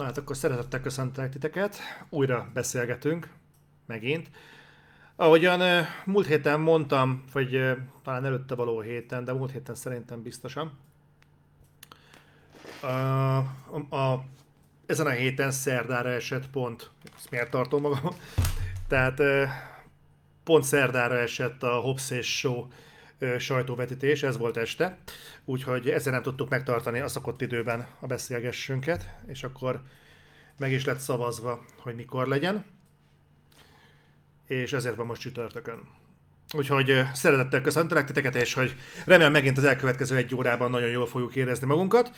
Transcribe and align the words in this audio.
Na 0.00 0.06
hát 0.06 0.18
akkor 0.18 0.36
szeretettel 0.36 0.80
köszöntelek 0.80 1.30
titeket, 1.30 1.76
újra 2.08 2.50
beszélgetünk, 2.54 3.28
megint. 3.86 4.30
Ahogyan 5.16 5.86
múlt 6.04 6.26
héten 6.26 6.60
mondtam, 6.60 7.24
vagy 7.32 7.76
talán 8.02 8.24
előtte 8.24 8.54
való 8.54 8.80
héten, 8.80 9.24
de 9.24 9.32
múlt 9.32 9.50
héten 9.50 9.74
szerintem 9.74 10.22
biztosan, 10.22 10.78
a, 12.80 12.86
a, 13.96 14.24
ezen 14.86 15.06
a 15.06 15.10
héten 15.10 15.50
szerdára 15.50 16.08
esett 16.08 16.50
pont, 16.50 16.90
ezt 17.16 17.30
miért 17.30 17.50
tartom 17.50 17.80
magam, 17.80 18.14
tehát 18.88 19.20
pont 20.44 20.64
szerdára 20.64 21.18
esett 21.18 21.62
a 21.62 21.80
Hobbs 21.80 22.10
és 22.10 22.36
Show 22.36 22.66
sajtóvetítés, 23.38 24.22
ez 24.22 24.36
volt 24.36 24.56
este, 24.56 24.98
úgyhogy 25.44 25.88
ezzel 25.88 26.12
nem 26.12 26.22
tudtuk 26.22 26.48
megtartani 26.48 27.00
a 27.00 27.08
szokott 27.08 27.40
időben 27.40 27.86
a 28.00 28.06
beszélgessünket, 28.06 29.14
és 29.26 29.42
akkor 29.42 29.82
meg 30.58 30.72
is 30.72 30.84
lett 30.84 30.98
szavazva, 30.98 31.64
hogy 31.78 31.94
mikor 31.94 32.26
legyen, 32.26 32.64
és 34.46 34.72
ezért 34.72 34.96
van 34.96 35.06
most 35.06 35.20
csütörtökön. 35.20 35.88
Úgyhogy 36.52 37.02
szeretettel 37.14 37.60
köszöntelek 37.60 38.06
titeket, 38.06 38.34
és 38.34 38.54
hogy 38.54 38.76
remélem 39.06 39.32
megint 39.32 39.58
az 39.58 39.64
elkövetkező 39.64 40.16
egy 40.16 40.34
órában 40.34 40.70
nagyon 40.70 40.88
jól 40.88 41.06
fogjuk 41.06 41.36
érezni 41.36 41.66
magunkat. 41.66 42.10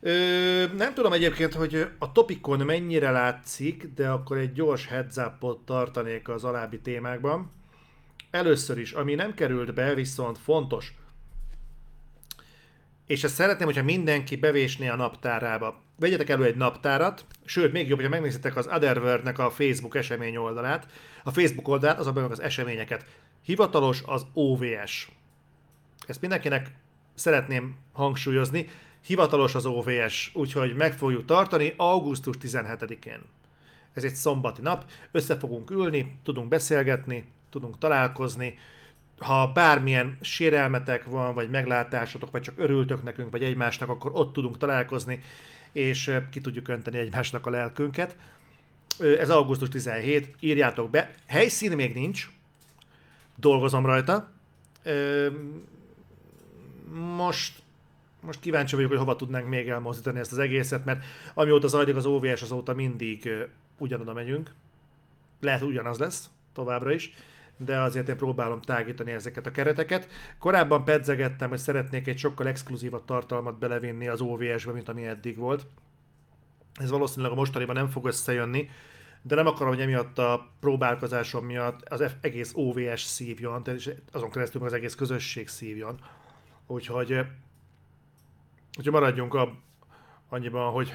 Ö, 0.00 0.12
nem 0.76 0.94
tudom 0.94 1.12
egyébként, 1.12 1.54
hogy 1.54 1.88
a 1.98 2.12
topikon 2.12 2.58
mennyire 2.58 3.10
látszik, 3.10 3.88
de 3.94 4.08
akkor 4.08 4.36
egy 4.36 4.52
gyors 4.52 4.86
heads 4.86 5.16
tartanék 5.64 6.28
az 6.28 6.44
alábbi 6.44 6.80
témákban. 6.80 7.52
Először 8.34 8.78
is, 8.78 8.92
ami 8.92 9.14
nem 9.14 9.34
került 9.34 9.74
be, 9.74 9.94
viszont 9.94 10.38
fontos, 10.38 10.94
és 13.06 13.24
ezt 13.24 13.34
szeretném, 13.34 13.66
hogyha 13.66 13.82
mindenki 13.82 14.36
bevésné 14.36 14.88
a 14.88 14.96
naptárába. 14.96 15.82
Vegyetek 15.98 16.28
elő 16.28 16.44
egy 16.44 16.56
naptárat, 16.56 17.24
sőt, 17.44 17.72
még 17.72 17.88
jobb, 17.88 17.96
hogyha 17.96 18.14
megnézitek 18.14 18.56
az 18.56 18.66
Otherworld-nek 18.66 19.38
a 19.38 19.50
Facebook 19.50 19.96
esemény 19.96 20.36
oldalát. 20.36 20.86
A 21.24 21.30
Facebook 21.30 21.68
oldalát, 21.68 21.98
az 21.98 22.06
a 22.06 22.30
az 22.30 22.40
eseményeket. 22.40 23.04
Hivatalos 23.42 24.02
az 24.06 24.26
OVS. 24.32 25.08
Ezt 26.06 26.20
mindenkinek 26.20 26.70
szeretném 27.14 27.76
hangsúlyozni. 27.92 28.68
Hivatalos 29.06 29.54
az 29.54 29.66
OVS, 29.66 30.30
úgyhogy 30.34 30.74
meg 30.74 30.92
fogjuk 30.92 31.24
tartani 31.24 31.74
augusztus 31.76 32.36
17-én. 32.42 33.20
Ez 33.92 34.04
egy 34.04 34.14
szombati 34.14 34.60
nap, 34.60 34.84
össze 35.12 35.38
fogunk 35.38 35.70
ülni, 35.70 36.18
tudunk 36.22 36.48
beszélgetni, 36.48 37.32
tudunk 37.54 37.78
találkozni, 37.78 38.58
ha 39.18 39.52
bármilyen 39.52 40.18
sérelmetek 40.20 41.04
van, 41.04 41.34
vagy 41.34 41.50
meglátásotok, 41.50 42.30
vagy 42.30 42.42
csak 42.42 42.54
örültök 42.58 43.02
nekünk, 43.02 43.30
vagy 43.30 43.42
egymásnak, 43.42 43.88
akkor 43.88 44.10
ott 44.14 44.32
tudunk 44.32 44.58
találkozni, 44.58 45.22
és 45.72 46.18
ki 46.30 46.40
tudjuk 46.40 46.68
önteni 46.68 46.98
egymásnak 46.98 47.46
a 47.46 47.50
lelkünket. 47.50 48.16
Ez 48.98 49.30
augusztus 49.30 49.68
17, 49.68 50.34
írjátok 50.40 50.90
be. 50.90 51.10
Helyszín 51.26 51.72
még 51.72 51.94
nincs, 51.94 52.28
dolgozom 53.36 53.86
rajta. 53.86 54.32
Most, 57.16 57.62
most 58.20 58.40
kíváncsi 58.40 58.74
vagyok, 58.74 58.90
hogy 58.90 58.98
hova 58.98 59.16
tudnánk 59.16 59.48
még 59.48 59.68
elmozdítani 59.68 60.18
ezt 60.18 60.32
az 60.32 60.38
egészet, 60.38 60.84
mert 60.84 61.04
amióta 61.34 61.66
zajlik 61.66 61.96
az 61.96 62.06
OVS, 62.06 62.42
azóta 62.42 62.74
mindig 62.74 63.30
ugyanoda 63.78 64.12
megyünk. 64.12 64.54
Lehet, 65.40 65.62
ugyanaz 65.62 65.98
lesz 65.98 66.30
továbbra 66.52 66.92
is 66.92 67.12
de 67.56 67.80
azért 67.80 68.08
én 68.08 68.16
próbálom 68.16 68.60
tágítani 68.60 69.12
ezeket 69.12 69.46
a 69.46 69.50
kereteket. 69.50 70.08
Korábban 70.38 70.84
pedzegettem, 70.84 71.48
hogy 71.48 71.58
szeretnék 71.58 72.06
egy 72.06 72.18
sokkal 72.18 72.46
exkluzívabb 72.46 73.04
tartalmat 73.04 73.58
belevinni 73.58 74.08
az 74.08 74.20
OVS-be, 74.20 74.72
mint 74.72 74.88
ami 74.88 75.06
eddig 75.06 75.36
volt. 75.36 75.66
Ez 76.80 76.90
valószínűleg 76.90 77.32
a 77.32 77.34
mostaniban 77.34 77.74
nem 77.74 77.88
fog 77.88 78.06
összejönni, 78.06 78.70
de 79.22 79.34
nem 79.34 79.46
akarom, 79.46 79.72
hogy 79.72 79.82
emiatt 79.82 80.18
a 80.18 80.50
próbálkozásom 80.60 81.44
miatt 81.44 81.88
az 81.88 82.04
egész 82.20 82.52
OVS 82.54 83.02
szívjon, 83.02 83.62
és 83.66 83.90
azon 84.12 84.30
keresztül 84.30 84.64
az 84.64 84.72
egész 84.72 84.94
közösség 84.94 85.48
szívjon. 85.48 86.00
Úgyhogy, 86.66 87.12
úgyhogy 88.78 88.92
maradjunk 88.92 89.34
a, 89.34 89.54
annyiban, 90.28 90.72
hogy 90.72 90.94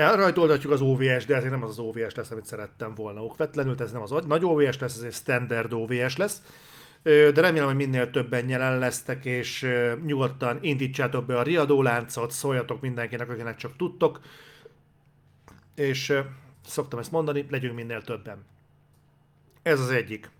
elrajtoltatjuk 0.00 0.72
az 0.72 0.80
OVS, 0.80 1.26
de 1.26 1.36
ezért 1.36 1.50
nem 1.50 1.62
az 1.62 1.70
az 1.70 1.78
OVS 1.78 2.14
lesz, 2.14 2.30
amit 2.30 2.46
szerettem 2.46 2.94
volna 2.94 3.24
okvetlenül, 3.24 3.74
ez 3.78 3.92
nem 3.92 4.02
az 4.02 4.14
nagy 4.26 4.44
OVS 4.44 4.78
lesz, 4.78 4.96
ez 4.96 5.02
egy 5.02 5.12
standard 5.12 5.72
OVS 5.72 6.16
lesz. 6.16 6.42
De 7.02 7.40
remélem, 7.40 7.66
hogy 7.66 7.76
minél 7.76 8.10
többen 8.10 8.48
jelen 8.48 8.78
lesztek, 8.78 9.24
és 9.24 9.66
nyugodtan 10.04 10.58
indítsátok 10.60 11.26
be 11.26 11.38
a 11.38 11.42
riadóláncot, 11.42 12.30
szóljatok 12.30 12.80
mindenkinek, 12.80 13.30
akinek 13.30 13.56
csak 13.56 13.76
tudtok. 13.76 14.20
És 15.74 16.12
szoktam 16.66 16.98
ezt 16.98 17.10
mondani, 17.10 17.46
legyünk 17.50 17.74
minél 17.74 18.02
többen. 18.02 18.44
Ez 19.62 19.80
az 19.80 19.90
egyik. 19.90 20.30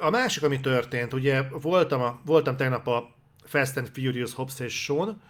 A 0.00 0.10
másik, 0.10 0.42
ami 0.42 0.60
történt, 0.60 1.12
ugye 1.12 1.42
voltam, 1.42 2.00
a, 2.00 2.20
voltam 2.24 2.56
tegnap 2.56 2.86
a 2.86 3.14
Fast 3.44 3.76
and 3.76 3.88
Furious 3.92 4.34
Hobbs 4.34 4.60
és 4.60 4.82
Sean, 4.82 5.20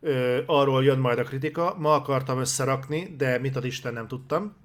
Ö, 0.00 0.42
arról 0.46 0.84
jön 0.84 0.98
majd 0.98 1.18
a 1.18 1.22
kritika. 1.22 1.74
Ma 1.78 1.94
akartam 1.94 2.38
összerakni, 2.38 3.14
de 3.16 3.38
mit 3.38 3.56
ad 3.56 3.64
Isten 3.64 3.92
nem 3.92 4.08
tudtam. 4.08 4.56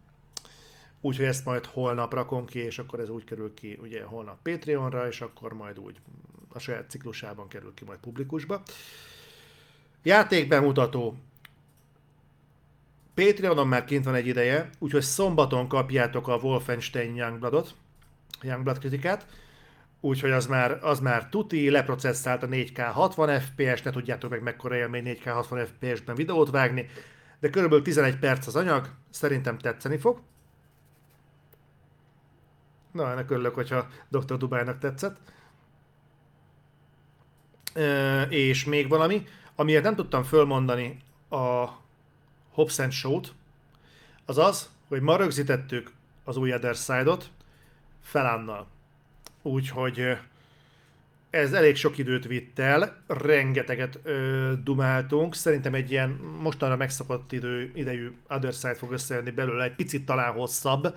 Úgyhogy 1.02 1.26
ezt 1.26 1.46
majd 1.46 1.66
holnap 1.66 2.14
rakom 2.14 2.46
ki, 2.46 2.60
és 2.60 2.80
akkor 2.80 3.00
ez 3.00 3.10
úgy 3.10 3.24
kerül 3.24 3.54
ki 3.54 3.78
ugye 3.82 4.04
holnap 4.04 4.38
Patreonra, 4.44 5.08
és 5.08 5.22
akkor 5.22 5.54
majd 5.54 5.80
úgy 5.80 5.98
a 6.54 6.60
saját 6.60 6.90
ciklusában 6.90 7.48
kerül 7.48 7.74
ki 7.74 7.84
majd 7.86 8.00
publikusba. 8.00 8.62
Játékbemutató. 10.04 11.16
Patreonon 13.14 13.68
már 13.68 13.86
kint 13.86 14.06
van 14.06 14.16
egy 14.16 14.28
ideje, 14.28 14.70
úgyhogy 14.80 15.02
szombaton 15.02 15.68
kapjátok 15.68 16.28
a 16.28 16.36
Wolfenstein 16.36 17.16
Youngbloodot, 17.16 17.76
Youngblood 18.42 18.80
kritikát 18.80 19.28
úgyhogy 20.03 20.31
az 20.31 20.46
már, 20.46 20.80
az 20.81 21.00
már 21.00 21.30
tuti, 21.30 21.69
leprocesszált 21.69 22.44
a 22.44 22.47
4K 22.47 22.90
60 22.94 23.40
FPS, 23.40 23.81
ne 23.81 23.91
tudjátok 23.91 24.30
meg 24.30 24.41
mekkora 24.41 24.75
élmény 24.75 25.18
4K 25.24 25.31
60 25.33 25.66
FPS-ben 25.66 26.16
videót 26.16 26.50
vágni, 26.50 26.89
de 27.39 27.50
körülbelül 27.50 27.83
11 27.83 28.19
perc 28.19 28.48
az 28.48 28.56
anyag, 28.56 28.89
szerintem 29.10 29.57
tetszeni 29.57 29.98
fog. 29.98 30.22
Na, 32.92 33.12
ennek 33.12 33.30
örülök, 33.30 33.56
hogyha 33.56 33.88
Dr. 34.10 34.38
Dubájnak 34.38 34.80
tetszett. 34.80 35.18
E, 37.74 38.22
és 38.22 38.66
még 38.66 38.89
valami, 38.89 39.28
amiért 39.56 39.83
nem 39.83 39.95
tudtam 39.95 40.24
fölmondani 40.24 41.01
a 41.30 41.68
Hobbs 42.50 42.81
Show-t, 42.89 43.33
az 44.25 44.38
az, 44.38 44.69
hogy 44.88 45.01
ma 45.01 45.16
rögzítettük 45.16 45.92
az 46.24 46.38
új 46.38 46.54
Other 46.54 46.75
Side-ot 46.75 47.30
Felánnal. 48.01 48.73
Úgyhogy 49.44 50.18
ez 51.30 51.54
elég 51.54 51.75
sok 51.75 51.98
időt 51.98 52.28
vitt 52.28 52.60
el, 52.60 53.04
rengeteget 53.07 54.00
ö, 54.04 54.51
dumáltunk, 54.63 55.36
szerintem 55.36 55.74
egy 55.74 55.92
ilyen 55.92 56.10
mostanra 56.42 56.75
megszokott 56.75 57.31
idő, 57.31 57.72
idejű 57.75 58.12
Other 58.30 58.54
Side 58.54 58.75
fog 58.75 58.92
összejönni 58.92 59.31
belőle, 59.31 59.63
egy 59.63 59.75
picit 59.75 60.06
talán 60.06 60.34
hosszabb, 60.34 60.95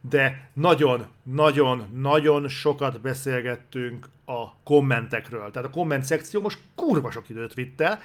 de 0.00 0.48
nagyon, 0.52 1.06
nagyon, 1.22 1.88
nagyon 1.94 2.48
sokat 2.48 3.00
beszélgettünk 3.00 4.08
a 4.24 4.54
kommentekről. 4.62 5.50
Tehát 5.50 5.68
a 5.68 5.72
komment 5.72 6.04
szekció 6.04 6.40
most 6.40 6.58
kurva 6.74 7.10
sok 7.10 7.28
időt 7.28 7.54
vitt 7.54 7.80
el, 7.80 8.00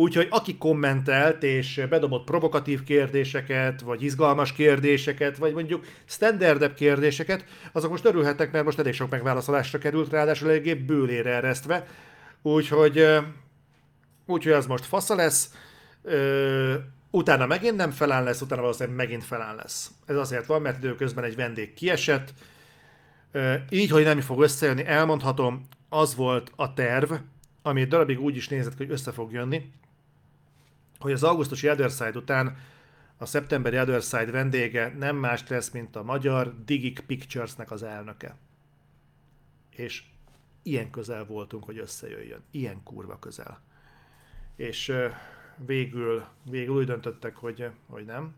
Úgyhogy 0.00 0.26
aki 0.30 0.56
kommentelt 0.56 1.42
és 1.42 1.86
bedobott 1.88 2.24
provokatív 2.24 2.82
kérdéseket, 2.82 3.80
vagy 3.80 4.02
izgalmas 4.02 4.52
kérdéseket, 4.52 5.36
vagy 5.36 5.52
mondjuk 5.52 5.84
standardebb 6.04 6.74
kérdéseket, 6.74 7.44
azok 7.72 7.90
most 7.90 8.04
örülhetnek, 8.04 8.52
mert 8.52 8.64
most 8.64 8.78
elég 8.78 8.94
sok 8.94 9.10
megválaszolásra 9.10 9.78
került, 9.78 10.10
ráadásul 10.10 10.48
eléggé 10.48 10.74
bőlére 10.74 11.30
eresztve. 11.30 11.86
Úgyhogy, 12.42 13.04
úgyhogy 14.26 14.52
az 14.52 14.66
most 14.66 14.84
fasza 14.84 15.14
lesz. 15.14 15.54
Utána 17.10 17.46
megint 17.46 17.76
nem 17.76 17.90
felán 17.90 18.24
lesz, 18.24 18.40
utána 18.40 18.60
valószínűleg 18.60 18.96
megint 18.96 19.24
felán 19.24 19.56
lesz. 19.56 19.90
Ez 20.06 20.16
azért 20.16 20.46
van, 20.46 20.62
mert 20.62 20.78
időközben 20.78 21.24
egy 21.24 21.36
vendég 21.36 21.74
kiesett. 21.74 22.32
Így, 23.70 23.90
hogy 23.90 24.04
nem 24.04 24.20
fog 24.20 24.42
összejönni, 24.42 24.86
elmondhatom, 24.86 25.68
az 25.88 26.14
volt 26.14 26.52
a 26.56 26.74
terv, 26.74 27.12
ami 27.62 27.80
egy 27.80 27.88
darabig 27.88 28.20
úgy 28.20 28.36
is 28.36 28.48
nézett, 28.48 28.76
hogy 28.76 28.90
össze 28.90 29.12
fog 29.12 29.32
jönni, 29.32 29.62
hogy 30.98 31.12
az 31.12 31.22
augusztusi 31.22 31.70
Otherside 31.70 32.18
után 32.18 32.56
a 33.16 33.26
szeptemberi 33.26 33.78
Otherside 33.78 34.30
vendége 34.30 34.94
nem 34.98 35.16
más 35.16 35.48
lesz, 35.48 35.70
mint 35.70 35.96
a 35.96 36.02
magyar 36.02 36.64
Digic 36.64 37.00
Pictures-nek 37.06 37.70
az 37.70 37.82
elnöke. 37.82 38.36
És 39.70 40.02
ilyen 40.62 40.90
közel 40.90 41.24
voltunk, 41.24 41.64
hogy 41.64 41.78
összejöjjön. 41.78 42.44
Ilyen 42.50 42.82
kurva 42.82 43.18
közel. 43.18 43.60
És 44.56 44.92
végül, 45.66 46.24
végül 46.50 46.76
úgy 46.76 46.86
döntöttek, 46.86 47.36
hogy, 47.36 47.70
hogy 47.86 48.04
nem. 48.04 48.34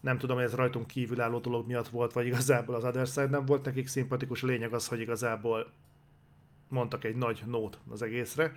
Nem 0.00 0.18
tudom, 0.18 0.36
hogy 0.36 0.44
ez 0.44 0.54
rajtunk 0.54 0.86
kívülálló 0.86 1.38
dolog 1.38 1.66
miatt 1.66 1.88
volt, 1.88 2.12
vagy 2.12 2.26
igazából 2.26 2.74
az 2.74 2.84
Otherside 2.84 3.26
nem 3.26 3.44
volt 3.44 3.64
nekik 3.64 3.86
szimpatikus. 3.86 4.42
A 4.42 4.46
lényeg 4.46 4.72
az, 4.72 4.88
hogy 4.88 5.00
igazából 5.00 5.72
mondtak 6.68 7.04
egy 7.04 7.16
nagy 7.16 7.42
nót 7.46 7.78
az 7.88 8.02
egészre. 8.02 8.52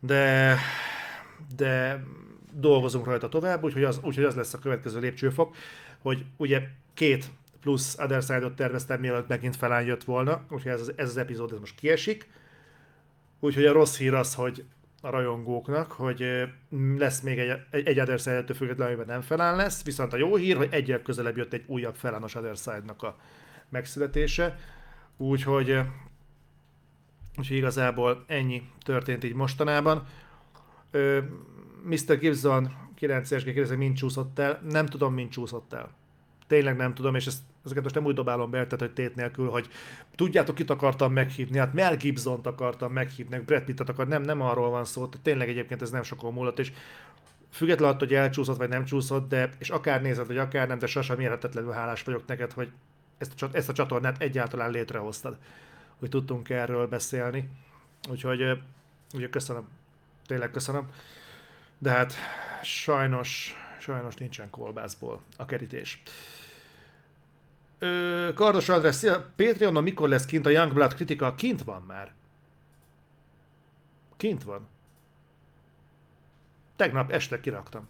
De 0.00 0.56
de 1.56 2.04
dolgozunk 2.52 3.06
rajta 3.06 3.28
tovább, 3.28 3.64
úgyhogy 3.64 3.84
az, 3.84 4.00
úgyhogy 4.02 4.24
az 4.24 4.34
lesz 4.34 4.54
a 4.54 4.58
következő 4.58 5.00
lépcsőfok, 5.00 5.56
hogy 5.98 6.24
ugye 6.36 6.68
két 6.94 7.30
plusz 7.60 7.98
Other 7.98 8.22
Side-ot 8.22 8.56
terveztem, 8.56 9.00
mielőtt 9.00 9.28
megint 9.28 9.56
felán 9.56 9.84
jött 9.84 10.04
volna, 10.04 10.44
úgyhogy 10.50 10.72
ez, 10.72 10.90
ez 10.96 11.08
az 11.08 11.16
epizód 11.16 11.52
ez 11.52 11.58
most 11.58 11.78
kiesik. 11.78 12.28
Úgyhogy 13.40 13.64
a 13.64 13.72
rossz 13.72 13.96
hír 13.96 14.14
az, 14.14 14.34
hogy 14.34 14.64
a 15.00 15.10
rajongóknak, 15.10 15.92
hogy 15.92 16.48
lesz 16.96 17.20
még 17.20 17.38
egy, 17.38 17.84
egy 17.84 18.00
Other 18.00 18.18
Side-től 18.18 18.56
függetlenül, 18.56 18.94
amiben 18.94 19.14
nem 19.14 19.22
felán 19.22 19.56
lesz, 19.56 19.84
viszont 19.84 20.12
a 20.12 20.16
jó 20.16 20.36
hír, 20.36 20.56
hogy 20.56 20.68
egyel 20.70 21.02
közelebb 21.02 21.36
jött 21.36 21.52
egy 21.52 21.64
újabb 21.66 21.94
felános 21.94 22.34
Other 22.34 22.56
Side-nak 22.56 23.02
a 23.02 23.16
megszületése, 23.68 24.58
úgyhogy, 25.16 25.80
úgyhogy 27.36 27.56
igazából 27.56 28.24
ennyi 28.26 28.62
történt 28.84 29.24
így 29.24 29.34
mostanában. 29.34 30.06
Mr. 31.84 32.18
Gibson 32.18 32.72
9-es 33.00 33.42
kérdezi, 33.44 33.76
mint 33.76 33.96
csúszott 33.96 34.38
el. 34.38 34.60
Nem 34.68 34.86
tudom, 34.86 35.14
mint 35.14 35.30
csúszott 35.30 35.72
el. 35.72 35.90
Tényleg 36.46 36.76
nem 36.76 36.94
tudom, 36.94 37.14
és 37.14 37.26
ezt, 37.26 37.40
ezeket 37.64 37.82
most 37.82 37.94
nem 37.94 38.04
úgy 38.04 38.14
dobálom 38.14 38.50
be, 38.50 38.64
tehát, 38.64 38.80
hogy 38.80 38.92
tét 38.92 39.14
nélkül, 39.14 39.48
hogy 39.48 39.68
tudjátok, 40.14 40.54
kit 40.54 40.70
akartam 40.70 41.12
meghívni, 41.12 41.58
hát 41.58 41.72
Mel 41.72 41.96
Gibson-t 41.96 42.46
akartam 42.46 42.92
meghívni, 42.92 43.38
Brad 43.38 43.62
Pitt-et 43.62 43.88
akar, 43.88 44.08
nem, 44.08 44.22
nem 44.22 44.40
arról 44.40 44.70
van 44.70 44.84
szó, 44.84 45.06
tehát 45.06 45.24
tényleg 45.24 45.48
egyébként 45.48 45.82
ez 45.82 45.90
nem 45.90 46.02
sokon 46.02 46.32
múlott, 46.32 46.58
és 46.58 46.72
függetlenül 47.50 47.94
attól, 47.94 48.08
hogy 48.08 48.16
elcsúszott 48.16 48.56
vagy 48.56 48.68
nem 48.68 48.84
csúszott, 48.84 49.28
de 49.28 49.50
és 49.58 49.70
akár 49.70 50.02
nézed, 50.02 50.26
vagy 50.26 50.38
akár 50.38 50.68
nem, 50.68 50.78
de 50.78 50.86
sosem 50.86 51.16
mérhetetlenül 51.16 51.70
hálás 51.70 52.02
vagyok 52.02 52.26
neked, 52.26 52.52
hogy 52.52 52.70
ezt 53.18 53.42
a, 53.42 53.48
ezt 53.52 53.68
a 53.68 53.72
csatornát 53.72 54.22
egyáltalán 54.22 54.70
létrehoztad, 54.70 55.36
hogy 55.98 56.08
tudtunk 56.08 56.50
erről 56.50 56.86
beszélni. 56.86 57.48
Úgyhogy, 58.10 58.58
ugye 59.14 59.28
köszönöm, 59.28 59.68
tényleg 60.26 60.50
köszönöm. 60.50 60.90
De 61.78 61.90
hát 61.90 62.14
sajnos, 62.62 63.56
sajnos 63.80 64.14
nincsen 64.14 64.50
kolbászból 64.50 65.22
a 65.36 65.44
kerítés. 65.44 66.02
Ö, 67.78 68.28
Kardos 68.34 68.68
András, 68.68 68.94
szia! 68.94 69.32
Patreonon 69.36 69.82
mikor 69.82 70.08
lesz 70.08 70.24
kint 70.24 70.46
a 70.46 70.50
Youngblood 70.50 70.94
kritika? 70.94 71.34
Kint 71.34 71.62
van 71.62 71.82
már. 71.82 72.12
Kint 74.16 74.42
van. 74.42 74.68
Tegnap 76.76 77.10
este 77.10 77.40
kiraktam. 77.40 77.88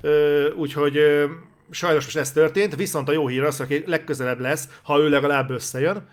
Ö, 0.00 0.52
úgyhogy 0.52 0.96
ö, 0.96 1.30
sajnos 1.70 2.04
most 2.04 2.16
ez 2.16 2.32
történt, 2.32 2.74
viszont 2.74 3.08
a 3.08 3.12
jó 3.12 3.28
hír 3.28 3.42
az, 3.42 3.56
hogy 3.56 3.84
legközelebb 3.86 4.40
lesz, 4.40 4.68
ha 4.82 4.98
ő 4.98 5.08
legalább 5.08 5.50
összejön, 5.50 6.08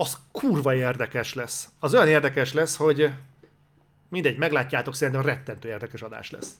az 0.00 0.18
kurva 0.32 0.74
érdekes 0.74 1.34
lesz. 1.34 1.68
Az 1.78 1.94
olyan 1.94 2.08
érdekes 2.08 2.52
lesz, 2.52 2.76
hogy 2.76 3.10
mindegy, 4.08 4.38
meglátjátok, 4.38 4.94
szerintem 4.94 5.22
rettentő 5.22 5.68
érdekes 5.68 6.02
adás 6.02 6.30
lesz. 6.30 6.52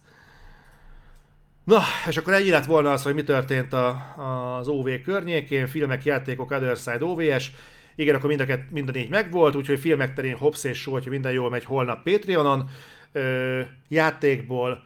Na, 1.65 1.83
és 2.09 2.17
akkor 2.17 2.33
ennyi 2.33 2.51
lett 2.51 2.65
volna 2.65 2.93
az, 2.93 3.03
hogy 3.03 3.15
mi 3.15 3.23
történt 3.23 3.73
a, 3.73 4.15
az 4.59 4.69
OV 4.69 4.89
környékén, 5.05 5.67
filmek, 5.67 6.05
játékok, 6.05 6.51
Other 6.51 6.77
Side 6.77 7.05
OVS. 7.05 7.53
Igen, 7.95 8.15
akkor 8.15 8.29
mind 8.29 8.41
a, 8.41 8.45
kett, 8.45 8.71
mind 8.71 8.89
a 8.89 8.93
négy 8.93 9.11
megvolt, 9.11 9.55
úgyhogy 9.55 9.81
filmek 9.81 10.15
terén 10.15 10.37
Hobbs 10.37 10.65
és 10.65 10.79
Show, 10.79 10.93
hogyha 10.93 11.11
minden 11.11 11.33
jól 11.33 11.51
megy, 11.51 11.65
holnap 11.65 12.03
Patreonon. 12.03 12.71
Ö, 13.13 13.61
játékból 13.89 14.83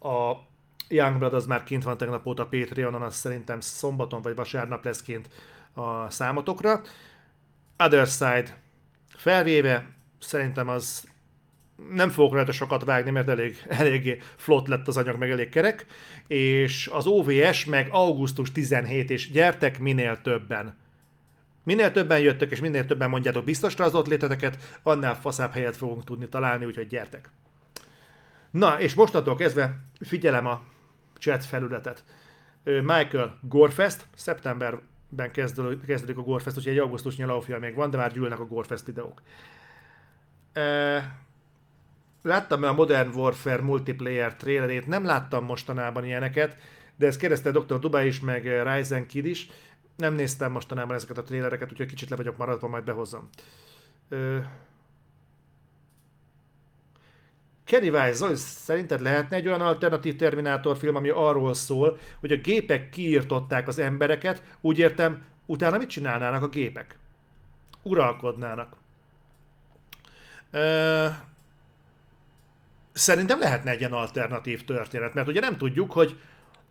a 0.00 0.32
Youngblood 0.88 1.34
az 1.34 1.46
már 1.46 1.62
kint 1.62 1.84
van 1.84 1.96
tegnap 1.96 2.26
óta 2.26 2.46
Patreonon, 2.46 3.02
az 3.02 3.14
szerintem 3.14 3.60
szombaton 3.60 4.22
vagy 4.22 4.34
vasárnap 4.34 4.84
lesz 4.84 5.02
kint 5.02 5.28
a 5.74 6.10
számotokra. 6.10 6.82
Other 7.78 8.06
Side 8.06 8.58
felvéve, 9.16 9.88
szerintem 10.18 10.68
az 10.68 11.08
nem 11.90 12.10
fogok 12.10 12.32
rajta 12.32 12.52
sokat 12.52 12.84
vágni, 12.84 13.10
mert 13.10 13.28
elég, 13.28 13.62
eléggé 13.68 14.18
flott 14.36 14.66
lett 14.66 14.88
az 14.88 14.96
anyag, 14.96 15.18
meg 15.18 15.30
elég 15.30 15.48
kerek, 15.48 15.86
és 16.26 16.88
az 16.92 17.06
OVS 17.06 17.64
meg 17.64 17.88
augusztus 17.90 18.52
17, 18.52 19.10
és 19.10 19.30
gyertek 19.30 19.78
minél 19.78 20.20
többen. 20.22 20.76
Minél 21.64 21.92
többen 21.92 22.20
jöttök, 22.20 22.50
és 22.50 22.60
minél 22.60 22.86
többen 22.86 23.10
mondjátok 23.10 23.44
biztosra 23.44 23.84
az 23.84 23.94
ott 23.94 24.06
léteteket, 24.06 24.78
annál 24.82 25.20
faszább 25.20 25.52
helyet 25.52 25.76
fogunk 25.76 26.04
tudni 26.04 26.28
találni, 26.28 26.64
úgyhogy 26.64 26.86
gyertek. 26.86 27.30
Na, 28.50 28.80
és 28.80 28.94
mostantól 28.94 29.36
kezdve 29.36 29.78
figyelem 30.00 30.46
a 30.46 30.62
chat 31.18 31.44
felületet. 31.44 32.04
Michael 32.64 33.38
Gorefest, 33.42 34.06
szeptemberben 35.16 35.86
kezdődik 35.86 36.18
a 36.18 36.22
Gorefest, 36.22 36.56
úgyhogy 36.56 36.72
egy 36.72 36.78
augusztus 36.78 37.16
nyalófia 37.16 37.58
még 37.58 37.74
van, 37.74 37.90
de 37.90 37.96
már 37.96 38.12
gyűlnek 38.12 38.40
a 38.40 38.46
Gorefest 38.46 38.86
videók. 38.86 39.22
Láttam 42.22 42.62
a 42.62 42.72
Modern 42.72 43.14
Warfare 43.14 43.62
multiplayer 43.62 44.36
trailerét, 44.36 44.86
nem 44.86 45.04
láttam 45.04 45.44
mostanában 45.44 46.04
ilyeneket, 46.04 46.56
de 46.96 47.06
ezt 47.06 47.18
kérdezte 47.18 47.50
Dr. 47.50 47.78
Dubai 47.78 48.06
is, 48.06 48.20
meg 48.20 48.62
Ryzen 48.62 49.06
Kid 49.06 49.24
is. 49.24 49.50
Nem 49.96 50.14
néztem 50.14 50.52
mostanában 50.52 50.96
ezeket 50.96 51.18
a 51.18 51.22
trailereket, 51.22 51.70
úgyhogy 51.70 51.86
kicsit 51.86 52.10
le 52.10 52.16
vagyok 52.16 52.36
maradva, 52.36 52.68
majd 52.68 52.84
behozom. 52.84 53.28
Kenny 57.68 58.12
Zoli, 58.12 58.34
szerinted 58.36 59.00
lehetne 59.00 59.36
egy 59.36 59.46
olyan 59.46 59.60
alternatív 59.60 60.16
Terminátor 60.16 60.76
film, 60.76 60.96
ami 60.96 61.08
arról 61.08 61.54
szól, 61.54 61.98
hogy 62.20 62.32
a 62.32 62.36
gépek 62.36 62.88
kiirtották 62.88 63.68
az 63.68 63.78
embereket, 63.78 64.42
úgy 64.60 64.78
értem, 64.78 65.24
utána 65.46 65.78
mit 65.78 65.88
csinálnának 65.88 66.42
a 66.42 66.48
gépek? 66.48 66.98
Uralkodnának. 67.82 68.76
Uh, 70.52 71.06
szerintem 72.92 73.38
lehetne 73.38 73.70
egy 73.70 73.80
ilyen 73.80 73.92
alternatív 73.92 74.64
történet, 74.64 75.14
mert 75.14 75.28
ugye 75.28 75.40
nem 75.40 75.56
tudjuk, 75.56 75.92
hogy 75.92 76.20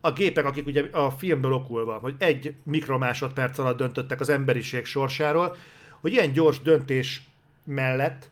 a 0.02 0.12
gépek, 0.12 0.46
akik 0.46 0.66
ugye 0.66 0.84
a 0.92 1.12
filmből 1.12 1.54
okulva, 1.54 1.98
hogy 1.98 2.16
egy 2.18 2.56
mikromásodperc 2.64 3.58
alatt 3.58 3.78
döntöttek 3.78 4.20
az 4.20 4.30
emberiség 4.30 4.86
sorsáról, 4.86 5.56
hogy 6.02 6.12
ilyen 6.12 6.32
gyors 6.32 6.62
döntés 6.62 7.22
mellett 7.64 8.30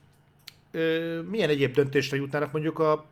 milyen 1.30 1.50
egyéb 1.50 1.74
döntésre 1.74 2.18
jutnának 2.18 2.52
mondjuk 2.52 2.80
a, 2.80 3.06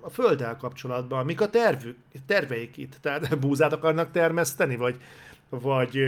a 0.00 0.10
Földdel 0.10 0.56
kapcsolatban, 0.56 1.24
mik 1.24 1.40
a 1.40 1.50
tervük, 1.50 1.96
terveik 2.26 2.76
itt, 2.76 2.94
tehát 3.00 3.38
búzát 3.40 3.72
akarnak 3.72 4.10
termeszteni, 4.10 4.76
vagy, 4.76 4.96
vagy 5.48 5.98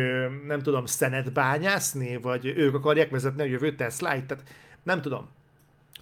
nem 0.47 0.63
tudom, 0.63 0.87
szenet 0.87 1.33
bányászni, 1.33 2.17
vagy 2.17 2.47
ők 2.47 2.75
akarják 2.75 3.11
vezetni 3.11 3.43
a 3.43 3.47
jövő 3.47 3.75
Tesla-t, 3.75 4.27
tehát 4.27 4.45
nem 4.83 5.01
tudom 5.01 5.29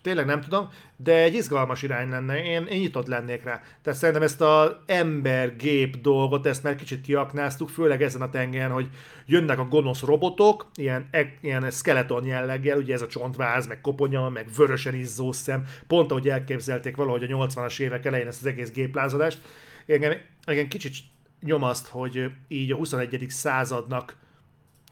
tényleg 0.03 0.27
nem 0.27 0.41
tudom, 0.41 0.69
de 0.97 1.23
egy 1.23 1.35
izgalmas 1.35 1.83
irány 1.83 2.09
lenne, 2.09 2.45
én, 2.45 2.67
én 2.67 2.81
nyitott 2.81 3.07
lennék 3.07 3.45
rá. 3.45 3.63
Tehát 3.83 3.99
szerintem 3.99 4.23
ezt 4.23 4.41
az 4.41 4.75
ember-gép 4.87 6.01
dolgot, 6.01 6.47
ezt 6.47 6.63
már 6.63 6.75
kicsit 6.75 7.01
kiaknáztuk, 7.01 7.69
főleg 7.69 8.03
ezen 8.03 8.23
a 8.23 8.31
tengeren, 8.31 8.71
hogy 8.71 8.89
jönnek 9.27 9.59
a 9.59 9.65
gonosz 9.65 10.01
robotok, 10.01 10.71
ilyen, 10.75 11.09
e, 11.11 11.33
ilyen 11.41 11.71
skeleton 11.71 12.25
jelleggel, 12.25 12.79
ugye 12.79 12.95
ez 12.95 13.03
a 13.03 13.07
csontváz, 13.07 13.67
meg 13.67 13.81
koponya, 13.81 14.29
meg 14.29 14.47
vörösen 14.57 14.95
izzó 14.95 15.33
szem, 15.33 15.65
pont 15.87 16.11
ahogy 16.11 16.29
elképzelték 16.29 16.97
valahogy 16.97 17.23
a 17.23 17.37
80-as 17.37 17.81
évek 17.81 18.05
elején 18.05 18.27
ezt 18.27 18.41
az 18.41 18.47
egész 18.47 18.71
géplázadást. 18.71 19.41
Engem, 19.87 20.13
engem 20.45 20.69
kicsit 20.69 20.95
nyomaszt, 21.41 21.89
hogy 21.89 22.31
így 22.49 22.73
a 22.73 22.77
21. 22.77 23.27
századnak 23.29 24.17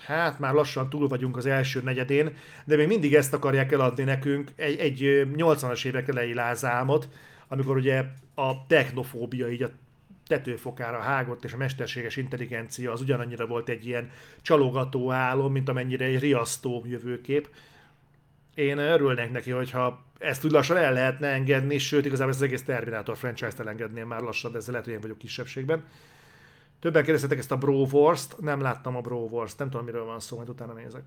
hát 0.04 0.38
már 0.38 0.54
lassan 0.54 0.88
túl 0.88 1.08
vagyunk 1.08 1.36
az 1.36 1.46
első 1.46 1.80
negyedén, 1.82 2.36
de 2.64 2.76
még 2.76 2.86
mindig 2.86 3.14
ezt 3.14 3.34
akarják 3.34 3.72
eladni 3.72 4.04
nekünk, 4.04 4.50
egy, 4.56 4.78
egy 4.78 5.26
80-as 5.36 5.84
évek 5.84 6.08
elejé 6.08 6.32
lázálmot, 6.32 7.08
amikor 7.48 7.76
ugye 7.76 8.04
a 8.34 8.66
technofóbia 8.66 9.50
így 9.50 9.62
a 9.62 9.70
tetőfokára 10.26 10.98
hágott, 10.98 11.44
és 11.44 11.52
a 11.52 11.56
mesterséges 11.56 12.16
intelligencia 12.16 12.92
az 12.92 13.00
ugyanannyira 13.00 13.46
volt 13.46 13.68
egy 13.68 13.86
ilyen 13.86 14.10
csalogató 14.42 15.10
álom, 15.10 15.52
mint 15.52 15.68
amennyire 15.68 16.04
egy 16.04 16.20
riasztó 16.20 16.84
jövőkép. 16.86 17.48
Én 18.54 18.78
örülnék 18.78 19.30
neki, 19.30 19.50
hogyha 19.50 20.04
ezt 20.18 20.44
úgy 20.44 20.50
lassan 20.50 20.76
el 20.76 20.92
lehetne 20.92 21.28
engedni, 21.28 21.78
sőt, 21.78 22.04
igazából 22.04 22.32
ezt 22.32 22.40
az 22.40 22.46
egész 22.46 22.62
Terminator 22.62 23.16
franchise-t 23.16 23.60
elengedném 23.60 24.06
már 24.06 24.20
lassan, 24.20 24.52
de 24.52 24.58
ezzel 24.58 24.70
lehet, 24.70 24.86
hogy 24.86 24.94
én 24.94 25.00
vagyok 25.00 25.18
kisebbségben. 25.18 25.84
Többen 26.80 27.02
kérdeztetek 27.02 27.38
ezt 27.38 27.52
a 27.52 27.56
Bro 27.56 27.86
Wars-t, 27.90 28.40
nem 28.40 28.60
láttam 28.60 28.96
a 28.96 29.00
Bro 29.00 29.16
Wars-t, 29.16 29.58
nem 29.58 29.70
tudom 29.70 29.84
miről 29.84 30.04
van 30.04 30.20
szó, 30.20 30.36
majd 30.36 30.48
utána 30.48 30.72
nézek. 30.72 31.02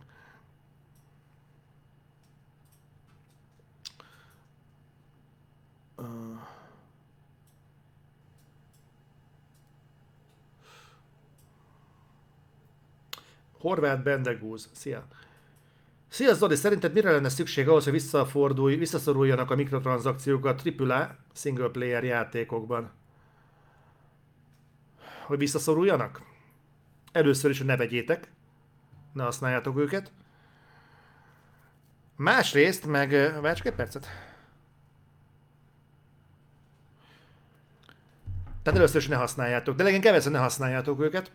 Horváth 13.63 14.03
Bendegúz, 14.03 14.69
szia! 14.71 15.07
Szia 16.07 16.33
Zoli, 16.33 16.55
szerinted 16.55 16.93
mire 16.93 17.11
lenne 17.11 17.29
szükség 17.29 17.67
ahhoz, 17.67 17.83
hogy 17.83 17.93
visszafordulj, 17.93 18.75
visszaszoruljanak 18.75 19.51
a 19.51 19.55
mikrotranszakciók 19.55 20.45
a 20.45 20.55
AAA 20.77 21.15
single 21.33 21.69
player 21.69 22.03
játékokban? 22.03 22.91
Hogy 25.25 25.37
visszaszoruljanak? 25.37 26.21
Először 27.11 27.49
is, 27.49 27.57
hogy 27.57 27.67
ne 27.67 27.77
vegyétek, 27.77 28.31
ne 29.13 29.23
használjátok 29.23 29.77
őket. 29.77 30.11
Másrészt, 32.15 32.85
meg... 32.85 33.09
Várj 33.41 33.55
csak 33.55 33.65
egy 33.65 33.73
percet. 33.73 34.07
Tehát 38.63 38.79
először 38.79 39.01
is 39.01 39.07
ne 39.07 39.15
használjátok, 39.15 39.75
de 39.75 39.83
legyen 39.83 40.01
kevesen 40.01 40.31
ne 40.31 40.39
használjátok 40.39 41.01
őket. 41.01 41.31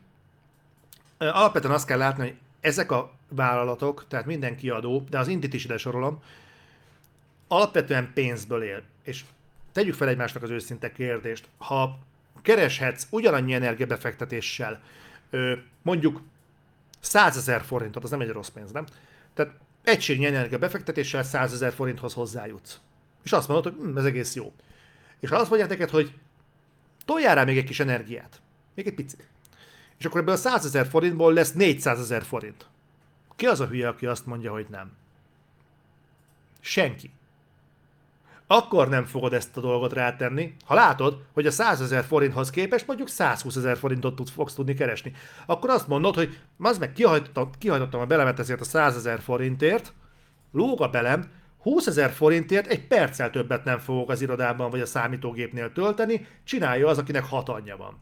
Alapvetően 1.19 1.75
azt 1.75 1.87
kell 1.87 1.99
látni, 1.99 2.23
hogy 2.23 2.37
ezek 2.61 2.91
a 2.91 3.13
vállalatok, 3.29 4.05
tehát 4.09 4.27
minden 4.27 4.57
kiadó, 4.57 5.05
de 5.11 5.19
az 5.19 5.29
Indit 5.29 5.55
is 5.55 5.65
ide 5.65 5.77
sorolom, 5.77 6.23
alapvetően 7.49 8.11
pénzből 8.15 8.63
él. 8.63 8.83
És 9.03 9.25
tegyük 9.73 9.95
fel 9.95 10.09
egymásnak 10.09 10.43
az 10.43 10.51
őszinte 10.51 10.93
kérdést. 10.93 11.49
Ha 11.59 11.99
kereshetsz 12.43 13.07
ugyanannyi 13.11 13.55
energiabefektetéssel, 13.55 14.81
mondjuk 15.83 16.23
100 17.01 17.37
ezer 17.37 17.63
forintot, 17.63 18.05
az 18.05 18.11
nem 18.11 18.21
egy 18.21 18.31
rossz 18.31 18.49
pénz, 18.49 18.73
nem? 18.73 18.87
Tehát 19.35 19.53
egységnyi 19.83 20.27
energiabefektetéssel 20.27 21.23
100 21.23 21.53
ezer 21.53 21.73
forinthoz 21.73 22.15
hozzájutsz. 22.15 22.81
És 23.23 23.33
azt 23.33 23.49
mondod, 23.49 23.73
hogy 23.73 23.83
hm, 23.83 23.99
ez 23.99 24.05
egész 24.05 24.35
jó. 24.35 24.53
És 25.21 25.29
ha 25.29 25.37
azt 25.37 25.49
mondják 25.49 25.71
neked, 25.71 25.91
hogy 25.91 26.15
toljál 27.05 27.35
rá 27.35 27.45
még 27.45 27.59
egy 27.59 27.65
kis 27.65 27.81
energiát, 27.81 28.41
még 28.75 28.87
egy 28.87 28.95
picit, 28.95 29.29
és 29.99 30.05
akkor 30.05 30.21
ebből 30.21 30.35
a 30.35 30.37
100 30.37 30.65
ezer 30.65 30.87
forintból 30.87 31.33
lesz 31.33 31.53
400 31.53 32.01
ezer 32.01 32.23
forint. 32.23 32.67
Ki 33.37 33.47
az 33.47 33.61
a 33.61 33.67
hülye, 33.67 33.89
aki 33.89 34.07
azt 34.07 34.27
mondja, 34.27 34.53
hogy 34.53 34.67
nem? 34.71 34.93
Senki. 36.61 37.11
Akkor 38.51 38.89
nem 38.89 39.05
fogod 39.05 39.33
ezt 39.33 39.57
a 39.57 39.61
dolgot 39.61 39.93
rátenni, 39.93 40.55
ha 40.65 40.75
látod, 40.75 41.23
hogy 41.33 41.47
a 41.47 41.51
100 41.51 41.81
ezer 41.81 42.05
forinthoz 42.05 42.51
képest 42.51 42.87
mondjuk 42.87 43.09
120 43.09 43.57
ezer 43.57 43.77
forintot 43.77 44.15
tud, 44.15 44.29
fogsz 44.29 44.55
tudni 44.55 44.75
keresni. 44.75 45.13
Akkor 45.47 45.71
azt 45.71 45.89
mondod, 45.89 46.15
hogy 46.15 46.39
az 46.59 46.79
meg 46.79 46.93
kihajtottam, 46.93 47.51
kihajtottam 47.59 48.01
a 48.01 48.07
belemet 48.07 48.39
ezért 48.39 48.61
a 48.61 48.65
100 48.65 48.97
ezer 48.97 49.21
forintért, 49.21 49.93
lóg 50.53 50.81
a 50.81 50.89
belem, 50.89 51.31
20 51.59 51.87
ezer 51.87 52.11
forintért 52.11 52.67
egy 52.67 52.87
perccel 52.87 53.31
többet 53.31 53.65
nem 53.65 53.79
fogok 53.79 54.11
az 54.11 54.21
irodában 54.21 54.71
vagy 54.71 54.81
a 54.81 54.87
számítógépnél 54.87 55.73
tölteni, 55.73 56.27
csinálja 56.45 56.89
az, 56.89 56.99
akinek 56.99 57.25
hat 57.25 57.49
anyja 57.49 57.77
van. 57.77 57.97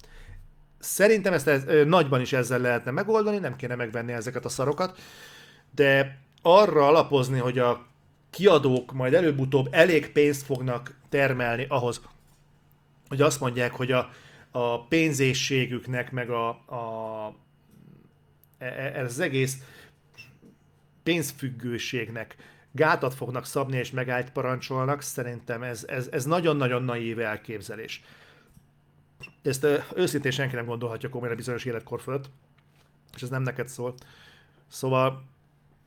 Szerintem 0.79 1.33
ezt 1.33 1.49
ez, 1.49 1.65
nagyban 1.87 2.21
is 2.21 2.33
ezzel 2.33 2.59
lehetne 2.59 2.91
megoldani, 2.91 3.39
nem 3.39 3.57
kéne 3.57 3.75
megvenni 3.75 4.13
ezeket 4.13 4.45
a 4.45 4.49
szarokat, 4.49 4.99
de 5.75 6.19
arra 6.43 6.87
alapozni, 6.87 7.39
hogy 7.39 7.59
a 7.59 7.87
kiadók 8.37 8.93
majd 8.93 9.15
előbb-utóbb 9.15 9.69
elég 9.71 10.13
pénzt 10.13 10.43
fognak 10.43 10.95
termelni 11.09 11.67
ahhoz, 11.69 12.01
hogy 13.09 13.21
azt 13.21 13.41
mondják, 13.41 13.73
hogy 13.73 13.93
a, 13.93 14.11
a 14.51 14.85
pénzészségüknek, 14.87 16.13
meg 16.13 16.31
a, 16.31 16.49
a 16.49 17.35
ez 18.59 18.95
e, 18.95 19.01
az 19.05 19.21
egész 19.21 19.59
pénzfüggőségnek 21.03 22.37
gátat 22.73 23.15
fognak 23.15 23.47
szabni 23.47 23.77
és 23.77 23.91
megállt 23.91 24.33
parancsolnak, 24.33 25.03
szerintem 25.03 25.63
ez, 25.63 25.85
ez, 25.89 26.09
ez 26.11 26.25
nagyon-nagyon 26.25 26.83
naív 26.83 27.19
elképzelés. 27.21 28.03
Ezt 29.43 29.67
őszintén 29.95 30.31
senki 30.31 30.55
nem 30.55 30.67
gondolhatja 30.67 31.09
komolyan 31.09 31.37
bizonyos 31.37 31.65
életkor 31.65 32.01
fölött, 32.01 32.31
és 33.15 33.23
ez 33.23 33.29
nem 33.29 33.43
neked 33.43 33.69
szól. 33.69 33.95
Szóval 34.69 35.23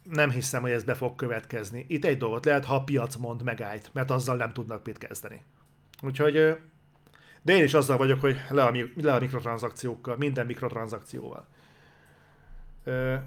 nem 0.10 0.32
hiszem, 0.32 0.62
hogy 0.62 0.72
ez 0.72 0.84
be 0.84 0.94
fog 0.94 1.16
következni. 1.16 1.86
Itt 1.88 2.06
egy 2.06 2.18
dolgot 2.18 2.46
lehet, 2.46 2.66
ha 2.66 2.76
a 2.76 2.84
piac 2.84 3.16
mond 3.16 3.44
megállt, 3.44 3.90
mert 3.94 4.12
azzal 4.12 4.36
nem 4.36 4.54
tudnak 4.54 4.86
mit 4.86 4.98
kezdeni. 4.98 5.42
Úgyhogy, 6.02 6.34
de 7.42 7.54
én 7.54 7.64
is 7.64 7.74
azzal 7.74 7.98
vagyok, 7.98 8.22
hogy 8.22 8.38
le 8.50 8.64
a, 8.64 8.74
le 8.96 9.14
a 9.14 9.20
mikrotranszakciókkal, 9.20 10.18
minden 10.18 10.46
mikrotranszakcióval. 10.46 11.48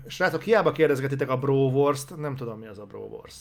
Srácok, 0.06 0.42
hiába 0.42 0.72
kérdezgetitek 0.72 1.30
a 1.30 1.38
Bro 1.38 1.54
Wars-t, 1.54 2.16
nem 2.16 2.36
tudom 2.36 2.58
mi 2.58 2.66
az 2.66 2.78
a 2.78 2.84
Bro 2.84 3.00
Wars. 3.00 3.36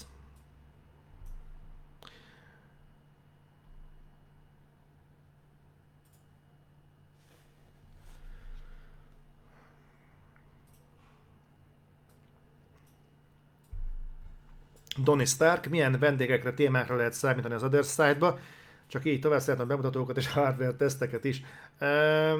Donny 14.98 15.25
Stark, 15.25 15.69
milyen 15.69 16.00
vendégekre, 16.00 16.53
témákra 16.53 16.95
lehet 16.95 17.13
számítani 17.13 17.53
az 17.53 17.63
Other 17.63 17.83
Side-ba, 17.83 18.39
csak 18.88 19.05
így 19.05 19.19
tovább 19.19 19.39
szeretném 19.39 19.67
bemutatókat 19.67 20.17
és 20.17 20.31
hardware 20.31 20.74
teszteket 20.74 21.24
is. 21.24 21.41
Ehm, 21.77 22.39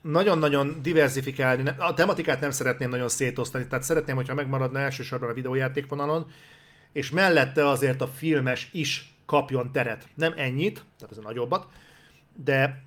nagyon-nagyon 0.00 0.78
diversifikálni, 0.82 1.70
a 1.78 1.94
tematikát 1.94 2.40
nem 2.40 2.50
szeretném 2.50 2.90
nagyon 2.90 3.08
szétosztani, 3.08 3.66
tehát 3.66 3.84
szeretném, 3.84 4.16
hogyha 4.16 4.34
megmaradna 4.34 4.78
elsősorban 4.78 5.30
a 5.30 5.32
videójátékvonalon, 5.32 6.30
és 6.92 7.10
mellette 7.10 7.68
azért 7.68 8.00
a 8.00 8.06
filmes 8.06 8.68
is 8.72 9.14
kapjon 9.26 9.72
teret. 9.72 10.08
Nem 10.14 10.32
ennyit, 10.36 10.74
tehát 10.74 11.12
ez 11.12 11.18
a 11.18 11.22
nagyobbat, 11.22 11.66
de 12.44 12.82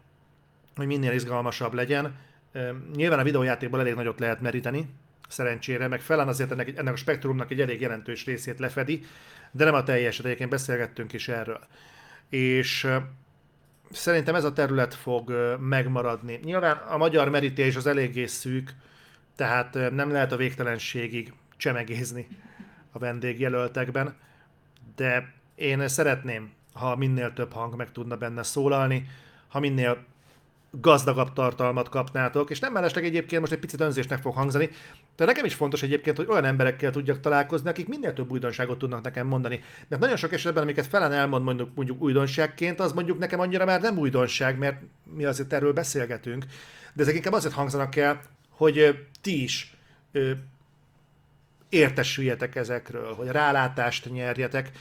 hogy 0.75 0.87
minél 0.87 1.11
izgalmasabb 1.11 1.73
legyen. 1.73 2.15
Ehm, 2.51 2.75
nyilván 2.95 3.19
a 3.19 3.23
videójátékból 3.23 3.79
elég 3.79 3.93
nagyot 3.93 4.19
lehet 4.19 4.41
meríteni, 4.41 4.89
szerencsére, 5.27 5.87
meg 5.87 6.01
felán 6.01 6.27
azért 6.27 6.51
ennek, 6.51 6.77
ennek 6.77 6.93
a 6.93 6.97
spektrumnak 6.97 7.51
egy 7.51 7.61
elég 7.61 7.81
jelentős 7.81 8.25
részét 8.25 8.59
lefedi, 8.59 9.05
de 9.51 9.63
nem 9.63 9.73
a 9.73 9.83
teljeset, 9.83 10.25
egyébként 10.25 10.49
beszélgettünk 10.49 11.13
is 11.13 11.27
erről. 11.27 11.59
És 12.29 12.87
szerintem 13.91 14.35
ez 14.35 14.43
a 14.43 14.53
terület 14.53 14.93
fog 14.93 15.57
megmaradni. 15.59 16.39
Nyilván 16.43 16.77
a 16.77 16.97
magyar 16.97 17.29
merítés 17.29 17.75
az 17.75 17.87
eléggé 17.87 18.25
szűk, 18.25 18.73
tehát 19.35 19.91
nem 19.91 20.11
lehet 20.11 20.31
a 20.31 20.37
végtelenségig 20.37 21.33
csemegézni 21.57 22.27
a 22.91 22.99
vendégjelöltekben, 22.99 24.15
de 24.95 25.33
én 25.55 25.87
szeretném, 25.87 26.51
ha 26.73 26.95
minél 26.95 27.33
több 27.33 27.53
hang 27.53 27.75
meg 27.75 27.91
tudna 27.91 28.17
benne 28.17 28.43
szólalni, 28.43 29.09
ha 29.47 29.59
minél 29.59 30.05
gazdagabb 30.81 31.33
tartalmat 31.33 31.89
kapnátok, 31.89 32.49
és 32.49 32.59
nem 32.59 32.73
mellesleg 32.73 33.05
egyébként 33.05 33.41
most 33.41 33.53
egy 33.53 33.59
picit 33.59 33.81
önzésnek 33.81 34.21
fog 34.21 34.33
hangzani, 34.33 34.69
de 35.15 35.25
nekem 35.25 35.45
is 35.45 35.53
fontos 35.53 35.83
egyébként, 35.83 36.17
hogy 36.17 36.27
olyan 36.29 36.45
emberekkel 36.45 36.91
tudjak 36.91 37.19
találkozni, 37.19 37.69
akik 37.69 37.87
minél 37.87 38.13
több 38.13 38.31
újdonságot 38.31 38.77
tudnak 38.77 39.03
nekem 39.03 39.27
mondani. 39.27 39.63
Mert 39.87 40.01
nagyon 40.01 40.15
sok 40.15 40.33
esetben, 40.33 40.63
amiket 40.63 40.87
felen 40.87 41.11
elmond 41.11 41.43
mondjuk, 41.43 41.69
mondjuk 41.75 42.01
újdonságként, 42.01 42.79
az 42.79 42.93
mondjuk 42.93 43.19
nekem 43.19 43.39
annyira 43.39 43.65
már 43.65 43.81
nem 43.81 43.97
újdonság, 43.97 44.57
mert 44.57 44.81
mi 45.03 45.25
azért 45.25 45.53
erről 45.53 45.73
beszélgetünk, 45.73 46.45
de 46.93 47.01
ezek 47.01 47.15
inkább 47.15 47.33
azért 47.33 47.53
hangzanak 47.53 47.95
el, 47.95 48.21
hogy 48.49 49.05
ti 49.21 49.43
is 49.43 49.77
ö, 50.11 50.31
értesüljetek 51.69 52.55
ezekről, 52.55 53.13
hogy 53.13 53.27
rálátást 53.27 54.11
nyerjetek, 54.11 54.71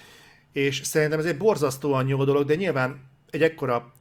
és 0.53 0.81
szerintem 0.85 1.19
ez 1.19 1.25
egy 1.25 1.37
borzasztóan 1.37 2.09
jó 2.09 2.25
dolog, 2.25 2.47
de 2.47 2.55
nyilván 2.55 3.01
egy 3.31 3.43
ekkora 3.43 3.93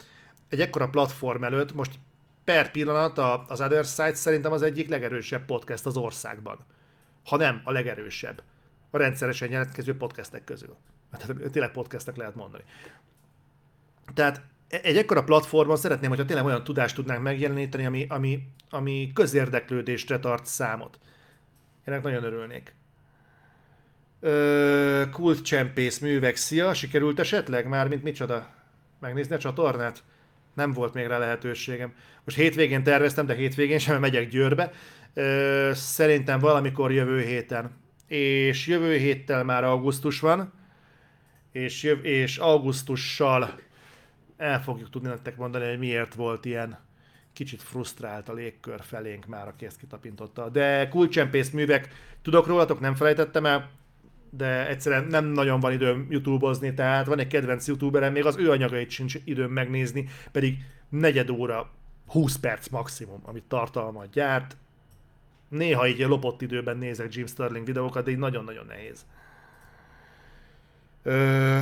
egy 0.49 0.61
ekkora 0.61 0.89
platform 0.89 1.43
előtt, 1.43 1.73
most 1.73 1.99
per 2.43 2.71
pillanat 2.71 3.17
az 3.49 3.61
Other 3.61 3.85
Side 3.85 4.13
szerintem 4.13 4.51
az 4.51 4.61
egyik 4.61 4.89
legerősebb 4.89 5.45
podcast 5.45 5.85
az 5.85 5.97
országban. 5.97 6.57
Ha 7.25 7.37
nem, 7.37 7.61
a 7.63 7.71
legerősebb. 7.71 8.43
A 8.89 8.97
rendszeresen 8.97 9.51
jelentkező 9.51 9.97
podcastek 9.97 10.43
közül. 10.43 10.75
Tehát 11.17 11.51
tényleg 11.51 11.71
podcastek 11.71 12.15
lehet 12.15 12.35
mondani. 12.35 12.63
Tehát 14.13 14.41
egy 14.67 14.97
ekkora 14.97 15.23
platformon 15.23 15.77
szeretném, 15.77 16.09
hogyha 16.09 16.25
tényleg 16.25 16.45
olyan 16.45 16.63
tudást 16.63 16.95
tudnánk 16.95 17.23
megjeleníteni, 17.23 17.85
ami, 17.85 18.05
ami, 18.09 18.47
ami 18.69 19.11
közérdeklődésre 19.13 20.19
tart 20.19 20.45
számot. 20.45 20.99
Ennek 21.83 22.03
nagyon 22.03 22.23
örülnék. 22.23 22.75
Ö, 24.19 25.03
kult 25.11 25.41
csempész 25.41 25.99
művek, 25.99 26.35
szia, 26.35 26.73
sikerült 26.73 27.19
esetleg? 27.19 27.67
Mármint 27.67 28.03
micsoda? 28.03 28.49
Megnézni 28.99 29.35
a 29.35 29.39
csatornát? 29.39 30.03
Nem 30.55 30.73
volt 30.73 30.93
még 30.93 31.05
rá 31.05 31.17
lehetőségem. 31.17 31.93
Most 32.23 32.37
hétvégén 32.37 32.83
terveztem, 32.83 33.25
de 33.25 33.33
hétvégén 33.33 33.79
sem 33.79 33.99
megyek 33.99 34.29
Győrbe. 34.29 34.71
Szerintem 35.73 36.39
valamikor 36.39 36.91
jövő 36.91 37.21
héten. 37.21 37.71
És 38.07 38.67
jövő 38.67 38.97
héttel 38.97 39.43
már 39.43 39.63
augusztus 39.63 40.19
van, 40.19 40.53
és, 41.51 41.83
jöv- 41.83 42.05
és 42.05 42.37
augusztussal 42.37 43.59
el 44.37 44.61
fogjuk 44.61 44.89
tudni 44.89 45.07
nektek 45.07 45.37
mondani, 45.37 45.69
hogy 45.69 45.79
miért 45.79 46.13
volt 46.13 46.45
ilyen 46.45 46.79
kicsit 47.33 47.61
frusztrált 47.61 48.29
a 48.29 48.33
légkör 48.33 48.81
felénk 48.81 49.25
már, 49.25 49.47
aki 49.47 49.65
ezt 49.65 49.79
kitapintotta. 49.79 50.49
De 50.49 50.87
kulcsempész 50.87 51.49
művek, 51.49 51.89
tudok 52.21 52.47
rólatok, 52.47 52.79
nem 52.79 52.95
felejtettem 52.95 53.45
el, 53.45 53.69
de 54.37 54.67
egyszerűen 54.67 55.03
nem 55.03 55.25
nagyon 55.25 55.59
van 55.59 55.71
időm 55.71 56.07
YouTube-ozni, 56.09 56.73
tehát 56.73 57.05
van 57.05 57.19
egy 57.19 57.27
kedvenc 57.27 57.67
youtuberem, 57.67 58.11
még 58.11 58.25
az 58.25 58.37
ő 58.37 58.51
anyagait 58.51 58.89
sincs 58.89 59.15
időm 59.23 59.51
megnézni, 59.51 60.07
pedig 60.31 60.57
negyed 60.89 61.29
óra, 61.29 61.69
20 62.07 62.35
perc 62.35 62.67
maximum, 62.67 63.21
amit 63.23 63.43
tartalmat 63.43 64.09
gyárt. 64.09 64.57
Néha 65.47 65.87
így 65.87 65.99
lopott 65.99 66.41
időben 66.41 66.77
nézek 66.77 67.13
Jim 67.13 67.25
Sterling 67.25 67.65
videókat, 67.65 68.03
de 68.03 68.11
így 68.11 68.17
nagyon-nagyon 68.17 68.65
nehéz. 68.65 69.05
Ö... 71.03 71.59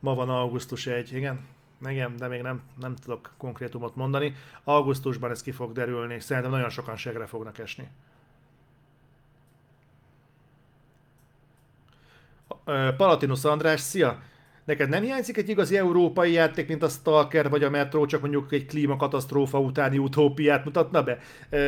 Ma 0.00 0.14
van 0.14 0.28
augusztus 0.28 0.86
1, 0.86 1.14
igen. 1.14 1.40
Igen, 1.86 2.16
de 2.16 2.28
még 2.28 2.42
nem, 2.42 2.62
nem 2.80 2.94
tudok 2.94 3.32
konkrétumot 3.36 3.96
mondani. 3.96 4.34
Augusztusban 4.64 5.30
ez 5.30 5.42
ki 5.42 5.50
fog 5.50 5.72
derülni, 5.72 6.20
szerintem 6.20 6.52
nagyon 6.52 6.70
sokan 6.70 6.96
segre 6.96 7.26
fognak 7.26 7.58
esni. 7.58 7.88
Palatinus 12.96 13.44
András, 13.44 13.80
szia! 13.80 14.18
Neked 14.64 14.88
nem 14.88 15.02
hiányzik 15.02 15.36
egy 15.36 15.48
igazi 15.48 15.76
európai 15.76 16.32
játék, 16.32 16.68
mint 16.68 16.82
a 16.82 16.88
Stalker 16.88 17.48
vagy 17.48 17.62
a 17.62 17.70
Metro, 17.70 18.06
csak 18.06 18.20
mondjuk 18.20 18.52
egy 18.52 18.66
klímakatasztrófa 18.66 19.60
utáni 19.60 19.98
utópiát 19.98 20.64
mutatna 20.64 21.02
be? 21.02 21.18
E, 21.50 21.64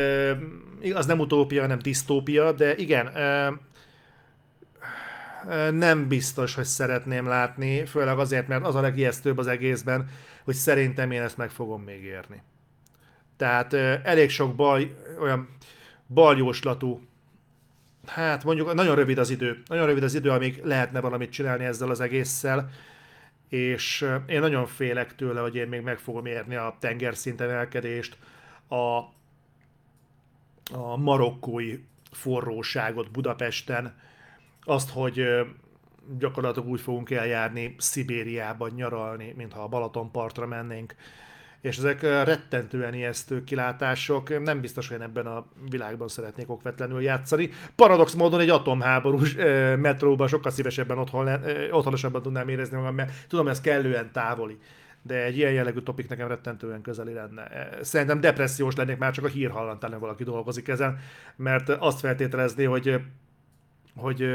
az 0.93 1.05
nem 1.05 1.19
utópia, 1.19 1.61
hanem 1.61 1.79
disztópia, 1.79 2.51
de 2.51 2.75
igen, 2.75 3.07
e, 3.07 3.53
nem 5.71 6.07
biztos, 6.07 6.55
hogy 6.55 6.65
szeretném 6.65 7.27
látni, 7.27 7.85
főleg 7.85 8.19
azért, 8.19 8.47
mert 8.47 8.65
az 8.65 8.75
a 8.75 8.81
legijesztőbb 8.81 9.37
az 9.37 9.47
egészben, 9.47 10.09
hogy 10.43 10.55
szerintem 10.55 11.11
én 11.11 11.21
ezt 11.21 11.37
meg 11.37 11.49
fogom 11.49 11.81
még 11.81 12.03
érni. 12.03 12.41
Tehát 13.37 13.73
elég 14.03 14.29
sok 14.29 14.55
baj, 14.55 14.95
olyan 15.19 15.49
baljóslatú, 16.07 17.01
hát 18.07 18.43
mondjuk 18.43 18.73
nagyon 18.73 18.95
rövid 18.95 19.17
az 19.17 19.29
idő, 19.29 19.61
nagyon 19.65 19.85
rövid 19.85 20.03
az 20.03 20.15
idő, 20.15 20.29
amíg 20.29 20.61
lehetne 20.63 20.99
valamit 20.99 21.31
csinálni 21.31 21.65
ezzel 21.65 21.89
az 21.89 21.99
egésszel, 21.99 22.69
és 23.49 24.07
én 24.27 24.39
nagyon 24.39 24.65
félek 24.65 25.15
tőle, 25.15 25.41
hogy 25.41 25.55
én 25.55 25.67
még 25.67 25.81
meg 25.81 25.97
fogom 25.97 26.25
érni 26.25 26.55
a 26.55 26.75
tengerszinten 26.79 27.49
elkedést, 27.49 28.17
a, 28.67 28.97
a 30.73 30.97
marokkói 30.97 31.79
forróságot 32.11 33.11
Budapesten, 33.11 33.99
azt, 34.63 34.89
hogy 34.89 35.25
gyakorlatilag 36.17 36.69
úgy 36.69 36.81
fogunk 36.81 37.11
eljárni 37.11 37.75
Szibériában 37.77 38.71
nyaralni, 38.75 39.33
mintha 39.37 39.63
a 39.63 39.67
Balatonpartra 39.67 40.47
mennénk. 40.47 40.95
És 41.61 41.77
ezek 41.77 42.01
rettentően 42.01 42.93
ijesztő 42.93 43.43
kilátások, 43.43 44.43
nem 44.43 44.61
biztos, 44.61 44.87
hogy 44.87 44.97
én 44.97 45.03
ebben 45.03 45.25
a 45.25 45.45
világban 45.69 46.07
szeretnék 46.07 46.49
okvetlenül 46.49 47.01
játszani. 47.01 47.49
Paradox 47.75 48.13
módon 48.13 48.39
egy 48.39 48.49
atomháborús 48.49 49.35
e, 49.35 49.75
metróban 49.75 50.27
sokkal 50.27 50.51
szívesebben 50.51 50.97
otthon, 50.97 51.27
e, 51.27 51.41
tudnám 52.21 52.47
érezni 52.47 52.77
magam, 52.77 52.95
mert 52.95 53.11
tudom, 53.27 53.47
ez 53.47 53.61
kellően 53.61 54.11
távoli 54.11 54.57
de 55.03 55.23
egy 55.23 55.37
ilyen 55.37 55.51
jellegű 55.51 55.79
topik 55.79 56.09
nekem 56.09 56.27
rettentően 56.27 56.81
közeli 56.81 57.13
lenne. 57.13 57.69
Szerintem 57.81 58.19
depressziós 58.19 58.75
lennék 58.75 58.97
már 58.97 59.11
csak 59.11 59.25
a 59.25 59.27
hír 59.27 59.49
hallantán, 59.49 59.99
valaki 59.99 60.23
dolgozik 60.23 60.67
ezen, 60.67 60.99
mert 61.35 61.69
azt 61.69 61.99
feltételezni, 61.99 62.63
hogy 62.63 63.01
hogy 63.95 64.25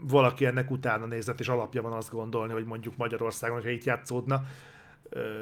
valaki 0.00 0.46
ennek 0.46 0.70
utána 0.70 1.06
nézett, 1.06 1.40
és 1.40 1.48
alapja 1.48 1.82
van 1.82 1.92
azt 1.92 2.10
gondolni, 2.10 2.52
hogy 2.52 2.64
mondjuk 2.64 2.96
Magyarországon, 2.96 3.56
hogyha 3.56 3.70
itt 3.70 3.84
játszódna, 3.84 4.44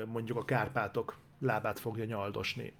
mondjuk 0.06 0.38
a 0.38 0.44
Kárpátok 0.44 1.14
lábát 1.40 1.78
fogja 1.78 2.04
nyaldosni. 2.04 2.72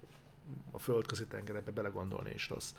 A 0.71 0.79
földközi 0.79 1.25
tengerebe 1.25 1.71
belegondolni 1.71 2.31
is 2.33 2.49
rossz. 2.49 2.73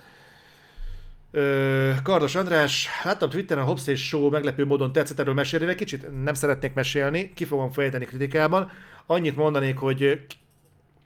Kardos 2.02 2.34
András, 2.34 2.88
láttam 3.04 3.30
Twitteren 3.30 3.62
a 3.62 3.66
Hobbs 3.66 3.86
és 3.86 4.06
Show 4.06 4.30
meglepő 4.30 4.66
módon 4.66 4.92
tetszett 4.92 5.18
erről 5.18 5.34
mesélni, 5.34 5.66
de 5.66 5.74
kicsit 5.74 6.22
nem 6.22 6.34
szeretnék 6.34 6.74
mesélni, 6.74 7.32
ki 7.32 7.44
fogom 7.44 7.72
fejteni 7.72 8.04
kritikában. 8.04 8.70
Annyit 9.06 9.36
mondanék, 9.36 9.78
hogy 9.78 10.26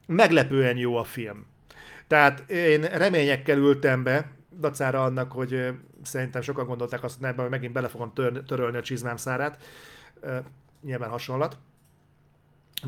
meglepően 0.07 0.77
jó 0.77 0.97
a 0.97 1.05
film. 1.05 1.47
Tehát 2.07 2.51
én 2.51 2.83
reményekkel 2.83 3.59
ültem 3.59 4.03
be, 4.03 4.33
dacára 4.59 5.05
annak, 5.05 5.33
hogy 5.33 5.73
szerintem 6.03 6.43
sokan 6.43 6.67
gondolták 6.67 7.05
azt, 7.05 7.19
hogy 7.19 7.29
ebben 7.29 7.49
megint 7.49 7.73
bele 7.73 7.89
fogom 7.89 8.13
tör, 8.13 8.43
törölni 8.47 8.77
a 8.77 8.83
csizmám 8.83 9.17
szárát. 9.17 9.65
Nyilván 10.83 11.11
hasonlat. 11.11 11.59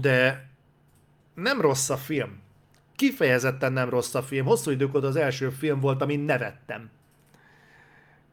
De 0.01 0.49
nem 1.37 1.61
rossz 1.61 1.90
a 1.90 1.96
film. 1.96 2.38
Kifejezetten 2.96 3.72
nem 3.72 3.88
rossz 3.88 4.14
a 4.14 4.22
film. 4.22 4.46
Hosszú 4.46 4.70
idők 4.70 4.94
óta 4.94 5.07
az 5.07 5.16
első 5.16 5.49
film 5.49 5.81
volt, 5.81 6.03
amin 6.03 6.20
nevettem. 6.20 6.90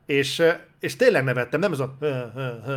És, 0.06 0.44
és 0.80 0.96
tényleg 0.96 1.24
nevettem, 1.24 1.60
nem 1.60 1.72
ez 1.72 1.80
a 1.80 1.98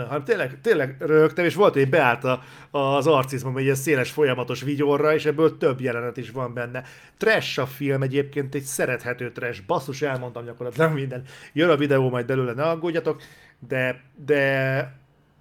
hanem 0.09 0.25
tényleg, 0.25 0.61
tényleg 0.61 0.97
rögtem, 0.99 1.45
és 1.45 1.55
volt, 1.55 1.75
hogy 1.75 1.89
beállt 1.89 2.25
a, 2.25 2.43
az 2.71 3.07
arcizmom 3.07 3.57
egy 3.57 3.63
ilyen 3.63 3.75
széles 3.75 4.11
folyamatos 4.11 4.63
vigyorra, 4.63 5.15
és 5.15 5.25
ebből 5.25 5.57
több 5.57 5.81
jelenet 5.81 6.17
is 6.17 6.31
van 6.31 6.55
benne. 6.55 6.83
Trash 7.17 7.59
a 7.59 7.67
film 7.67 8.03
egyébként, 8.03 8.55
egy 8.55 8.63
szerethető 8.63 9.33
trash, 9.33 9.67
basszus, 9.67 10.03
elmondtam 10.03 10.45
gyakorlatilag 10.45 10.93
minden. 10.93 11.23
Jön 11.53 11.71
a 11.71 11.77
videó 11.77 12.09
majd 12.09 12.27
belőle, 12.27 12.53
ne 12.53 12.65
aggódjatok, 12.65 13.23
de, 13.69 14.03
de 14.25 14.93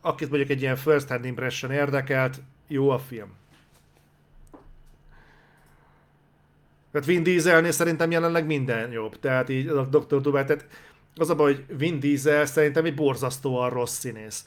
akit 0.02 0.30
mondjuk 0.30 0.50
egy 0.50 0.62
ilyen 0.62 0.76
first 0.76 1.08
hand 1.08 1.26
impression 1.26 1.72
érdekelt, 1.72 2.42
jó 2.68 2.90
a 2.90 3.00
film. 3.00 3.34
Tehát 6.96 7.10
Vin 7.10 7.24
Dieselnél 7.24 7.72
szerintem 7.72 8.12
jelenleg 8.12 8.46
minden 8.46 8.92
jobb. 8.92 9.20
Tehát 9.20 9.50
így 9.50 9.68
a 9.68 9.86
Dr. 9.86 10.22
Dubát, 10.22 10.46
tehát 10.48 10.66
az 11.16 11.30
a 11.30 11.36
baj, 11.36 11.54
hogy 11.54 11.78
Vin 11.78 12.00
Diesel 12.00 12.46
szerintem 12.46 12.86
egy 12.86 12.96
borzasztóan 12.96 13.70
rossz 13.70 13.98
színész. 13.98 14.46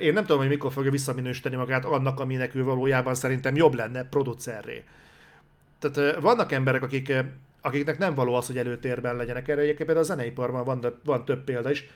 Én 0.00 0.12
nem 0.12 0.24
tudom, 0.24 0.40
hogy 0.40 0.48
mikor 0.48 0.72
fogja 0.72 0.90
visszaminősíteni 0.90 1.56
magát 1.56 1.84
annak, 1.84 2.20
aminek 2.20 2.54
ő 2.54 2.64
valójában 2.64 3.14
szerintem 3.14 3.56
jobb 3.56 3.74
lenne 3.74 4.04
producerré. 4.04 4.84
Tehát 5.78 6.20
vannak 6.20 6.52
emberek, 6.52 6.82
akik, 6.82 7.12
akiknek 7.60 7.98
nem 7.98 8.14
való 8.14 8.34
az, 8.34 8.46
hogy 8.46 8.58
előtérben 8.58 9.16
legyenek. 9.16 9.48
Erre 9.48 9.60
egyébként 9.60 9.90
a 9.90 10.02
zeneiparban 10.02 10.64
van, 10.64 11.00
van 11.04 11.24
több 11.24 11.44
példa 11.44 11.70
is 11.70 11.88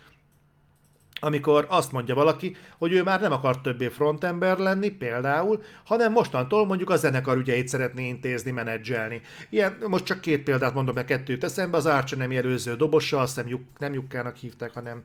amikor 1.21 1.67
azt 1.69 1.93
mondja 1.93 2.15
valaki, 2.15 2.57
hogy 2.79 2.93
ő 2.93 3.03
már 3.03 3.21
nem 3.21 3.33
akar 3.33 3.61
többé 3.61 3.89
frontember 3.89 4.59
lenni, 4.59 4.91
például, 4.91 5.63
hanem 5.85 6.13
mostantól 6.13 6.67
mondjuk 6.67 6.91
a 6.91 6.97
zenekar 6.97 7.37
ügyeit 7.37 7.69
szeretné 7.69 8.09
intézni, 8.09 8.51
menedzselni. 8.51 9.21
Ilyen, 9.51 9.77
most 9.87 10.05
csak 10.05 10.21
két 10.21 10.43
példát 10.43 10.75
mondom, 10.75 10.95
mert 10.95 11.07
kettőt 11.07 11.45
eszembe, 11.45 11.77
az 11.77 11.87
Archer 11.87 12.19
nem 12.19 12.31
előző 12.31 12.77
dobossa, 12.77 13.19
azt 13.19 13.41
hiszem 13.41 13.67
nem 13.79 13.93
Jukkának 13.93 14.37
hívták, 14.37 14.73
hanem 14.73 15.01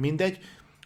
mindegy, 0.00 0.38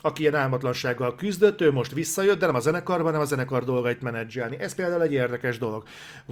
aki 0.04 0.20
ilyen 0.20 0.34
álmatlansággal 0.34 1.14
küzdött, 1.14 1.60
ő 1.60 1.72
most 1.72 1.92
visszajött, 1.92 2.38
de 2.38 2.46
nem 2.46 2.54
a 2.54 2.60
zenekarban, 2.60 3.06
hanem 3.06 3.20
a 3.20 3.24
zenekar 3.24 3.64
dolgait 3.64 4.02
menedzselni. 4.02 4.58
Ez 4.60 4.74
például 4.74 5.02
egy 5.02 5.12
érdekes 5.12 5.58
dolog. 5.58 5.82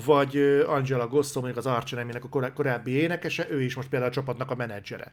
Vagy 0.05 0.37
Angela 0.66 1.07
Gosso, 1.07 1.40
mondjuk 1.40 1.66
az 1.66 1.73
Archer 1.73 2.07
a 2.20 2.53
korábbi 2.53 2.90
énekese, 2.90 3.46
ő 3.51 3.62
is 3.62 3.75
most 3.75 3.88
például 3.88 4.11
a 4.11 4.14
csapatnak 4.14 4.51
a 4.51 4.55
menedzsere. 4.55 5.12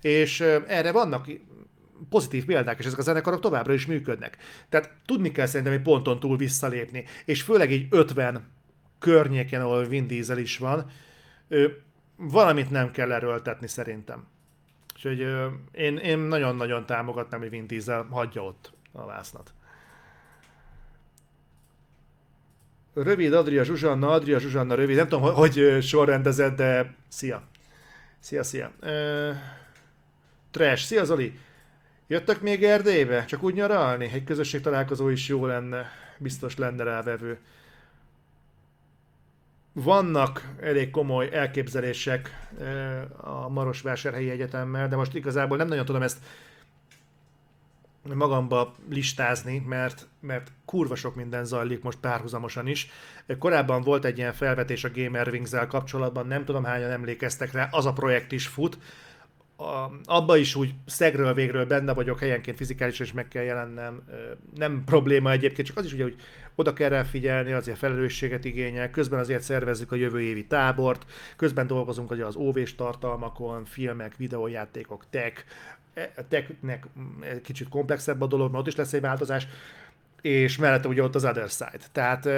És 0.00 0.40
erre 0.66 0.92
vannak 0.92 1.26
pozitív 2.08 2.44
példák, 2.44 2.78
és 2.78 2.86
ezek 2.86 2.98
a 2.98 3.02
zenekarok 3.02 3.40
továbbra 3.40 3.72
is 3.72 3.86
működnek. 3.86 4.36
Tehát 4.68 4.92
tudni 5.06 5.32
kell 5.32 5.46
szerintem 5.46 5.72
egy 5.72 5.82
ponton 5.82 6.20
túl 6.20 6.36
visszalépni, 6.36 7.04
és 7.24 7.42
főleg 7.42 7.72
egy 7.72 7.86
50 7.90 8.48
környéken, 8.98 9.60
ahol 9.60 9.84
Vin 9.84 10.06
Diesel 10.06 10.38
is 10.38 10.58
van, 10.58 10.90
valamit 12.16 12.70
nem 12.70 12.90
kell 12.90 13.12
erőltetni 13.12 13.68
szerintem. 13.68 14.26
Úgyhogy 14.94 15.20
én, 15.72 15.96
én 15.96 16.18
nagyon-nagyon 16.18 16.86
támogatnám, 16.86 17.40
hogy 17.40 17.50
Vin 17.50 17.66
Diesel 17.66 18.06
hagyja 18.10 18.42
ott 18.42 18.72
a 18.92 19.06
vásznat. 19.06 19.52
Rövid 22.94 23.32
Adria 23.32 23.64
Zsuzsanna, 23.64 24.10
Adria 24.10 24.38
Zsuzsanna 24.38 24.74
rövid, 24.74 24.96
nem 24.96 25.08
tudom, 25.08 25.34
hogy 25.34 25.78
sorrendezett, 25.82 26.56
de 26.56 26.94
szia. 27.08 27.42
Szia, 28.20 28.42
szia. 28.42 28.70
Uh, 28.82 29.36
trash, 30.50 30.84
szia 30.84 31.04
Zoli. 31.04 31.38
Jöttek 32.10 32.40
még 32.40 32.64
Erdélybe? 32.64 33.24
Csak 33.24 33.42
úgy 33.42 33.54
nyaralni? 33.54 34.10
Egy 34.12 34.24
közösség 34.24 34.60
találkozó 34.60 35.08
is 35.08 35.28
jó 35.28 35.46
lenne. 35.46 35.90
Biztos 36.18 36.56
lenne 36.56 36.82
rávevő. 36.82 37.38
Vannak 39.72 40.48
elég 40.60 40.90
komoly 40.90 41.28
elképzelések 41.32 42.48
eh, 42.60 43.44
a 43.44 43.48
Marosvásárhelyi 43.48 44.30
Egyetemmel, 44.30 44.88
de 44.88 44.96
most 44.96 45.14
igazából 45.14 45.56
nem 45.56 45.68
nagyon 45.68 45.84
tudom 45.84 46.02
ezt 46.02 46.18
magamba 48.02 48.74
listázni, 48.90 49.58
mert, 49.66 50.06
mert 50.20 50.52
kurva 50.64 50.94
sok 50.94 51.14
minden 51.14 51.44
zajlik 51.44 51.82
most 51.82 51.98
párhuzamosan 51.98 52.66
is. 52.66 52.90
Korábban 53.38 53.82
volt 53.82 54.04
egy 54.04 54.18
ilyen 54.18 54.32
felvetés 54.32 54.84
a 54.84 54.90
Gamer 54.94 55.28
wings 55.28 55.50
kapcsolatban, 55.68 56.26
nem 56.26 56.44
tudom 56.44 56.64
hányan 56.64 56.90
emlékeztek 56.90 57.52
rá, 57.52 57.68
az 57.70 57.86
a 57.86 57.92
projekt 57.92 58.32
is 58.32 58.46
fut, 58.46 58.78
abba 60.04 60.36
is 60.36 60.54
úgy 60.54 60.74
szegről 60.86 61.34
végről 61.34 61.66
benne 61.66 61.94
vagyok, 61.94 62.18
helyenként 62.18 62.56
fizikálisan 62.56 63.06
is 63.06 63.12
meg 63.12 63.28
kell 63.28 63.42
jelennem. 63.42 64.02
Nem 64.54 64.82
probléma 64.84 65.30
egyébként, 65.30 65.66
csak 65.66 65.76
az 65.76 65.84
is 65.84 65.92
ugye, 65.92 66.02
hogy 66.02 66.16
oda 66.54 66.72
kell 66.72 66.88
rá 66.88 67.02
figyelni, 67.02 67.52
azért 67.52 67.78
felelősséget 67.78 68.44
igényel, 68.44 68.90
közben 68.90 69.18
azért 69.18 69.42
szervezzük 69.42 69.92
a 69.92 69.96
jövő 69.96 70.20
évi 70.20 70.46
tábort, 70.46 71.06
közben 71.36 71.66
dolgozunk 71.66 72.10
ugye 72.10 72.24
az 72.24 72.36
óvés 72.36 72.74
tartalmakon, 72.74 73.64
filmek, 73.64 74.16
videójátékok, 74.16 75.04
tech, 75.10 75.44
e, 75.94 76.12
technek 76.28 76.86
kicsit 77.42 77.68
komplexebb 77.68 78.20
a 78.20 78.26
dolog, 78.26 78.50
mert 78.50 78.62
ott 78.62 78.68
is 78.68 78.76
lesz 78.76 78.92
egy 78.92 79.00
változás, 79.00 79.46
és 80.20 80.56
mellette 80.56 80.88
ugye 80.88 81.02
ott 81.02 81.14
az 81.14 81.24
other 81.24 81.48
side. 81.48 81.86
Tehát 81.92 82.28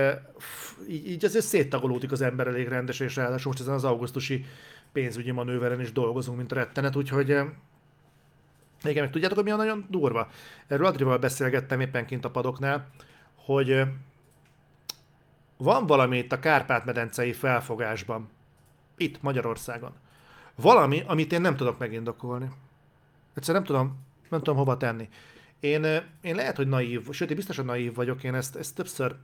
így 0.89 1.25
azért 1.25 1.45
széttagolódik 1.45 2.13
az 2.13 2.21
ember 2.21 2.47
elég 2.47 2.69
rendes, 2.69 3.01
és 3.01 3.17
ráadásul 3.17 3.51
most 3.51 3.61
ezen 3.63 3.75
az 3.75 3.85
augusztusi 3.85 4.45
pénzügyi 4.93 5.31
manőveren 5.31 5.81
is 5.81 5.93
dolgozunk, 5.93 6.37
mint 6.37 6.53
rettenet, 6.53 6.97
úgyhogy 6.97 7.31
eh, 7.31 7.47
igen, 8.85 9.03
meg 9.03 9.13
tudjátok, 9.13 9.37
hogy 9.37 9.47
mi 9.47 9.53
a 9.53 9.57
nagyon 9.57 9.87
durva? 9.89 10.29
Erről 10.67 10.87
Adrival 10.87 11.19
beszélgettem 11.19 11.81
éppen 11.81 12.07
kint 12.07 12.25
a 12.25 12.31
padoknál, 12.31 12.89
hogy 13.35 13.71
eh, 13.71 13.89
van 15.57 15.87
valami 15.87 16.19
itt 16.19 16.33
a 16.33 16.39
Kárpát-medencei 16.39 17.33
felfogásban, 17.33 18.29
itt 18.97 19.23
Magyarországon. 19.23 19.93
Valami, 20.55 21.03
amit 21.07 21.33
én 21.33 21.41
nem 21.41 21.57
tudok 21.57 21.79
megindokolni. 21.79 22.49
Egyszerűen 23.35 23.65
nem 23.65 23.75
tudom, 23.75 23.99
nem 24.29 24.39
tudom 24.39 24.57
hova 24.57 24.77
tenni. 24.77 25.09
Én, 25.61 25.85
én 26.21 26.35
lehet, 26.35 26.57
hogy 26.57 26.69
naív, 26.69 27.11
sőt, 27.11 27.31
én 27.31 27.37
biztosan 27.37 27.65
naív 27.65 27.95
vagyok, 27.95 28.25
én 28.25 28.35
ezt, 28.35 28.57
ezt 28.57 28.75
többször 28.75 29.17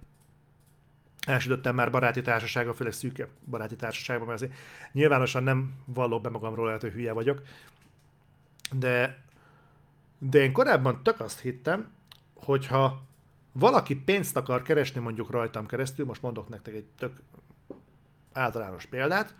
elsütöttem 1.27 1.75
már 1.75 1.91
baráti 1.91 2.23
társaságban, 2.23 2.75
főleg 2.75 2.93
szűke 2.93 3.29
baráti 3.51 3.77
társaságban, 3.77 4.27
mert 4.27 4.43
azért 4.43 4.59
nyilvánosan 4.93 5.43
nem 5.43 5.75
vallok 5.85 6.23
be 6.23 6.29
magamról, 6.29 6.67
lehet, 6.67 6.81
hogy 6.81 6.93
hülye 6.93 7.13
vagyok, 7.13 7.43
de, 8.73 9.25
de 10.19 10.43
én 10.43 10.53
korábban 10.53 11.03
tök 11.03 11.21
azt 11.21 11.41
hittem, 11.41 11.91
hogyha 12.35 13.03
valaki 13.53 13.97
pénzt 13.97 14.37
akar 14.37 14.63
keresni 14.63 15.01
mondjuk 15.01 15.31
rajtam 15.31 15.67
keresztül, 15.67 16.07
most 16.07 16.23
mondok 16.23 16.49
nektek 16.49 16.75
egy 16.75 16.87
tök 16.99 17.17
általános 18.33 18.87
példát, 18.87 19.35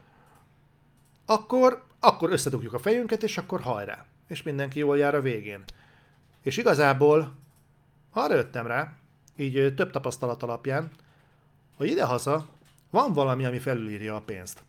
akkor, 1.27 1.85
akkor 2.01 2.31
összedugjuk 2.33 2.73
a 2.73 2.79
fejünket, 2.79 3.23
és 3.23 3.39
akkor 3.39 3.61
hajrá. 3.61 4.07
És 4.29 4.43
mindenki 4.43 4.79
jól 4.79 4.99
jár 4.99 5.15
a 5.15 5.21
végén. 5.21 5.65
És 6.43 6.57
igazából 6.57 7.35
arra 8.11 8.35
jöttem 8.35 8.67
rá, 8.67 8.93
így 9.37 9.75
több 9.75 9.91
tapasztalat 9.91 10.43
alapján, 10.43 10.91
hogy 11.77 11.89
idehaza 11.89 12.49
van 12.91 13.13
valami, 13.13 13.45
ami 13.45 13.59
felülírja 13.59 14.17
a 14.17 14.21
pénzt. 14.21 14.65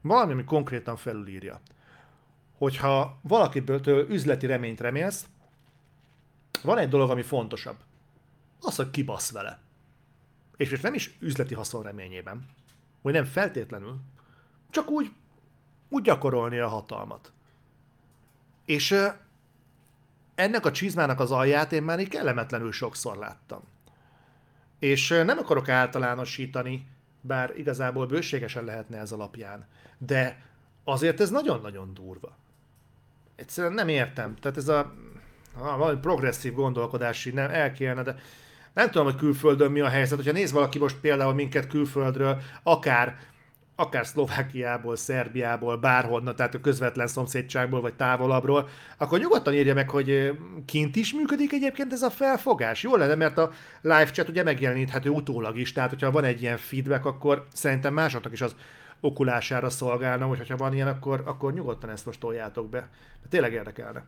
Valami, 0.00 0.32
ami 0.32 0.44
konkrétan 0.44 0.96
felülírja. 0.96 1.60
Hogyha 2.58 3.18
valakiből 3.22 4.10
üzleti 4.10 4.46
reményt 4.46 4.80
remélsz, 4.80 5.26
van 6.62 6.78
egy 6.78 6.88
dolog, 6.88 7.10
ami 7.10 7.22
fontosabb. 7.22 7.76
Az, 8.60 8.76
hogy 8.76 8.90
kibasz 8.90 9.32
vele. 9.32 9.58
És 10.56 10.80
nem 10.80 10.94
is 10.94 11.16
üzleti 11.20 11.54
haszon 11.54 11.82
reményében, 11.82 12.46
vagy 13.02 13.12
nem 13.12 13.24
feltétlenül, 13.24 13.96
csak 14.70 14.90
úgy, 14.90 15.12
úgy 15.88 16.02
gyakorolni 16.02 16.58
a 16.58 16.68
hatalmat. 16.68 17.32
És 18.64 18.96
ennek 20.34 20.66
a 20.66 20.72
csizmának 20.72 21.20
az 21.20 21.30
alját 21.30 21.72
én 21.72 21.82
már 21.82 22.00
így 22.00 22.08
kellemetlenül 22.08 22.72
sokszor 22.72 23.16
láttam. 23.16 23.62
És 24.78 25.08
nem 25.08 25.38
akarok 25.38 25.68
általánosítani, 25.68 26.86
bár 27.20 27.52
igazából 27.56 28.06
bőségesen 28.06 28.64
lehetne 28.64 28.98
ez 28.98 29.12
alapján, 29.12 29.66
de 29.98 30.42
azért 30.84 31.20
ez 31.20 31.30
nagyon-nagyon 31.30 31.94
durva. 31.94 32.36
Egyszerűen 33.36 33.72
nem 33.72 33.88
értem. 33.88 34.36
Tehát 34.40 34.56
ez 34.56 34.68
a, 34.68 34.78
a 35.58 35.76
valami 35.76 35.98
progresszív 35.98 36.52
gondolkodási 36.52 37.30
nem 37.30 37.50
el 37.50 37.72
kéne, 37.72 38.02
de 38.02 38.16
nem 38.72 38.90
tudom, 38.90 39.06
hogy 39.06 39.16
külföldön 39.16 39.70
mi 39.70 39.80
a 39.80 39.88
helyzet. 39.88 40.16
Hogyha 40.16 40.32
néz 40.32 40.52
valaki 40.52 40.78
most 40.78 40.96
például 40.96 41.34
minket 41.34 41.66
külföldről, 41.66 42.40
akár 42.62 43.18
akár 43.80 44.06
Szlovákiából, 44.06 44.96
Szerbiából, 44.96 45.76
bárhonnan, 45.76 46.36
tehát 46.36 46.54
a 46.54 46.60
közvetlen 46.60 47.06
szomszédságból 47.06 47.80
vagy 47.80 47.94
távolabbról, 47.94 48.68
akkor 48.96 49.18
nyugodtan 49.18 49.54
írja 49.54 49.74
meg, 49.74 49.90
hogy 49.90 50.38
kint 50.66 50.96
is 50.96 51.14
működik 51.14 51.52
egyébként 51.52 51.92
ez 51.92 52.02
a 52.02 52.10
felfogás. 52.10 52.82
Jól 52.82 52.98
lenne, 52.98 53.14
mert 53.14 53.38
a 53.38 53.50
live 53.80 54.10
chat 54.10 54.28
ugye 54.28 54.42
megjeleníthető 54.42 55.10
utólag 55.10 55.58
is, 55.58 55.72
tehát 55.72 55.90
hogyha 55.90 56.10
van 56.10 56.24
egy 56.24 56.42
ilyen 56.42 56.56
feedback, 56.56 57.04
akkor 57.04 57.46
szerintem 57.52 57.94
másoknak 57.94 58.32
is 58.32 58.40
az 58.40 58.54
okulására 59.00 59.70
szolgálna, 59.70 60.26
hogy 60.26 60.48
ha 60.48 60.56
van 60.56 60.74
ilyen, 60.74 60.88
akkor, 60.88 61.22
akkor 61.26 61.52
nyugodtan 61.52 61.90
ezt 61.90 62.06
most 62.06 62.20
toljátok 62.20 62.68
be. 62.68 62.88
De 63.22 63.28
tényleg 63.28 63.52
érdekelne. 63.52 64.04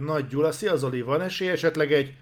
Nagy 0.00 0.26
Gyula, 0.26 0.52
szia 0.52 0.76
Zoli, 0.76 1.02
van 1.02 1.20
esély 1.20 1.48
esetleg 1.48 1.92
egy 1.92 2.16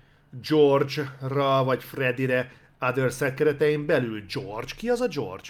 George-ra 0.48 1.64
vagy 1.64 1.85
Freddy-re 1.85 2.52
Other 2.80 3.35
keretein 3.35 3.87
belül? 3.87 4.24
George? 4.26 4.72
Ki 4.76 4.88
az 4.88 5.00
a 5.00 5.09
George? 5.09 5.48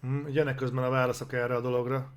Hm, 0.00 0.28
jönnek 0.28 0.54
közben 0.54 0.84
a 0.84 0.90
válaszok 0.90 1.32
erre 1.32 1.54
a 1.54 1.60
dologra. 1.60 2.12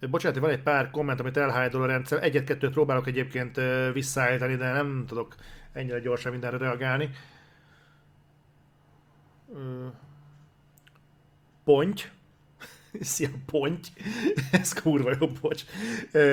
Bocsánat, 0.00 0.38
van 0.38 0.50
egy 0.50 0.62
pár 0.62 0.90
komment, 0.90 1.20
amit 1.20 1.36
elhájdol 1.36 1.82
a 1.82 1.86
rendszer. 1.86 2.22
Egyet-kettőt 2.22 2.72
próbálok 2.72 3.06
egyébként 3.06 3.60
visszaállítani, 3.92 4.56
de 4.56 4.72
nem 4.72 5.04
tudok 5.06 5.34
ennyire 5.72 6.00
gyorsan 6.00 6.32
mindenre 6.32 6.56
reagálni. 6.56 7.10
Ponty. 11.64 12.00
Szia, 13.00 13.28
ponty. 13.46 13.86
Ez 14.60 14.72
kurva 14.72 15.10
jó, 15.20 15.28
bocs. 15.40 15.64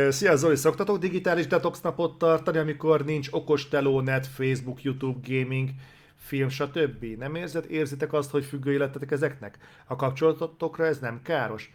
Szia, 0.10 0.36
Zoli, 0.36 0.56
szoktatok 0.56 0.98
digitális 0.98 1.48
detox 1.48 1.82
napot 1.82 2.18
tartani, 2.18 2.58
amikor 2.58 3.06
nincs 3.06 3.28
okos 3.32 3.68
telónet, 3.68 4.28
Facebook, 4.28 4.84
YouTube, 4.84 5.20
gaming, 5.28 5.70
film, 6.16 6.50
stb. 6.50 7.04
Nem 7.04 7.36
érzed? 7.36 7.66
Érzitek 7.72 8.14
azt, 8.14 8.32
hogy 8.32 8.46
függő 8.46 8.72
életetek 8.72 9.12
ezeknek? 9.12 9.58
A 9.86 9.96
kapcsolatotokra 9.96 10.86
ez 10.86 11.00
nem 11.00 11.22
káros? 11.22 11.74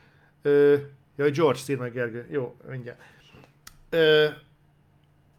Jaj, 1.19 1.31
George, 1.31 1.59
szír 1.59 1.79
meg 1.79 1.93
Gergő. 1.93 2.27
Jó, 2.31 2.57
mindjárt. 2.69 3.01
Ö, 3.91 4.27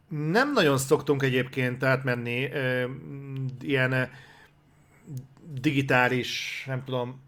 nem 0.07 0.53
nagyon 0.53 0.77
szoktunk 0.77 1.23
egyébként 1.23 1.83
átmenni 1.83 2.51
ö, 2.51 2.89
ilyen 3.61 4.09
digitális, 5.51 6.63
nem 6.67 6.83
tudom, 6.83 7.21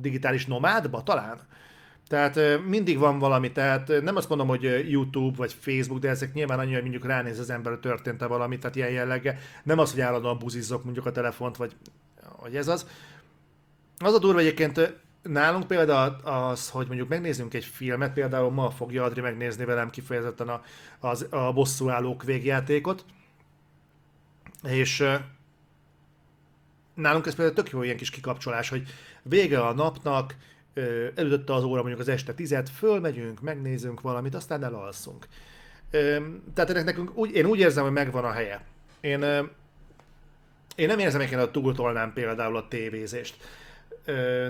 digitális 0.00 0.46
nomádba 0.46 1.02
talán. 1.02 1.40
Tehát 2.08 2.64
mindig 2.66 2.98
van 2.98 3.18
valami, 3.18 3.52
tehát 3.52 4.02
nem 4.02 4.16
azt 4.16 4.28
mondom, 4.28 4.48
hogy 4.48 4.90
YouTube 4.90 5.36
vagy 5.36 5.52
Facebook, 5.52 6.00
de 6.00 6.08
ezek 6.08 6.32
nyilván 6.32 6.58
annyira, 6.58 6.74
hogy 6.74 6.82
mondjuk 6.82 7.06
ránéz 7.06 7.38
az 7.38 7.50
ember, 7.50 7.72
hogy 7.72 7.80
történt-e 7.80 8.26
valami, 8.26 8.58
tehát 8.58 8.76
ilyen 8.76 8.90
jellege. 8.90 9.38
Nem 9.62 9.78
az, 9.78 9.92
hogy 9.92 10.00
állandóan 10.00 10.38
buzizzok 10.38 10.84
mondjuk 10.84 11.06
a 11.06 11.12
telefont, 11.12 11.56
vagy 11.56 11.76
hogy 12.22 12.56
ez 12.56 12.68
az. 12.68 12.86
Az 13.98 14.14
a 14.14 14.18
durva 14.18 14.40
egyébként, 14.40 15.04
Nálunk 15.26 15.66
például 15.66 16.16
az, 16.22 16.70
hogy 16.70 16.86
mondjuk 16.86 17.08
megnézzünk 17.08 17.54
egy 17.54 17.64
filmet, 17.64 18.12
például 18.12 18.50
ma 18.50 18.70
fogja 18.70 19.04
Adri 19.04 19.20
megnézni 19.20 19.64
velem 19.64 19.90
kifejezetten 19.90 20.48
a, 20.48 20.62
az, 21.00 21.26
a 21.30 21.52
bosszúállók 21.52 22.22
végjátékot, 22.22 23.04
és 24.62 25.04
nálunk 26.94 27.26
ez 27.26 27.34
például 27.34 27.56
tök 27.56 27.70
jó 27.70 27.82
ilyen 27.82 27.96
kis 27.96 28.10
kikapcsolás, 28.10 28.68
hogy 28.68 28.88
vége 29.22 29.60
a 29.60 29.72
napnak, 29.72 30.36
elütötte 31.14 31.54
az 31.54 31.64
óra 31.64 31.80
mondjuk 31.80 32.00
az 32.00 32.08
este 32.08 32.34
tizet, 32.34 32.68
fölmegyünk, 32.68 33.40
megnézünk 33.40 34.00
valamit, 34.00 34.34
aztán 34.34 34.64
elalszunk. 34.64 35.26
Tehát 36.54 36.70
ennek 36.70 36.84
nekünk 36.84 37.16
úgy, 37.16 37.34
én 37.34 37.46
úgy 37.46 37.58
érzem, 37.58 37.84
hogy 37.84 37.92
megvan 37.92 38.24
a 38.24 38.32
helye. 38.32 38.64
Én, 39.00 39.22
én 40.74 40.86
nem 40.86 40.98
érzem, 40.98 41.28
hogy 41.28 41.50
túltolnám 41.50 42.12
például 42.12 42.56
a 42.56 42.68
tévézést 42.68 43.36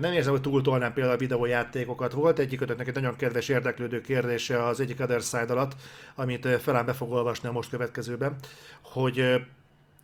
nem 0.00 0.12
érzem, 0.12 0.32
hogy 0.32 0.40
túltolnám 0.40 0.92
például 0.92 1.14
a 1.14 1.18
videójátékokat. 1.18 2.12
Volt 2.12 2.38
egyik 2.38 2.60
egy 2.60 2.94
nagyon 2.94 3.16
kedves 3.16 3.48
érdeklődő 3.48 4.00
kérdése 4.00 4.64
az 4.64 4.80
egyik 4.80 5.00
Other 5.00 5.20
Side 5.20 5.52
alatt, 5.52 5.72
amit 6.14 6.46
felán 6.46 6.86
be 6.86 6.92
fog 6.92 7.12
olvasni 7.12 7.48
a 7.48 7.52
most 7.52 7.70
következőben, 7.70 8.36
hogy 8.82 9.46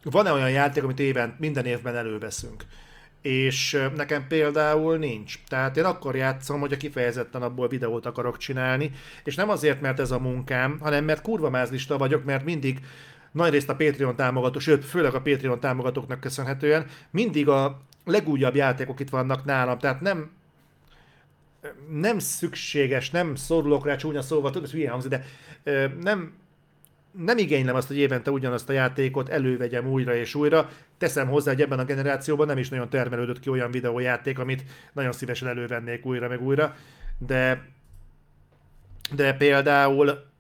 van-e 0.03 0.33
olyan 0.33 0.51
játék, 0.51 0.83
amit 0.83 1.01
éven, 1.01 1.37
minden 1.38 1.65
évben 1.65 1.97
előveszünk. 1.97 2.65
És 3.21 3.88
nekem 3.97 4.27
például 4.27 4.97
nincs. 4.97 5.38
Tehát 5.49 5.77
én 5.77 5.85
akkor 5.85 6.17
játszom, 6.17 6.61
hogy 6.61 6.73
a 6.73 6.77
kifejezetten 6.77 7.43
abból 7.43 7.69
videót 7.69 8.07
akarok 8.07 8.37
csinálni, 8.37 8.91
és 9.25 9.35
nem 9.35 9.49
azért, 9.49 9.81
mert 9.81 10.01
ez 10.01 10.11
a 10.11 10.19
munkám, 10.19 10.79
hanem 10.81 11.05
mert 11.05 11.23
kurva 11.23 11.51
mázlista 11.51 11.99
vagyok, 11.99 12.25
mert 12.25 12.45
mindig 12.45 12.81
nagy 13.33 13.53
részt 13.53 13.69
a 13.69 13.77
Patreon 13.77 14.17
támogató, 14.17 14.59
sőt, 14.59 14.85
főleg 14.85 15.15
a 15.15 15.21
Patreon 15.21 15.61
támogatóknak 15.61 16.21
köszönhetően 16.21 16.87
mindig 17.11 17.49
a 17.49 17.81
legújabb 18.05 18.55
játékok 18.55 19.01
itt 19.01 19.11
vannak 19.11 19.45
nálam, 19.45 19.79
tehát 19.79 20.01
nem 20.01 20.31
nem 21.91 22.19
szükséges, 22.19 23.11
nem 23.11 23.35
szorulok 23.35 23.87
rá 23.87 23.97
csúnya 23.97 24.23
szóval, 24.23 24.51
tudod, 24.51 24.71
hogy 24.71 24.79
hülye 24.79 24.91
hangzik, 24.91 25.11
de 25.11 25.25
nem, 26.01 26.33
nem 27.11 27.38
igénylem 27.38 27.75
azt, 27.75 27.88
hogy 27.88 27.97
évente 27.97 28.31
ugyanazt 28.31 28.69
a 28.69 28.73
játékot 28.73 29.29
elővegyem 29.29 29.87
újra 29.87 30.15
és 30.15 30.35
újra. 30.35 30.71
Teszem 30.99 31.29
hozzá, 31.29 31.51
hogy 31.53 31.62
ebben 31.62 31.79
a 31.79 31.85
generációban 31.85 32.47
nem 32.47 32.59
is 32.59 32.69
nagyon 32.69 32.88
termelődött 32.88 33.41
ki 33.41 33.51
olyan 33.51 33.71
videójáték, 33.71 34.38
amit 34.38 34.65
nagyon 34.93 35.12
szívesen 35.12 35.49
elővennék 35.49 36.07
újra 36.07 36.29
meg 36.29 36.43
újra, 36.43 36.77
de 37.19 37.71
de 39.15 39.35
például 39.35 40.31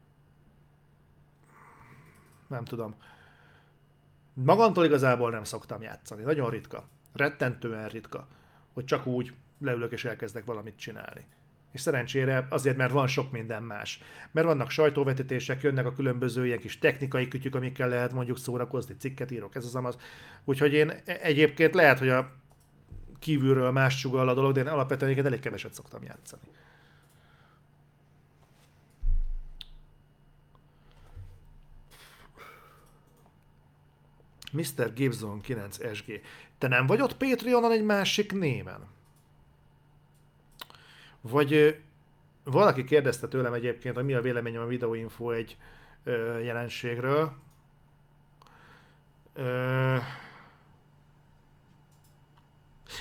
nem 2.48 2.64
tudom. 2.64 2.94
Magamtól 4.34 4.84
igazából 4.84 5.30
nem 5.30 5.44
szoktam 5.44 5.82
játszani, 5.82 6.22
nagyon 6.22 6.50
ritka 6.50 6.88
rettentően 7.12 7.88
ritka, 7.88 8.28
hogy 8.72 8.84
csak 8.84 9.06
úgy 9.06 9.32
leülök 9.58 9.92
és 9.92 10.04
elkezdek 10.04 10.44
valamit 10.44 10.76
csinálni. 10.76 11.26
És 11.72 11.80
szerencsére 11.80 12.46
azért, 12.50 12.76
mert 12.76 12.92
van 12.92 13.06
sok 13.06 13.32
minden 13.32 13.62
más. 13.62 14.00
Mert 14.30 14.46
vannak 14.46 14.70
sajtóvetítések, 14.70 15.62
jönnek 15.62 15.86
a 15.86 15.92
különböző 15.92 16.46
ilyen 16.46 16.58
kis 16.58 16.78
technikai 16.78 17.28
kütyük, 17.28 17.54
amikkel 17.54 17.88
lehet 17.88 18.12
mondjuk 18.12 18.38
szórakozni, 18.38 18.96
cikket 18.96 19.30
írok, 19.30 19.54
ez 19.54 19.64
az 19.64 19.74
amaz. 19.74 19.96
Úgyhogy 20.44 20.72
én 20.72 20.90
e- 20.90 21.18
egyébként 21.22 21.74
lehet, 21.74 21.98
hogy 21.98 22.08
a 22.08 22.32
kívülről 23.18 23.70
más 23.70 23.98
sugall 23.98 24.28
a 24.28 24.34
dolog, 24.34 24.52
de 24.52 24.60
én 24.60 24.66
alapvetően 24.66 25.26
elég 25.26 25.40
keveset 25.40 25.74
szoktam 25.74 26.02
játszani. 26.02 26.42
Mr. 34.52 34.92
Gibson 34.92 35.40
9SG. 35.46 36.20
Te 36.62 36.68
nem 36.68 36.86
vagy 36.86 37.00
ott 37.00 37.16
Patreonon 37.16 37.72
egy 37.72 37.84
másik 37.84 38.32
néven? 38.32 38.86
Vagy 41.20 41.80
valaki 42.44 42.84
kérdezte 42.84 43.28
tőlem 43.28 43.52
egyébként, 43.52 43.94
hogy 43.94 44.04
mi 44.04 44.14
a 44.14 44.20
véleményem 44.20 44.62
a 44.62 44.66
videóinfo 44.66 45.30
egy 45.30 45.56
ö, 46.04 46.38
jelenségről. 46.38 47.32
Ö, 49.34 49.96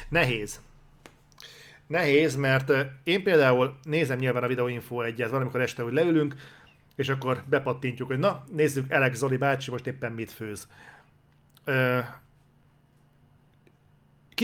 nehéz. 0.10 0.62
Nehéz, 1.88 2.36
mert 2.36 2.72
én 3.04 3.24
például 3.24 3.78
nézem 3.84 4.18
nyilván 4.18 4.44
a 4.44 4.48
videóinfo 4.48 5.02
egyet, 5.02 5.30
valamikor 5.30 5.62
este, 5.62 5.84
hogy 5.84 5.94
leülünk, 5.94 6.36
és 6.96 7.10
akkor 7.10 7.44
bepattintjuk, 7.50 8.08
hogy 8.08 8.20
na, 8.20 8.44
nézzük 8.52 8.92
Alex 8.92 9.18
Zoli 9.18 9.38
bácsi 9.38 9.72
most 9.72 9.88
éppen 9.88 10.12
mit 10.12 10.32
főz. 10.32 10.68
Ö, 11.64 12.00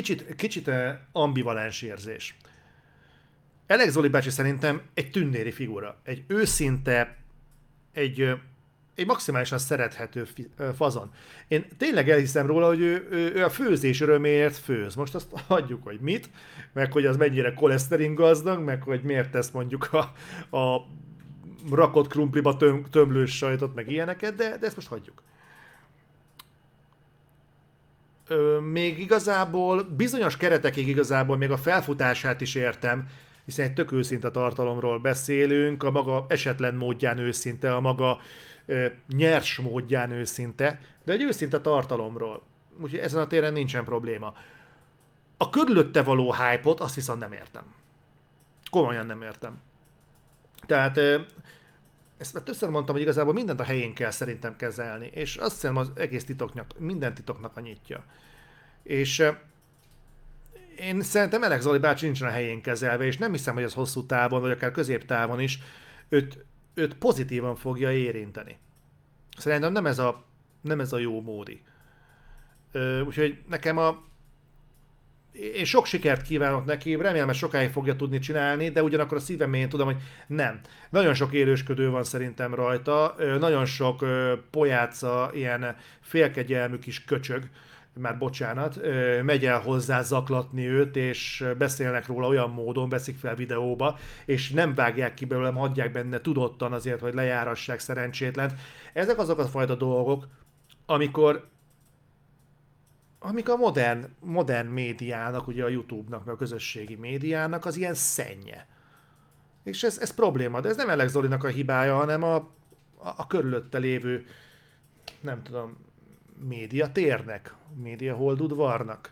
kicsit, 0.01 0.36
kicsit 0.36 0.71
ambivalens 1.12 1.81
érzés. 1.81 2.38
Alex 3.67 3.91
Zoli 3.91 4.07
bácsi 4.07 4.29
szerintem 4.29 4.81
egy 4.93 5.12
tünnéri 5.12 5.51
figura. 5.51 6.01
Egy 6.03 6.23
őszinte, 6.27 7.17
egy, 7.93 8.33
egy 8.95 9.05
maximálisan 9.05 9.57
szerethető 9.57 10.27
fazon. 10.75 11.12
Én 11.47 11.65
tényleg 11.77 12.10
elhiszem 12.10 12.45
róla, 12.45 12.67
hogy 12.67 12.79
ő, 12.79 13.07
ő, 13.12 13.33
ő 13.33 13.43
a 13.43 13.49
főzés 13.49 14.01
öröméért 14.01 14.57
főz. 14.57 14.95
Most 14.95 15.15
azt 15.15 15.27
hagyjuk, 15.47 15.83
hogy 15.83 15.99
mit, 15.99 16.29
meg 16.73 16.91
hogy 16.91 17.05
az 17.05 17.17
mennyire 17.17 17.53
koleszterin 17.53 18.15
gazdag, 18.15 18.63
meg 18.63 18.81
hogy 18.81 19.01
miért 19.03 19.31
tesz 19.31 19.51
mondjuk 19.51 19.93
a, 19.93 20.13
a 20.57 20.88
rakott 21.71 22.07
krumpliba 22.07 22.57
töm, 22.57 22.86
tömlős 22.91 23.38
sajtot, 23.38 23.75
meg 23.75 23.91
ilyeneket, 23.91 24.36
de, 24.36 24.57
de 24.57 24.65
ezt 24.65 24.75
most 24.75 24.88
hagyjuk. 24.88 25.23
Ö, 28.27 28.59
még 28.59 28.99
igazából, 28.99 29.83
bizonyos 29.83 30.37
keretekig 30.37 30.87
igazából 30.87 31.37
még 31.37 31.51
a 31.51 31.57
felfutását 31.57 32.41
is 32.41 32.55
értem, 32.55 33.07
hiszen 33.45 33.65
egy 33.65 33.73
tök 33.73 33.91
őszinte 33.91 34.31
tartalomról 34.31 34.99
beszélünk, 34.99 35.83
a 35.83 35.91
maga 35.91 36.25
esetlen 36.29 36.75
módján 36.75 37.17
őszinte, 37.17 37.75
a 37.75 37.79
maga 37.79 38.19
ö, 38.65 38.85
nyers 39.07 39.57
módján 39.57 40.11
őszinte, 40.11 40.79
de 41.05 41.11
egy 41.11 41.21
őszinte 41.21 41.61
tartalomról. 41.61 42.43
Úgyhogy 42.81 42.99
ezen 42.99 43.21
a 43.21 43.27
téren 43.27 43.53
nincsen 43.53 43.83
probléma. 43.83 44.33
A 45.37 45.49
körülötte 45.49 46.03
való 46.03 46.33
hype-ot 46.33 46.79
azt 46.79 46.95
viszont 46.95 47.19
nem 47.19 47.31
értem. 47.31 47.63
Komolyan 48.69 49.05
nem 49.05 49.21
értem. 49.21 49.61
Tehát 50.65 50.99
ezt 52.17 52.34
már 52.34 52.43
többször 52.43 52.69
mondtam, 52.69 52.93
hogy 52.93 53.03
igazából 53.03 53.34
mindent 53.34 53.60
a 53.60 53.63
helyén 53.63 53.93
kell 53.93 54.12
szerintem 54.12 54.56
kezelni, 54.56 55.10
és 55.13 55.36
azt 55.36 55.53
hiszem 55.53 55.77
az 55.77 55.91
egész 55.95 56.25
titoknak, 56.25 56.80
minden 56.80 57.13
titoknak 57.13 57.58
a 57.58 57.60
nyitja. 57.60 58.03
És 58.84 59.23
én 60.80 61.01
szerintem 61.01 61.41
Alex 61.41 61.63
Zoli 61.63 61.77
bácsi 61.80 62.06
nincsen 62.06 62.27
a 62.27 62.32
helyén 62.32 62.62
kezelve, 62.62 63.06
és 63.06 63.17
nem 63.17 63.32
hiszem, 63.32 63.53
hogy 63.53 63.63
az 63.63 63.73
hosszú 63.73 64.06
távon, 64.06 64.41
vagy 64.41 64.51
akár 64.51 64.71
középtávon 64.71 65.39
is 65.39 65.60
őt, 66.10 66.45
őt 66.73 66.93
pozitívan 66.93 67.56
fogja 67.56 67.91
érinteni. 67.91 68.58
Szerintem 69.38 69.71
nem 69.71 69.86
ez 69.86 69.99
a, 69.99 70.25
nem 70.62 70.80
ez 70.80 70.93
a 70.93 70.97
jó 70.97 71.21
módi. 71.21 71.62
úgyhogy 73.06 73.43
nekem 73.47 73.77
a 73.77 74.03
én 75.56 75.65
sok 75.65 75.86
sikert 75.86 76.21
kívánok 76.21 76.65
neki, 76.65 76.95
remélem, 76.95 77.28
hogy 77.28 77.36
sokáig 77.36 77.69
fogja 77.69 77.95
tudni 77.95 78.19
csinálni, 78.19 78.69
de 78.69 78.84
ugyanakkor 78.84 79.17
a 79.17 79.19
szívem 79.19 79.54
én 79.54 79.69
tudom, 79.69 79.86
hogy 79.86 80.02
nem. 80.28 80.60
Nagyon 80.89 81.13
sok 81.13 81.34
élősködő 81.34 81.89
van 81.89 82.04
szerintem 82.04 82.54
rajta, 82.54 83.15
nagyon 83.39 83.65
sok 83.65 84.06
pojáca, 84.52 85.32
ilyen 85.34 85.76
félkegyelmű 86.02 86.78
kis 86.78 87.04
köcsög, 87.04 87.43
már 88.00 88.17
bocsánat, 88.17 88.80
megy 89.23 89.45
el 89.45 89.60
hozzá 89.60 90.02
zaklatni 90.02 90.67
őt, 90.67 90.95
és 90.95 91.45
beszélnek 91.58 92.08
róla 92.08 92.28
olyan 92.28 92.50
módon, 92.50 92.89
veszik 92.89 93.17
fel 93.17 93.36
videóba, 93.36 93.97
és 94.26 94.50
nem 94.50 94.76
vágják 94.76 95.13
ki 95.13 95.26
belőlem, 95.26 95.56
hagyják 95.56 95.91
benne 95.91 96.21
tudottan 96.21 96.73
azért, 96.73 97.00
hogy 97.00 97.13
lejárassák 97.13 97.80
szerencsétlen. 97.80 98.52
Ezek 98.93 99.17
azok 99.17 99.39
a 99.39 99.45
fajta 99.45 99.76
dolgok, 99.76 100.28
amikor 100.86 101.47
amik 103.19 103.49
a 103.49 103.56
modern, 103.56 104.06
modern 104.19 104.67
médiának, 104.67 105.47
ugye 105.47 105.63
a 105.63 105.67
YouTube-nak, 105.67 106.25
meg 106.25 106.34
a 106.34 106.38
közösségi 106.38 106.95
médiának 106.95 107.65
az 107.65 107.75
ilyen 107.75 107.93
szennye. 107.93 108.67
És 109.63 109.84
ez, 109.84 109.97
ez 109.97 110.13
probléma, 110.13 110.62
de 110.62 110.69
ez 110.69 110.75
nem 110.75 110.89
Alex 110.89 111.12
Zolinak 111.12 111.43
a 111.43 111.47
hibája, 111.47 111.95
hanem 111.95 112.23
a, 112.23 112.36
a, 112.36 112.47
a 112.97 113.27
körülötte 113.27 113.77
lévő, 113.77 114.25
nem 115.19 115.43
tudom, 115.43 115.77
média 116.47 116.91
térnek, 116.91 117.53
média 117.75 118.15
holdudvarnak. 118.15 119.12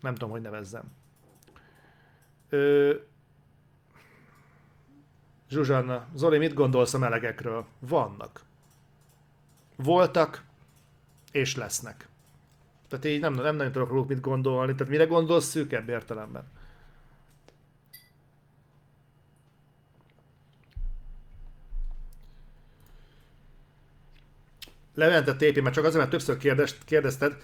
Nem 0.00 0.12
tudom, 0.12 0.30
hogy 0.30 0.40
nevezzem. 0.40 0.92
Ö... 2.48 2.94
Zsuzsanna, 5.48 6.06
Zoli, 6.14 6.38
mit 6.38 6.54
gondolsz 6.54 6.94
a 6.94 6.98
melegekről? 6.98 7.66
Vannak. 7.78 8.44
Voltak, 9.76 10.44
és 11.32 11.56
lesznek. 11.56 12.08
Tehát 12.92 13.06
így 13.06 13.20
nem, 13.20 13.34
nem 13.34 13.56
nagyon 13.56 13.72
tudok 13.72 13.88
róluk 13.88 14.08
mit 14.08 14.20
gondolni. 14.20 14.74
Tehát 14.74 14.92
mire 14.92 15.04
gondolsz 15.04 15.44
szűkebb 15.44 15.88
értelemben? 15.88 16.44
Levente 24.94 25.34
TP, 25.36 25.62
mert 25.62 25.74
csak 25.74 25.84
azért, 25.84 25.98
mert 25.98 26.10
többször 26.10 26.36
kérdez, 26.36 26.78
kérdezted, 26.84 27.36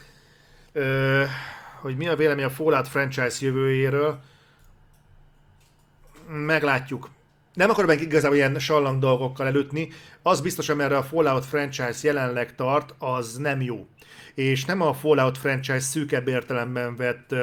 ö, 0.72 1.24
hogy 1.80 1.96
mi 1.96 2.08
a 2.08 2.16
vélemény 2.16 2.44
a 2.44 2.50
Fallout 2.50 2.88
franchise 2.88 3.46
jövőjéről. 3.46 4.20
Meglátjuk. 6.28 7.10
Nem 7.58 7.70
akarom 7.70 7.90
igazából 7.90 8.36
ilyen 8.36 8.58
sallang 8.58 9.00
dolgokkal 9.00 9.46
elütni. 9.46 9.88
Az 10.22 10.40
biztos, 10.40 10.68
amerre 10.68 10.96
a 10.96 11.02
Fallout 11.02 11.44
franchise 11.44 11.98
jelenleg 12.02 12.54
tart, 12.54 12.94
az 12.98 13.36
nem 13.36 13.60
jó 13.60 13.86
és 14.38 14.64
nem 14.64 14.80
a 14.80 14.94
Fallout 14.94 15.38
franchise 15.38 15.80
szűkebb 15.80 16.28
értelemben 16.28 16.96
vett 16.96 17.34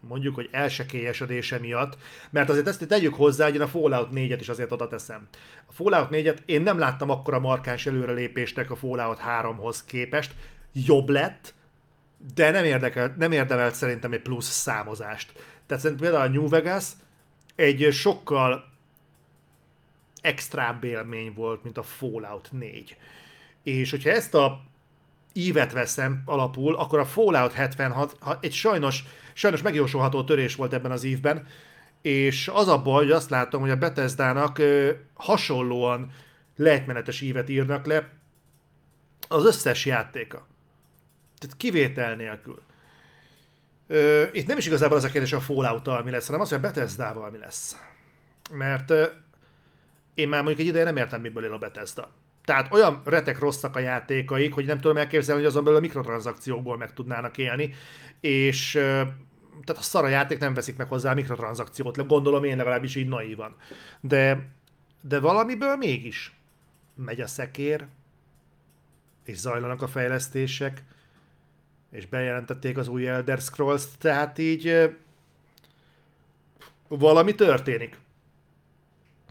mondjuk, 0.00 0.34
hogy 0.34 0.48
elsekélyesedése 0.52 1.58
miatt, 1.58 1.98
mert 2.30 2.48
azért 2.48 2.66
ezt 2.66 2.86
tegyük 2.86 3.14
hozzá, 3.14 3.44
hogy 3.44 3.54
én 3.54 3.60
a 3.60 3.66
Fallout 3.66 4.08
4-et 4.14 4.36
is 4.40 4.48
azért 4.48 4.72
oda 4.72 4.88
teszem. 4.88 5.28
A 5.66 5.72
Fallout 5.72 6.08
4-et 6.10 6.38
én 6.46 6.62
nem 6.62 6.78
láttam 6.78 7.10
akkora 7.10 7.38
markáns 7.38 7.86
előrelépéstek 7.86 8.70
a 8.70 8.76
Fallout 8.76 9.20
3-hoz 9.28 9.84
képest, 9.84 10.34
jobb 10.72 11.08
lett, 11.08 11.54
de 12.34 12.50
nem, 12.50 12.64
érdekel, 12.64 13.14
nem 13.18 13.32
érdemelt 13.32 13.74
szerintem 13.74 14.12
egy 14.12 14.22
plusz 14.22 14.50
számozást. 14.50 15.32
Tehát 15.66 15.82
szerintem 15.82 16.10
például 16.10 16.28
a 16.30 16.32
New 16.32 16.48
Vegas 16.48 16.86
egy 17.54 17.88
sokkal 17.92 18.67
extrább 20.28 20.84
élmény 20.84 21.32
volt, 21.34 21.62
mint 21.62 21.78
a 21.78 21.82
Fallout 21.82 22.48
4. 22.52 22.96
És 23.62 23.90
hogyha 23.90 24.10
ezt 24.10 24.34
a 24.34 24.60
ívet 25.32 25.72
veszem 25.72 26.22
alapul, 26.24 26.76
akkor 26.76 26.98
a 26.98 27.04
Fallout 27.04 27.52
76 27.52 28.16
egy 28.40 28.52
sajnos, 28.52 29.04
sajnos 29.32 29.62
megjósolható 29.62 30.24
törés 30.24 30.54
volt 30.54 30.72
ebben 30.72 30.90
az 30.90 31.04
évben, 31.04 31.46
és 32.02 32.48
az 32.48 32.68
a 32.68 32.82
baj, 32.82 33.02
hogy 33.04 33.12
azt 33.12 33.30
látom, 33.30 33.60
hogy 33.60 33.70
a 33.70 33.76
Bethesda-nak 33.76 34.62
hasonlóan 35.14 36.10
lejtmenetes 36.56 37.20
ívet 37.20 37.48
írnak 37.48 37.86
le 37.86 38.08
az 39.28 39.44
összes 39.44 39.86
játéka. 39.86 40.46
Tehát 41.38 41.56
kivétel 41.56 42.14
nélkül. 42.14 42.62
Ö, 43.86 44.24
itt 44.32 44.46
nem 44.46 44.58
is 44.58 44.66
igazából 44.66 44.96
az 44.96 45.04
a 45.04 45.08
kérdés 45.08 45.32
a 45.32 45.40
fallout 45.40 46.04
mi 46.04 46.10
lesz, 46.10 46.26
hanem 46.26 46.40
az, 46.40 46.48
hogy 46.48 46.58
a 46.58 46.60
Bethesda-val 46.60 47.30
mi 47.30 47.38
lesz. 47.38 47.76
Mert 48.50 48.92
én 50.18 50.28
már 50.28 50.42
mondjuk 50.42 50.60
egy 50.60 50.66
ideje 50.66 50.84
nem 50.84 50.96
értem, 50.96 51.20
miből 51.20 51.44
él 51.44 51.52
a 51.52 51.58
Bethesda. 51.58 52.10
Tehát 52.44 52.72
olyan 52.72 53.02
retek 53.04 53.38
rosszak 53.38 53.76
a 53.76 53.78
játékaik, 53.78 54.54
hogy 54.54 54.66
nem 54.66 54.80
tudom 54.80 54.96
elképzelni, 54.96 55.40
hogy 55.40 55.50
azon 55.50 55.64
belül 55.64 55.78
a 55.78 55.82
mikrotranszakciókból 55.82 56.76
meg 56.76 56.92
tudnának 56.92 57.38
élni, 57.38 57.74
és 58.20 58.72
tehát 59.64 59.82
a 59.82 59.82
szara 59.82 60.08
játék 60.08 60.38
nem 60.38 60.54
veszik 60.54 60.76
meg 60.76 60.88
hozzá 60.88 61.10
a 61.10 61.14
mikrotranszakciót, 61.14 62.06
gondolom 62.06 62.44
én 62.44 62.56
legalábbis 62.56 62.94
így 62.94 63.08
naívan. 63.08 63.56
De, 64.00 64.48
de 65.00 65.20
valamiből 65.20 65.76
mégis 65.76 66.36
megy 66.94 67.20
a 67.20 67.26
szekér, 67.26 67.86
és 69.24 69.36
zajlanak 69.36 69.82
a 69.82 69.88
fejlesztések, 69.88 70.82
és 71.90 72.06
bejelentették 72.06 72.76
az 72.76 72.88
új 72.88 73.08
Elder 73.08 73.38
Scrolls-t, 73.38 73.98
tehát 73.98 74.38
így 74.38 74.94
valami 76.88 77.34
történik. 77.34 77.98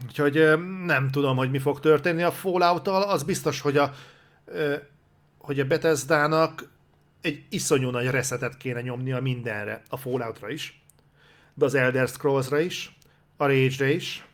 Úgyhogy 0.06 0.58
nem 0.84 1.10
tudom, 1.10 1.36
hogy 1.36 1.50
mi 1.50 1.58
fog 1.58 1.80
történni 1.80 2.22
a 2.22 2.30
fallout 2.30 2.88
Az 2.88 3.22
biztos, 3.22 3.60
hogy 3.60 3.76
a, 3.76 3.92
hogy 5.38 5.60
a 5.60 5.64
Bethesda-nak 5.64 6.68
egy 7.20 7.44
iszonyú 7.48 7.90
nagy 7.90 8.06
reszetet 8.06 8.56
kéne 8.56 8.80
nyomnia 8.80 9.20
mindenre. 9.20 9.82
A 9.88 9.96
Falloutra 9.96 10.50
is, 10.50 10.82
de 11.54 11.64
az 11.64 11.74
Elder 11.74 12.08
Scrolls-ra 12.08 12.58
is, 12.58 12.96
a 13.36 13.46
Rage-re 13.46 13.90
is. 13.90 14.26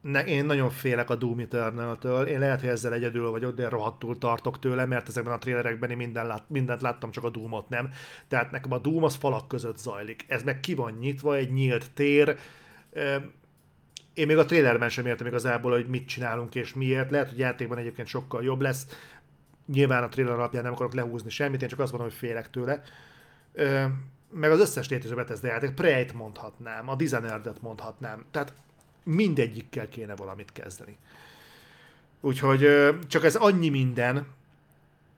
Ne, 0.00 0.24
én 0.24 0.44
nagyon 0.44 0.70
félek 0.70 1.10
a 1.10 1.14
Doom 1.14 1.38
Eternal-től. 1.38 2.26
Én 2.26 2.38
lehet, 2.38 2.60
hogy 2.60 2.68
ezzel 2.68 2.92
egyedül 2.92 3.30
vagyok, 3.30 3.54
de 3.54 3.68
rohadtul 3.68 4.18
tartok 4.18 4.58
tőle, 4.58 4.86
mert 4.86 5.08
ezekben 5.08 5.32
a 5.32 5.38
trailerekben 5.38 5.90
én 5.90 5.96
minden 5.96 6.26
lát, 6.26 6.44
mindent 6.48 6.80
láttam, 6.80 7.10
csak 7.10 7.24
a 7.24 7.30
Doomot 7.30 7.68
nem. 7.68 7.90
Tehát 8.28 8.50
nekem 8.50 8.72
a 8.72 8.78
Doom 8.78 9.04
az 9.04 9.14
falak 9.14 9.48
között 9.48 9.78
zajlik. 9.78 10.24
Ez 10.28 10.42
meg 10.42 10.60
ki 10.60 10.74
van 10.74 10.92
nyitva, 10.92 11.36
egy 11.36 11.52
nyílt 11.52 11.90
tér. 11.90 12.38
Én 14.18 14.26
még 14.26 14.38
a 14.38 14.44
trailerben 14.44 14.88
sem 14.88 15.06
értem 15.06 15.26
igazából, 15.26 15.72
hogy 15.72 15.86
mit 15.86 16.08
csinálunk 16.08 16.54
és 16.54 16.74
miért. 16.74 17.10
Lehet, 17.10 17.28
hogy 17.28 17.38
játékban 17.38 17.78
egyébként 17.78 18.08
sokkal 18.08 18.42
jobb 18.42 18.60
lesz. 18.60 18.86
Nyilván 19.66 20.02
a 20.02 20.08
trailer 20.08 20.34
alapján 20.34 20.62
nem 20.62 20.72
akarok 20.72 20.94
lehúzni 20.94 21.30
semmit, 21.30 21.62
én 21.62 21.68
csak 21.68 21.78
azt 21.78 21.92
mondom, 21.92 22.08
hogy 22.08 22.18
félek 22.18 22.50
tőle 22.50 22.82
meg 24.30 24.50
az 24.50 24.60
összes 24.60 24.88
létező 24.88 25.14
Bethesda 25.14 25.46
játék, 25.46 25.70
Prey-t 25.70 26.12
mondhatnám, 26.12 26.88
a 26.88 26.94
Dishonored-et 26.94 27.62
mondhatnám, 27.62 28.24
tehát 28.30 28.52
mindegyikkel 29.02 29.88
kéne 29.88 30.16
valamit 30.16 30.52
kezdeni. 30.52 30.96
Úgyhogy 32.20 32.68
csak 33.06 33.24
ez 33.24 33.34
annyi 33.34 33.68
minden, 33.68 34.26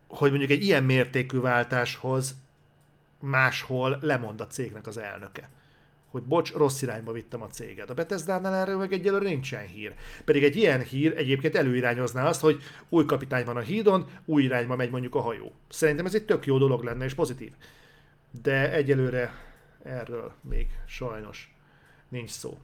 hogy 0.08 0.30
mondjuk 0.30 0.50
egy 0.50 0.62
ilyen 0.62 0.84
mértékű 0.84 1.40
váltáshoz 1.40 2.34
máshol 3.20 3.98
lemond 4.00 4.40
a 4.40 4.46
cégnek 4.46 4.86
az 4.86 4.98
elnöke. 4.98 5.48
Hogy 6.10 6.22
bocs, 6.22 6.52
rossz 6.52 6.82
irányba 6.82 7.12
vittem 7.12 7.42
a 7.42 7.46
céget. 7.46 7.90
A 7.90 7.94
Bethesda-nál 7.94 8.54
erről 8.54 8.76
meg 8.76 8.92
egyelőre 8.92 9.28
nincsen 9.28 9.66
hír. 9.66 9.94
Pedig 10.24 10.44
egy 10.44 10.56
ilyen 10.56 10.80
hír 10.80 11.16
egyébként 11.16 11.56
előirányozná 11.56 12.26
azt, 12.26 12.40
hogy 12.40 12.62
új 12.88 13.04
kapitány 13.04 13.44
van 13.44 13.56
a 13.56 13.60
hídon, 13.60 14.06
új 14.24 14.42
irányba 14.42 14.76
megy 14.76 14.90
mondjuk 14.90 15.14
a 15.14 15.20
hajó. 15.20 15.52
Szerintem 15.68 16.06
ez 16.06 16.14
egy 16.14 16.24
tök 16.24 16.46
jó 16.46 16.58
dolog 16.58 16.82
lenne 16.82 17.04
és 17.04 17.14
pozitív 17.14 17.50
de 18.42 18.72
egyelőre 18.72 19.34
erről 19.82 20.32
még 20.40 20.66
sajnos 20.86 21.54
nincs 22.08 22.30
szó. 22.30 22.58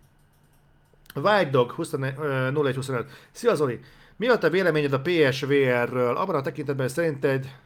White 1.14 1.50
Dog 1.50 1.74
0125. 1.78 3.10
Szia 3.30 3.54
Zoli! 3.54 3.80
Mi 4.16 4.28
a 4.28 4.38
te 4.38 4.48
véleményed 4.48 4.92
a 4.92 5.00
PSVR-ről? 5.00 6.16
Abban 6.16 6.34
a 6.34 6.40
tekintetben 6.40 6.88
szerinted 6.88 7.58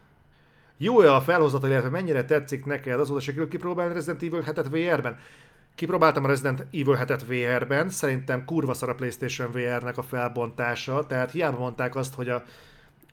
jó-e 0.76 1.14
a 1.14 1.20
felhozatal, 1.20 1.70
illetve 1.70 1.88
mennyire 1.88 2.24
tetszik 2.24 2.64
neked? 2.64 3.00
Azóta 3.00 3.20
sikerült 3.20 3.50
kipróbálni 3.50 3.94
Resident 3.94 4.22
Evil 4.22 4.44
7-et 4.46 4.66
VR-ben? 4.70 5.18
Kipróbáltam 5.80 6.24
a 6.24 6.26
Resident 6.26 6.60
Evil 6.60 6.98
7-et 7.04 7.22
VR-ben, 7.26 7.88
szerintem 7.88 8.44
kurva 8.44 8.74
szar 8.74 8.88
a 8.88 8.94
PlayStation 8.94 9.50
VR-nek 9.52 9.98
a 9.98 10.02
felbontása, 10.02 11.06
tehát 11.06 11.30
hiába 11.30 11.58
mondták 11.58 11.94
azt, 11.94 12.14
hogy 12.14 12.28
a 12.28 12.44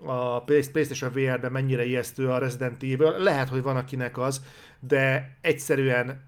a 0.04 0.44
PlayStation 0.44 1.12
VR-ben 1.12 1.52
mennyire 1.52 1.86
ijesztő 1.86 2.30
a 2.30 2.38
Resident 2.38 2.84
Evil. 2.84 3.18
Lehet, 3.18 3.50
hogy 3.50 3.62
van 3.62 3.76
akinek 3.76 4.18
az, 4.18 4.42
de 4.80 5.36
egyszerűen 5.42 6.24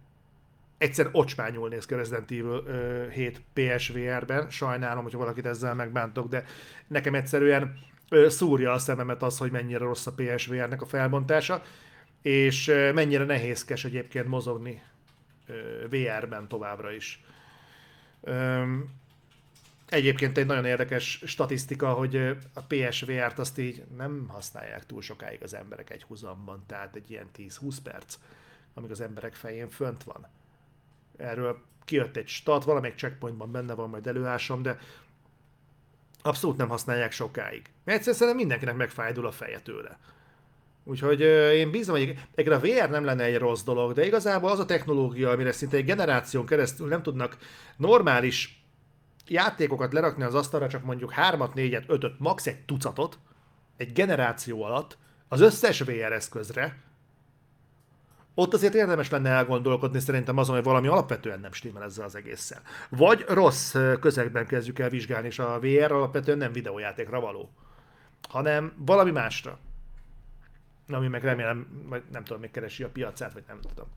egyszer 0.78 1.10
ocsmányul 1.12 1.70
néz 1.70 1.86
ki 1.86 1.94
a 1.94 1.98
Resident 1.98 2.32
Evil 2.32 2.64
7 3.10 3.42
PSVR-ben. 3.54 4.50
Sajnálom, 4.50 5.04
hogyha 5.04 5.18
valakit 5.18 5.46
ezzel 5.46 5.76
megbántok, 5.76 6.28
de 6.28 6.44
nekem 6.88 7.16
egyszerűen 7.16 7.78
szúrja 8.28 8.72
a 8.72 8.78
szememet 8.78 9.24
az, 9.24 9.38
hogy 9.38 9.52
mennyire 9.52 9.80
rossz 9.84 10.08
a 10.08 10.14
PSVR-nek 10.16 10.82
a 10.82 10.86
felbontása, 10.86 11.62
és 12.22 12.66
mennyire 12.94 13.24
nehézkes 13.24 13.86
egyébként 13.86 14.28
mozogni 14.28 14.82
VR-ben 15.90 16.48
továbbra 16.48 16.92
is. 16.92 17.24
Egyébként 19.86 20.38
egy 20.38 20.46
nagyon 20.46 20.66
érdekes 20.66 21.22
statisztika, 21.26 21.94
hogy 21.94 22.16
a 22.54 22.62
PSVR-t 22.68 23.40
azt 23.40 23.58
így 23.58 23.84
nem 23.98 24.28
használják 24.28 24.86
túl 24.86 25.02
sokáig 25.02 25.44
az 25.44 25.54
emberek 25.54 25.90
egy 25.90 26.04
húzamban, 26.04 26.64
tehát 26.68 26.96
egy 26.96 27.12
ilyen 27.12 27.28
10-20 27.38 27.76
perc, 27.84 28.18
amíg 28.74 28.92
az 28.92 29.02
emberek 29.02 29.34
fején 29.34 29.70
fönt 29.70 30.04
van. 30.04 30.28
Erről 31.18 31.62
kijött 31.86 32.18
egy 32.18 32.28
stat, 32.28 32.64
valamelyik 32.64 32.98
checkpointban 32.98 33.52
benne 33.52 33.74
van, 33.74 33.90
majd 33.90 34.08
előásom, 34.08 34.62
de 34.62 34.80
abszolút 36.22 36.58
nem 36.58 36.70
használják 36.70 37.12
sokáig. 37.12 37.70
Mert 37.84 38.04
szerintem 38.04 38.36
mindenkinek 38.36 38.76
megfájdul 38.76 39.26
a 39.26 39.32
feje 39.32 39.60
tőle. 39.60 40.00
Úgyhogy 40.90 41.22
én 41.56 41.72
bízom, 41.72 41.96
hogy 41.96 42.16
egyre 42.36 42.56
a 42.56 42.60
VR 42.60 42.90
nem 42.90 43.04
lenne 43.04 43.24
egy 43.24 43.38
rossz 43.38 43.64
dolog, 43.64 43.94
de 43.94 44.06
igazából 44.06 44.52
az 44.52 44.60
a 44.60 44.66
technológia, 44.66 45.30
amire 45.30 45.52
szinte 45.52 45.78
egy 45.78 45.86
generáción 45.86 46.46
keresztül 46.46 46.88
nem 46.88 47.04
tudnak 47.04 47.38
normális 47.78 48.64
játékokat 49.28 49.94
lerakni 49.94 50.24
az 50.24 50.36
asztalra, 50.36 50.68
csak 50.68 50.84
mondjuk 50.84 51.14
3-at, 51.16 51.50
4-et, 51.56 51.84
5-öt, 51.88 52.20
max. 52.20 52.48
egy 52.48 52.66
tucatot, 52.66 53.20
egy 53.78 53.94
generáció 53.94 54.64
alatt, 54.64 54.98
az 55.28 55.42
összes 55.42 55.80
VR 55.80 56.12
eszközre, 56.12 56.82
ott 58.34 58.54
azért 58.54 58.76
érdemes 58.76 59.10
lenne 59.10 59.30
elgondolkodni 59.30 60.00
szerintem 60.00 60.38
azon, 60.38 60.56
hogy 60.56 60.64
valami 60.64 60.88
alapvetően 60.88 61.40
nem 61.40 61.52
stimmel 61.52 61.84
ezzel 61.84 62.06
az 62.06 62.16
egésszel. 62.16 62.62
Vagy 62.90 63.26
rossz 63.28 63.76
közegben 64.00 64.46
kezdjük 64.46 64.80
el 64.80 64.90
vizsgálni, 64.90 65.28
és 65.28 65.40
a 65.40 65.60
VR 65.60 65.92
alapvetően 65.92 66.38
nem 66.38 66.52
videójátékra 66.52 67.20
való, 67.20 67.50
hanem 68.30 68.74
valami 68.78 69.12
másra. 69.12 69.60
Ami 70.90 71.08
meg 71.08 71.24
remélem, 71.24 71.84
vagy 71.86 72.04
nem 72.12 72.24
tudom, 72.24 72.42
még 72.42 72.52
keresi 72.52 72.84
a 72.84 72.90
piacát, 72.90 73.34
vagy 73.34 73.44
nem 73.48 73.60
tudom. 73.62 73.88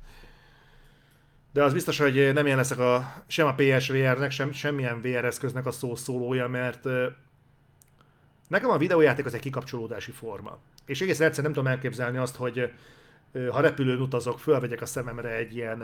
De 1.52 1.62
az 1.62 1.72
biztos, 1.72 1.98
hogy 1.98 2.33
nem 2.33 2.44
ilyen 2.44 2.57
leszek 2.57 2.78
a, 2.78 3.14
sem 3.26 3.46
a 3.46 3.55
PSVR-nek, 3.55 4.31
sem, 4.31 4.52
semmilyen 4.52 5.00
VR 5.00 5.24
eszköznek 5.24 5.66
a 5.66 5.70
szó 5.70 5.94
szólója, 5.94 6.48
mert 6.48 6.85
nekem 8.48 8.70
a 8.70 8.78
videójáték 8.78 9.26
az 9.26 9.35
egy 9.35 9.40
kikapcsolódási 9.40 10.11
forma. 10.11 10.59
És 10.87 11.00
egész 11.00 11.20
egyszer 11.20 11.44
nem 11.44 11.52
tudom 11.52 11.70
elképzelni 11.70 12.18
azt, 12.18 12.37
hogy 12.37 12.72
ha 13.50 13.60
repülőn 13.60 14.00
utazok, 14.00 14.38
fölvegyek 14.38 14.81
a 14.81 14.87
szememre 14.87 15.29
egy 15.29 15.56
ilyen 15.56 15.83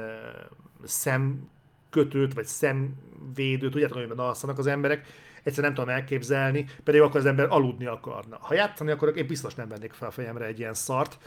szemkötőt, 0.85 2.35
vagy 2.35 2.45
szemvédőt, 2.45 3.71
tudjátok, 3.71 3.97
amiben 3.97 4.19
alszanak 4.19 4.59
az 4.59 4.67
emberek, 4.67 5.07
egyszer 5.49 5.65
nem 5.65 5.75
tudom 5.75 5.89
elképzelni, 5.89 6.67
pedig 6.85 7.01
akkor 7.01 7.21
az 7.21 7.27
ember 7.27 7.47
aludni 7.51 7.87
akarna. 7.87 8.39
Ha 8.41 8.55
játszani 8.55 8.91
akarok, 8.91 9.17
én 9.17 9.27
biztos 9.27 9.55
nem 9.55 9.69
vennék 9.69 9.93
fel 9.93 10.09
a 10.09 10.11
fejemre 10.11 10.45
egy 10.45 10.59
ilyen 10.59 10.75
szart 10.75 11.19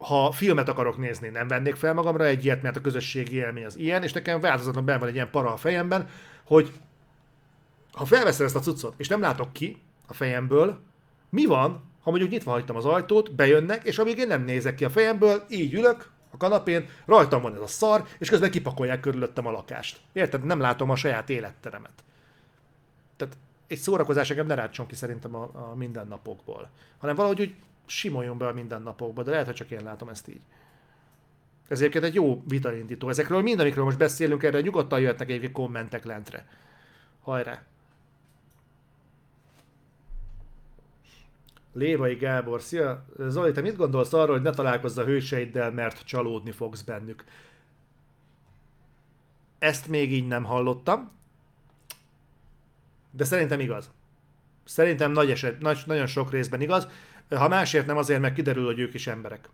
ha 0.00 0.32
filmet 0.32 0.68
akarok 0.68 0.98
nézni, 0.98 1.28
nem 1.28 1.48
vennék 1.48 1.74
fel 1.74 1.94
magamra 1.94 2.24
egy 2.24 2.44
ilyet, 2.44 2.62
mert 2.62 2.76
a 2.76 2.80
közösségi 2.80 3.36
élmény 3.36 3.64
az 3.64 3.78
ilyen, 3.78 4.02
és 4.02 4.12
nekem 4.12 4.40
változatlan 4.40 4.84
benne 4.84 4.98
van 4.98 5.08
egy 5.08 5.14
ilyen 5.14 5.30
para 5.30 5.52
a 5.52 5.56
fejemben, 5.56 6.08
hogy 6.44 6.72
ha 7.92 8.04
felveszem 8.04 8.46
ezt 8.46 8.56
a 8.56 8.60
cuccot, 8.60 8.94
és 8.96 9.08
nem 9.08 9.20
látok 9.20 9.52
ki 9.52 9.82
a 10.06 10.14
fejemből, 10.14 10.80
mi 11.28 11.46
van, 11.46 11.90
ha 12.02 12.10
mondjuk 12.10 12.30
nyitva 12.30 12.50
hagytam 12.50 12.76
az 12.76 12.84
ajtót, 12.84 13.34
bejönnek, 13.34 13.84
és 13.84 13.98
amíg 13.98 14.18
én 14.18 14.26
nem 14.26 14.44
nézek 14.44 14.74
ki 14.74 14.84
a 14.84 14.90
fejemből, 14.90 15.44
így 15.48 15.74
ülök 15.74 16.10
a 16.30 16.36
kanapén, 16.36 16.88
rajtam 17.04 17.42
van 17.42 17.54
ez 17.54 17.60
a 17.60 17.66
szar, 17.66 18.04
és 18.18 18.28
közben 18.28 18.50
kipakolják 18.50 19.00
körülöttem 19.00 19.46
a 19.46 19.50
lakást. 19.50 20.00
Érted? 20.12 20.44
Nem 20.44 20.60
látom 20.60 20.90
a 20.90 20.96
saját 20.96 21.30
életteremet. 21.30 21.92
Tehát 23.20 23.36
egy 23.66 23.78
szórakozás 23.78 24.30
engem 24.30 24.46
ne 24.46 24.54
rátson 24.54 24.86
ki 24.86 24.94
szerintem 24.94 25.34
a, 25.34 25.50
a 25.52 25.74
mindennapokból, 25.74 26.70
hanem 26.98 27.16
valahogy 27.16 27.40
úgy 27.40 27.54
simoljon 27.86 28.38
be 28.38 28.46
a 28.46 28.52
mindennapokba, 28.52 29.22
de 29.22 29.30
lehet, 29.30 29.46
hogy 29.46 29.54
csak 29.54 29.70
én 29.70 29.82
látom 29.84 30.08
ezt 30.08 30.28
így. 30.28 30.40
Ez 31.68 31.80
egyébként 31.80 32.04
egy 32.04 32.14
jó 32.14 32.42
vitaindító. 32.48 33.08
Ezekről 33.08 33.42
mind, 33.42 33.60
amikről 33.60 33.84
most 33.84 33.98
beszélünk, 33.98 34.42
erre 34.42 34.60
nyugodtan 34.60 35.00
jöhetnek 35.00 35.28
egyébként 35.28 35.52
kommentek 35.52 36.04
lentre. 36.04 36.48
Hajrá! 37.22 37.62
Lévai 41.72 42.14
Gábor, 42.14 42.62
szia! 42.62 43.04
Zoli, 43.18 43.52
te 43.52 43.60
mit 43.60 43.76
gondolsz 43.76 44.12
arról, 44.12 44.34
hogy 44.34 44.44
ne 44.44 44.50
találkozz 44.50 44.98
a 44.98 45.04
hőseiddel, 45.04 45.70
mert 45.70 46.04
csalódni 46.04 46.50
fogsz 46.50 46.82
bennük? 46.82 47.24
Ezt 49.58 49.88
még 49.88 50.12
így 50.12 50.26
nem 50.26 50.44
hallottam, 50.44 51.10
de 53.10 53.24
szerintem 53.24 53.60
igaz. 53.60 53.90
Szerintem 54.64 55.12
nagy 55.12 55.30
eset, 55.30 55.60
nagy, 55.60 55.82
nagyon 55.86 56.06
sok 56.06 56.30
részben 56.30 56.60
igaz. 56.60 56.88
Ha 57.28 57.48
másért 57.48 57.86
nem, 57.86 57.96
azért 57.96 58.20
meg 58.20 58.32
kiderül, 58.32 58.64
hogy 58.64 58.78
ők 58.78 58.94
is 58.94 59.06
emberek. 59.06 59.48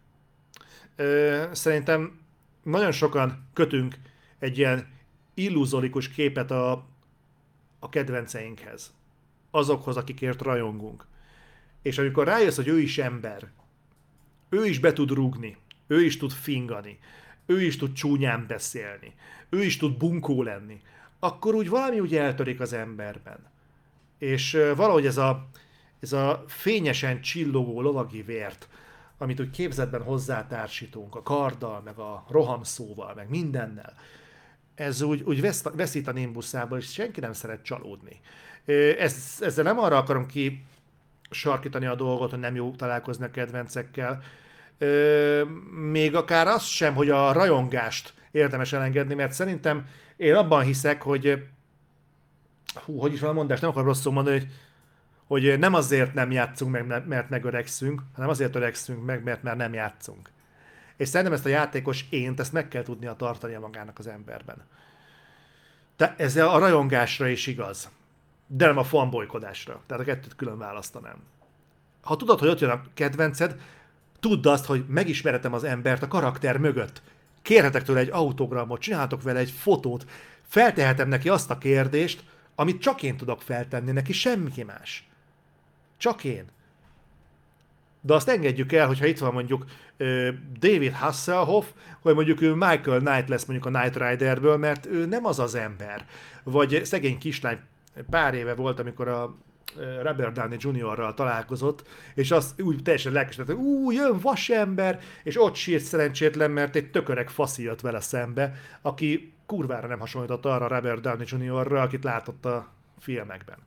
Szerintem 1.52 2.20
nagyon 2.62 2.92
sokan 2.92 3.48
kötünk 3.52 3.94
egy 4.38 4.59
ilyen 4.59 4.88
illuzorikus 5.34 6.09
képet 6.09 6.50
a, 6.50 6.86
a 7.78 7.88
kedvenceinkhez. 7.88 8.94
Azokhoz, 9.50 9.96
akikért 9.96 10.42
rajongunk. 10.42 11.07
És 11.82 11.98
amikor 11.98 12.26
rájössz, 12.26 12.57
hogy 12.57 12.68
ő 12.68 12.80
is 12.80 12.98
ember, 12.98 13.50
ő 14.48 14.66
is 14.66 14.78
be 14.78 14.92
tud 14.92 15.11
rúgni, 15.11 15.57
ő 15.86 16.04
is 16.04 16.16
tud 16.16 16.32
fingani, 16.32 16.98
ő 17.46 17.62
is 17.62 17.76
tud 17.76 17.92
csúnyán 17.92 18.46
beszélni, 18.46 19.14
ő 19.48 19.62
is 19.62 19.76
tud 19.76 19.96
bunkó 19.96 20.42
lenni, 20.42 20.80
akkor 21.18 21.54
úgy 21.54 21.68
valami 21.68 22.00
úgy 22.00 22.16
eltörik 22.16 22.60
az 22.60 22.72
emberben. 22.72 23.38
És 24.18 24.58
valahogy 24.76 25.06
ez 25.06 25.16
a, 25.16 25.46
ez 26.00 26.12
a 26.12 26.44
fényesen 26.46 27.20
csillogó 27.20 27.80
lovagi 27.80 28.22
vért, 28.22 28.68
amit 29.18 29.40
úgy 29.40 29.50
képzetben 29.50 30.02
hozzátársítunk, 30.02 31.14
a 31.14 31.22
karddal, 31.22 31.80
meg 31.84 31.98
a 31.98 32.24
rohamszóval, 32.28 33.14
meg 33.14 33.28
mindennel, 33.28 33.94
ez 34.74 35.02
úgy, 35.02 35.22
úgy 35.22 35.40
vesz, 35.40 35.62
veszít 35.62 36.08
a 36.08 36.12
nimbuszából, 36.12 36.78
és 36.78 36.92
senki 36.92 37.20
nem 37.20 37.32
szeret 37.32 37.62
csalódni. 37.62 38.20
Ez, 38.98 39.36
ezzel 39.40 39.64
nem 39.64 39.78
arra 39.78 39.96
akarom 39.96 40.26
ki 40.26 40.64
sarkítani 41.30 41.86
a 41.86 41.94
dolgot, 41.94 42.30
hogy 42.30 42.38
nem 42.38 42.54
jó 42.54 42.70
találkozni 42.70 43.24
a 43.24 43.30
kedvencekkel. 43.30 44.22
Még 45.90 46.14
akár 46.14 46.46
az 46.46 46.64
sem, 46.64 46.94
hogy 46.94 47.10
a 47.10 47.32
rajongást 47.32 48.14
érdemes 48.30 48.72
elengedni, 48.72 49.14
mert 49.14 49.32
szerintem 49.32 49.86
én 50.16 50.34
abban 50.34 50.62
hiszek, 50.62 51.02
hogy 51.02 51.46
hú, 52.74 52.98
hogy 52.98 53.12
is 53.12 53.20
van 53.20 53.30
a 53.30 53.32
mondás, 53.32 53.60
nem 53.60 53.70
akarom 53.70 53.88
rosszul 53.88 54.12
mondani, 54.12 54.38
hogy, 54.38 54.48
hogy 55.26 55.58
nem 55.58 55.74
azért 55.74 56.14
nem 56.14 56.30
játszunk 56.30 56.72
meg, 56.72 57.06
mert 57.06 57.28
megöregszünk, 57.28 58.02
hanem 58.14 58.30
azért 58.30 58.54
öregszünk 58.54 59.04
meg, 59.04 59.22
mert 59.22 59.42
már 59.42 59.56
nem 59.56 59.72
játszunk. 59.72 60.30
És 60.96 61.08
szerintem 61.08 61.34
ezt 61.34 61.46
a 61.46 61.48
játékos 61.48 62.06
ént, 62.10 62.40
ezt 62.40 62.52
meg 62.52 62.68
kell 62.68 62.82
tudnia 62.82 63.14
tartania 63.14 63.60
magának 63.60 63.98
az 63.98 64.06
emberben. 64.06 64.64
De 65.96 66.14
ez 66.18 66.36
a 66.36 66.58
rajongásra 66.58 67.26
is 67.28 67.46
igaz. 67.46 67.90
De 68.46 68.66
nem 68.66 68.78
a 68.78 68.84
fanbolykodásra. 68.84 69.82
Tehát 69.86 70.02
a 70.02 70.06
kettőt 70.06 70.36
külön 70.36 70.58
választanám. 70.58 71.16
Ha 72.02 72.16
tudod, 72.16 72.38
hogy 72.38 72.48
ott 72.48 72.60
jön 72.60 72.70
a 72.70 72.82
kedvenced, 72.94 73.60
tudd 74.20 74.48
azt, 74.48 74.64
hogy 74.64 74.84
megismeretem 74.88 75.52
az 75.52 75.64
embert 75.64 76.02
a 76.02 76.08
karakter 76.08 76.58
mögött. 76.58 77.02
Kérhetek 77.47 77.82
tőle 77.82 78.01
egy 78.01 78.11
autogramot, 78.11 78.80
csinálhatok 78.80 79.22
vele 79.22 79.38
egy 79.38 79.51
fotót, 79.51 80.07
feltehetem 80.42 81.09
neki 81.09 81.28
azt 81.28 81.51
a 81.51 81.59
kérdést, 81.59 82.24
amit 82.55 82.80
csak 82.80 83.03
én 83.03 83.16
tudok 83.16 83.42
feltenni 83.42 83.92
neki, 83.92 84.12
semmi 84.12 84.62
más. 84.66 85.09
Csak 85.97 86.24
én. 86.24 86.44
De 88.01 88.14
azt 88.14 88.28
engedjük 88.28 88.72
el, 88.72 88.86
hogyha 88.86 89.07
itt 89.07 89.18
van 89.18 89.32
mondjuk 89.32 89.64
David 90.59 90.92
Hasselhoff, 90.92 91.66
hogy 92.01 92.14
mondjuk 92.14 92.40
ő 92.40 92.53
Michael 92.53 93.01
Knight 93.01 93.28
lesz 93.28 93.44
mondjuk 93.44 93.74
a 93.74 93.78
Knight 93.78 94.09
Riderből, 94.09 94.57
mert 94.57 94.86
ő 94.86 95.07
nem 95.07 95.24
az 95.24 95.38
az 95.38 95.55
ember. 95.55 96.07
Vagy 96.42 96.84
szegény 96.84 97.18
kislány 97.18 97.59
pár 98.11 98.34
éve 98.34 98.55
volt, 98.55 98.78
amikor 98.78 99.09
a 99.09 99.36
Robert 100.02 100.32
Downey 100.32 100.56
Jr.-ral 100.60 101.14
találkozott, 101.14 101.88
és 102.14 102.30
az 102.30 102.54
úgy 102.58 102.82
teljesen 102.82 103.12
lelkesedett, 103.12 103.56
hogy 103.56 103.64
ú, 103.64 103.90
jön 103.90 104.18
vasember, 104.18 105.00
és 105.22 105.40
ott 105.40 105.54
sírt 105.54 105.84
szerencsétlen, 105.84 106.50
mert 106.50 106.76
egy 106.76 106.90
tököreg 106.90 107.30
faszi 107.30 107.62
jött 107.62 107.80
vele 107.80 108.00
szembe, 108.00 108.54
aki 108.80 109.32
kurvára 109.46 109.86
nem 109.86 109.98
hasonlított 109.98 110.44
arra 110.44 110.68
Robert 110.68 111.00
Downey 111.00 111.26
Jr.-ra, 111.30 111.82
akit 111.82 112.04
látott 112.04 112.44
a 112.44 112.68
filmekben. 112.98 113.58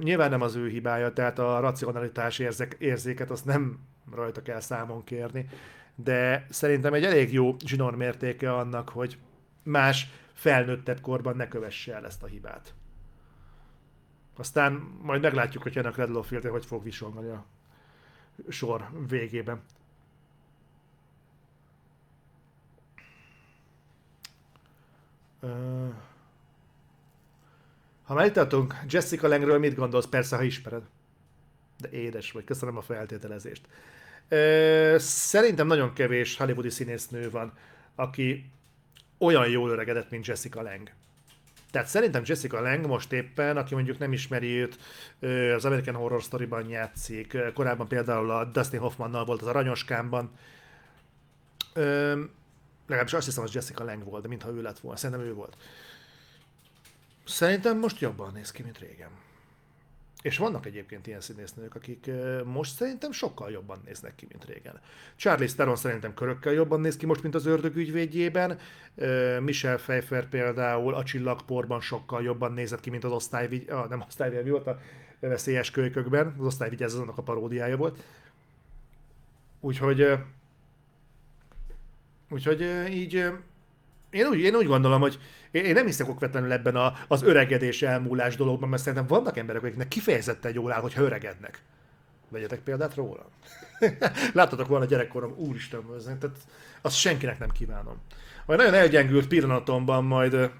Nyilván 0.00 0.30
nem 0.30 0.40
az 0.40 0.54
ő 0.54 0.68
hibája, 0.68 1.12
tehát 1.12 1.38
a 1.38 1.60
racionalitás 1.60 2.40
érzéket 2.78 3.30
azt 3.30 3.44
nem 3.44 3.78
rajta 4.14 4.42
kell 4.42 4.60
számon 4.60 5.04
kérni, 5.04 5.48
de 5.94 6.46
szerintem 6.50 6.94
egy 6.94 7.04
elég 7.04 7.32
jó 7.32 7.56
zsinór 7.64 7.96
mértéke 7.96 8.54
annak, 8.54 8.88
hogy 8.88 9.18
más 9.62 10.10
felnőttebb 10.32 11.00
korban 11.00 11.36
ne 11.36 11.48
kövesse 11.48 11.94
el 11.94 12.06
ezt 12.06 12.22
a 12.22 12.26
hibát. 12.26 12.74
Aztán 14.36 14.72
majd 15.02 15.22
meglátjuk, 15.22 15.62
hogy 15.62 15.78
ennek 15.78 15.96
Red 15.96 16.24
Field 16.24 16.46
hogy 16.46 16.64
fog 16.64 16.82
visolni 16.82 17.28
a 17.28 17.44
sor 18.48 18.88
végében. 19.08 19.62
Ha 28.04 28.14
megtartunk 28.14 28.74
Jessica 28.88 29.28
Langről, 29.28 29.58
mit 29.58 29.74
gondolsz? 29.74 30.06
Persze, 30.06 30.36
ha 30.36 30.42
ismered. 30.42 30.82
De 31.78 31.90
édes 31.90 32.32
vagy, 32.32 32.44
köszönöm 32.44 32.76
a 32.76 32.82
feltételezést. 32.82 33.66
Szerintem 34.98 35.66
nagyon 35.66 35.92
kevés 35.92 36.36
hollywoodi 36.36 36.70
színésznő 36.70 37.30
van, 37.30 37.52
aki 37.94 38.50
olyan 39.18 39.48
jól 39.48 39.70
öregedett, 39.70 40.10
mint 40.10 40.26
Jessica 40.26 40.62
Lang. 40.62 40.90
Tehát 41.72 41.88
szerintem 41.88 42.22
Jessica 42.24 42.60
Lang 42.60 42.86
most 42.86 43.12
éppen, 43.12 43.56
aki 43.56 43.74
mondjuk 43.74 43.98
nem 43.98 44.12
ismeri 44.12 44.46
őt, 44.46 44.78
az 45.54 45.64
American 45.64 45.94
Horror 45.94 46.22
Story-ban 46.22 46.68
játszik, 46.68 47.36
korábban 47.54 47.88
például 47.88 48.30
a 48.30 48.44
Dustin 48.44 48.80
Hoffmannal 48.80 49.24
volt 49.24 49.40
az 49.40 49.46
Aranyoskámban. 49.46 50.30
Legalábbis 52.86 53.12
azt 53.12 53.26
hiszem, 53.26 53.42
hogy 53.42 53.54
Jessica 53.54 53.84
Lang 53.84 54.04
volt, 54.04 54.22
de 54.22 54.28
mintha 54.28 54.50
ő 54.50 54.62
lett 54.62 54.78
volna. 54.78 54.98
Szerintem 54.98 55.26
ő 55.26 55.34
volt. 55.34 55.56
Szerintem 57.24 57.78
most 57.78 58.00
jobban 58.00 58.32
néz 58.32 58.50
ki, 58.50 58.62
mint 58.62 58.78
régen. 58.78 59.10
És 60.22 60.38
vannak 60.38 60.66
egyébként 60.66 61.06
ilyen 61.06 61.20
színésznők, 61.20 61.74
akik 61.74 62.10
most 62.44 62.74
szerintem 62.74 63.12
sokkal 63.12 63.50
jobban 63.50 63.82
néznek 63.84 64.14
ki, 64.14 64.26
mint 64.28 64.44
régen. 64.44 64.80
Charlie 65.16 65.46
Theron 65.46 65.76
szerintem 65.76 66.14
körökkel 66.14 66.52
jobban 66.52 66.80
néz 66.80 66.96
ki 66.96 67.06
most, 67.06 67.22
mint 67.22 67.34
az 67.34 67.46
ördög 67.46 67.76
ügyvédjében. 67.76 68.58
Michelle 69.40 69.76
Pfeiffer 69.76 70.28
például 70.28 70.94
a 70.94 71.04
csillagporban 71.04 71.80
sokkal 71.80 72.22
jobban 72.22 72.52
nézett 72.52 72.80
ki, 72.80 72.90
mint 72.90 73.04
az 73.04 73.12
osztályvigy... 73.12 73.70
Ah, 73.70 73.88
nem 73.88 74.04
osztályvigy, 74.06 74.44
mi 74.44 74.50
volt 74.50 74.66
a 74.66 74.78
veszélyes 75.20 75.70
kölykökben. 75.70 76.34
Az 76.38 76.44
osztályvigyázó 76.44 77.00
annak 77.00 77.18
a 77.18 77.22
paródiája 77.22 77.76
volt. 77.76 78.02
Úgyhogy... 79.60 80.06
Úgyhogy 82.30 82.60
így... 82.90 83.14
Én 84.10 84.26
úgy, 84.26 84.38
én 84.38 84.54
úgy 84.54 84.66
gondolom, 84.66 85.00
hogy 85.00 85.18
én 85.52 85.72
nem 85.72 85.86
hiszek 85.86 86.08
okvetlenül 86.08 86.52
ebben 86.52 86.76
a, 86.76 86.94
az 87.08 87.22
öregedés 87.22 87.82
elmúlás 87.82 88.36
dologban, 88.36 88.68
mert 88.68 88.82
szerintem 88.82 89.06
vannak 89.06 89.36
emberek, 89.36 89.62
akiknek 89.62 89.88
kifejezetten 89.88 90.52
jól 90.54 90.72
áll, 90.72 90.80
hogyha 90.80 91.02
öregednek. 91.02 91.62
Vegyetek 92.28 92.60
példát 92.60 92.94
róla. 92.94 93.28
Láttatok 94.34 94.68
volna 94.68 94.84
gyerekkorom, 94.84 95.34
úristen, 95.36 95.84
tehát 96.04 96.36
azt 96.80 96.96
senkinek 96.96 97.38
nem 97.38 97.50
kívánom. 97.50 97.96
Majd 98.46 98.58
nagyon 98.58 98.74
elgyengült 98.74 99.28
pillanatomban 99.28 100.04
majd 100.04 100.50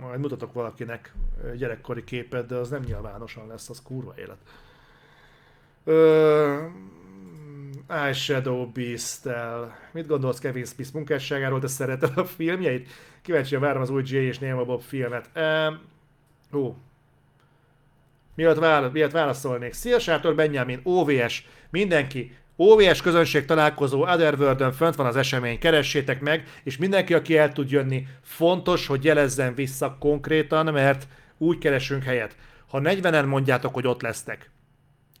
majd 0.00 0.20
mutatok 0.20 0.52
valakinek 0.52 1.14
gyerekkori 1.56 2.04
képet, 2.04 2.46
de 2.46 2.54
az 2.54 2.68
nem 2.68 2.82
nyilvánosan 2.82 3.46
lesz, 3.46 3.68
az 3.68 3.82
kurva 3.82 4.14
élet. 4.16 4.38
Ö, 5.84 6.66
Eyeshadow 7.88 8.66
Beast-tel. 8.66 9.78
Mit 9.92 10.06
gondolsz 10.06 10.38
Kevin 10.38 10.64
Smith 10.64 10.94
munkásságáról, 10.94 11.60
te 11.60 11.66
szereted 11.66 12.18
a 12.18 12.24
filmjeit? 12.24 12.88
Kíváncsian 13.22 13.60
várom 13.60 13.82
az 13.82 13.90
új 13.90 14.02
J 14.06 14.16
és 14.16 14.38
Néma 14.38 14.64
Bob 14.64 14.82
filmet. 14.82 15.30
Um, 15.36 15.80
hú. 16.50 16.76
Miatt, 18.34 18.58
vála- 18.58 18.92
miatt 18.92 19.10
válaszolnék? 19.10 19.72
Szia 19.72 19.98
Sátor 19.98 20.34
Benjamin, 20.34 20.80
OVS, 20.82 21.46
mindenki, 21.70 22.36
OVS 22.56 23.02
közönség 23.02 23.44
találkozó 23.44 24.02
Otherworld-ön 24.02 24.72
fönt 24.72 24.94
van 24.94 25.06
az 25.06 25.16
esemény, 25.16 25.58
keressétek 25.58 26.20
meg, 26.20 26.44
és 26.62 26.76
mindenki, 26.76 27.14
aki 27.14 27.36
el 27.36 27.52
tud 27.52 27.70
jönni, 27.70 28.06
fontos, 28.22 28.86
hogy 28.86 29.04
jelezzen 29.04 29.54
vissza 29.54 29.96
konkrétan, 30.00 30.72
mert 30.72 31.06
úgy 31.38 31.58
keresünk 31.58 32.02
helyet. 32.02 32.36
Ha 32.68 32.80
40-en 32.82 33.26
mondjátok, 33.26 33.74
hogy 33.74 33.86
ott 33.86 34.02
lesztek, 34.02 34.50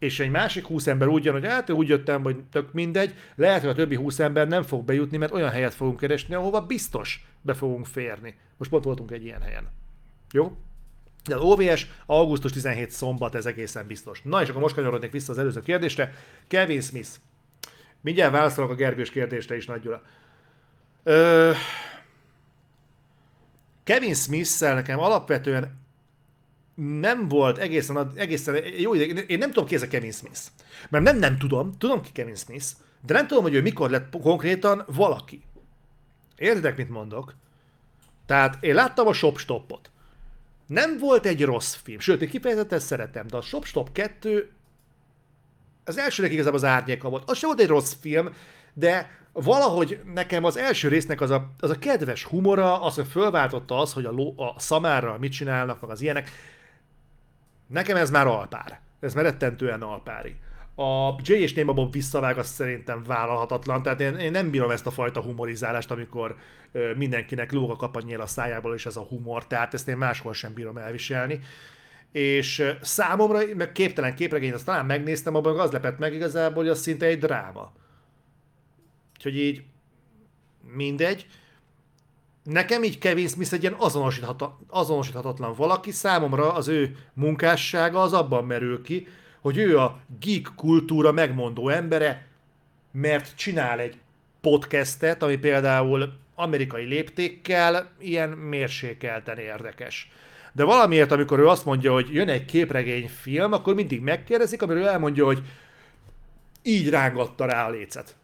és 0.04 0.20
egy 0.20 0.30
másik 0.30 0.66
20 0.66 0.86
ember 0.86 1.08
úgy 1.08 1.24
jön, 1.24 1.34
hogy 1.34 1.46
hát 1.46 1.70
úgy 1.70 1.88
jöttem, 1.88 2.22
hogy 2.22 2.36
tök 2.50 2.72
mindegy, 2.72 3.14
lehet, 3.34 3.60
hogy 3.60 3.70
a 3.70 3.74
többi 3.74 3.94
20 3.94 4.18
ember 4.18 4.48
nem 4.48 4.62
fog 4.62 4.84
bejutni, 4.84 5.16
mert 5.16 5.32
olyan 5.32 5.50
helyet 5.50 5.74
fogunk 5.74 5.98
keresni, 5.98 6.34
ahova 6.34 6.60
biztos 6.60 7.26
be 7.40 7.54
fogunk 7.54 7.86
férni. 7.86 8.34
Most 8.56 8.70
pont 8.70 8.84
voltunk 8.84 9.10
egy 9.10 9.24
ilyen 9.24 9.40
helyen. 9.40 9.70
Jó? 10.32 10.56
De 11.24 11.34
az 11.34 11.40
OVS 11.40 11.86
augusztus 12.06 12.52
17 12.52 12.90
szombat, 12.90 13.34
ez 13.34 13.46
egészen 13.46 13.86
biztos. 13.86 14.22
Na 14.22 14.42
és 14.42 14.48
akkor 14.48 14.60
most 14.60 14.74
kanyarodnék 14.74 15.10
vissza 15.12 15.32
az 15.32 15.38
előző 15.38 15.60
kérdésre. 15.60 16.12
Kevin 16.48 16.80
Smith. 16.80 17.08
Mindjárt 18.00 18.32
válaszolok 18.32 18.70
a 18.70 18.74
Gergős 18.74 19.10
kérdésre 19.10 19.56
is, 19.56 19.66
Nagy 19.66 19.80
Gyula. 19.80 20.02
Ö... 21.02 21.52
Kevin 23.84 24.14
Smith-szel 24.14 24.74
nekem 24.74 24.98
alapvetően 24.98 25.83
nem 26.74 27.28
volt 27.28 27.58
egészen, 27.58 28.12
egészen 28.14 28.64
jó 28.78 28.94
ide. 28.94 29.20
Én 29.20 29.38
nem 29.38 29.48
tudom 29.48 29.66
ki 29.66 29.74
ez 29.74 29.82
a 29.82 29.88
Kevin 29.88 30.12
Smith. 30.12 30.40
Mert 30.90 31.04
nem, 31.04 31.18
nem 31.18 31.38
tudom, 31.38 31.72
tudom 31.78 32.00
ki 32.00 32.12
Kevin 32.12 32.36
Smith, 32.36 32.66
de 33.06 33.14
nem 33.14 33.26
tudom, 33.26 33.42
hogy 33.42 33.54
ő 33.54 33.62
mikor 33.62 33.90
lett 33.90 34.20
konkrétan 34.22 34.84
valaki. 34.86 35.42
Értitek, 36.36 36.76
mit 36.76 36.90
mondok? 36.90 37.34
Tehát 38.26 38.64
én 38.64 38.74
láttam 38.74 39.06
a 39.06 39.12
Shop 39.12 39.38
Stopot. 39.38 39.90
Nem 40.66 40.98
volt 40.98 41.26
egy 41.26 41.44
rossz 41.44 41.74
film, 41.74 41.98
sőt, 41.98 42.22
én 42.22 42.28
kifejezetten 42.28 42.78
szeretem, 42.78 43.26
de 43.26 43.36
a 43.36 43.42
Shop 43.42 43.64
Stop 43.64 43.92
2 43.92 44.50
az 45.84 45.98
elsőnek 45.98 46.32
igazából 46.32 46.58
az 46.58 46.64
árnyéka 46.64 47.08
volt. 47.08 47.30
Az 47.30 47.38
sem 47.38 47.48
volt 47.48 47.60
egy 47.60 47.68
rossz 47.68 47.92
film, 48.00 48.34
de 48.72 49.18
valahogy 49.32 50.00
nekem 50.14 50.44
az 50.44 50.56
első 50.56 50.88
résznek 50.88 51.20
az 51.20 51.30
a, 51.30 51.50
az 51.60 51.70
a 51.70 51.78
kedves 51.78 52.24
humora, 52.24 52.82
az, 52.82 52.94
hogy 52.94 53.06
fölváltotta 53.06 53.78
az, 53.78 53.92
hogy 53.92 54.04
a, 54.04 54.10
ló, 54.10 54.34
a 54.36 54.60
szamára 54.60 55.16
mit 55.18 55.32
csinálnak, 55.32 55.80
meg 55.80 55.90
az 55.90 56.00
ilyenek, 56.00 56.30
Nekem 57.66 57.96
ez 57.96 58.10
már 58.10 58.26
alpár. 58.26 58.80
Ez 59.00 59.14
már 59.14 59.24
rettentően 59.24 59.82
alpári. 59.82 60.36
A 60.76 61.14
J 61.22 61.32
és 61.32 61.52
Néma 61.52 61.72
Bob 61.72 61.92
visszavág, 61.92 62.38
az 62.38 62.46
szerintem 62.46 63.02
vállalhatatlan, 63.02 63.82
tehát 63.82 64.00
én, 64.00 64.14
én 64.14 64.30
nem 64.30 64.50
bírom 64.50 64.70
ezt 64.70 64.86
a 64.86 64.90
fajta 64.90 65.20
humorizálást, 65.20 65.90
amikor 65.90 66.36
ö, 66.72 66.94
mindenkinek 66.94 67.52
lóg 67.52 67.70
a 67.70 67.76
kapanyél 67.76 68.20
a 68.20 68.26
szájából, 68.26 68.74
és 68.74 68.86
ez 68.86 68.96
a 68.96 69.02
humor, 69.02 69.46
tehát 69.46 69.74
ezt 69.74 69.88
én 69.88 69.96
máshol 69.96 70.32
sem 70.32 70.54
bírom 70.54 70.76
elviselni. 70.76 71.40
És 72.12 72.58
ö, 72.58 72.70
számomra, 72.80 73.40
meg 73.56 73.72
képtelen 73.72 74.14
képregényt, 74.14 74.54
azt 74.54 74.64
talán 74.64 74.86
megnéztem, 74.86 75.34
abban 75.34 75.58
az 75.58 75.70
lepett 75.70 75.98
meg 75.98 76.14
igazából, 76.14 76.62
hogy 76.62 76.72
az 76.72 76.80
szinte 76.80 77.06
egy 77.06 77.18
dráma. 77.18 77.72
Úgyhogy 79.16 79.36
így 79.36 79.62
mindegy. 80.60 81.26
Nekem 82.44 82.82
így 82.82 82.98
Kevin 82.98 83.28
Smith 83.28 83.52
egy 83.52 83.62
ilyen 83.62 83.76
azonosíthatatlan 84.68 85.54
valaki, 85.56 85.90
számomra 85.90 86.52
az 86.52 86.68
ő 86.68 86.96
munkássága 87.12 88.02
az 88.02 88.12
abban 88.12 88.44
merül 88.44 88.82
ki, 88.82 89.06
hogy 89.40 89.58
ő 89.58 89.78
a 89.78 89.98
geek 90.20 90.52
kultúra 90.56 91.12
megmondó 91.12 91.68
embere, 91.68 92.26
mert 92.92 93.36
csinál 93.36 93.78
egy 93.78 93.98
podcastet, 94.40 95.22
ami 95.22 95.36
például 95.36 96.12
amerikai 96.34 96.84
léptékkel 96.84 97.90
ilyen 97.98 98.28
mérsékelten 98.28 99.38
érdekes. 99.38 100.10
De 100.52 100.64
valamiért, 100.64 101.12
amikor 101.12 101.38
ő 101.38 101.48
azt 101.48 101.64
mondja, 101.64 101.92
hogy 101.92 102.14
jön 102.14 102.28
egy 102.28 102.44
képregény 102.44 103.08
film, 103.08 103.52
akkor 103.52 103.74
mindig 103.74 104.00
megkérdezik, 104.00 104.62
amiről 104.62 104.86
elmondja, 104.86 105.24
hogy 105.24 105.42
így 106.62 106.88
rángatta 106.88 107.44
rá 107.44 107.66
a 107.66 107.70
lécet. 107.70 108.16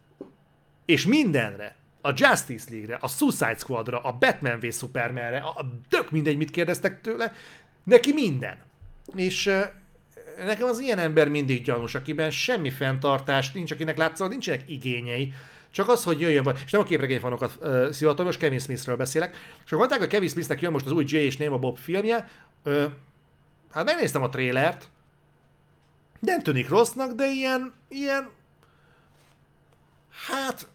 És 0.85 1.07
mindenre, 1.07 1.77
a 2.01 2.13
Justice 2.15 2.67
League-re, 2.71 2.99
a 3.01 3.09
Suicide 3.09 3.57
Squad-ra, 3.59 4.01
a 4.01 4.13
Batman 4.13 4.61
v 4.61 4.73
Superman-re, 4.73 5.39
a 5.39 5.67
dök 5.89 6.11
mindegy, 6.11 6.37
mit 6.37 6.51
kérdeztek 6.51 7.01
tőle, 7.01 7.33
neki 7.85 8.13
minden. 8.13 8.59
És 9.15 9.51
nekem 10.45 10.69
az 10.69 10.79
ilyen 10.79 10.99
ember 10.99 11.29
mindig 11.29 11.63
gyanús, 11.63 11.95
akiben 11.95 12.31
semmi 12.31 12.71
fenntartás 12.71 13.53
nincs, 13.53 13.71
akinek 13.71 13.97
látszol, 13.97 14.29
nincsenek 14.29 14.63
igényei, 14.67 15.33
csak 15.71 15.89
az, 15.89 16.05
hogy 16.05 16.21
jöjjön, 16.21 16.43
vagy, 16.43 16.63
és 16.65 16.71
nem 16.71 16.81
a 16.81 16.85
képregényfanokat 16.85 17.59
uh, 17.61 17.91
szivatom, 17.91 18.27
most 18.27 18.39
Kevin 18.39 18.59
Smithről 18.59 18.97
beszélek. 18.97 19.37
És 19.65 19.65
akkor 19.65 19.79
mondták, 19.79 19.99
hogy 19.99 20.09
Kevin 20.09 20.29
Smithnek 20.29 20.61
jön 20.61 20.73
most 20.73 20.87
az 20.87 20.93
új 20.93 21.05
J 21.07 21.17
és 21.17 21.37
Néma 21.37 21.59
Bob 21.59 21.79
filmje, 21.79 22.29
uh, 22.65 22.85
hát 23.71 23.85
megnéztem 23.85 24.23
a 24.23 24.29
trélert, 24.29 24.89
nem 26.21 26.41
tűnik 26.41 26.69
rossznak, 26.69 27.13
de 27.13 27.27
ilyen, 27.27 27.75
ilyen, 27.89 28.31
hát, 30.27 30.69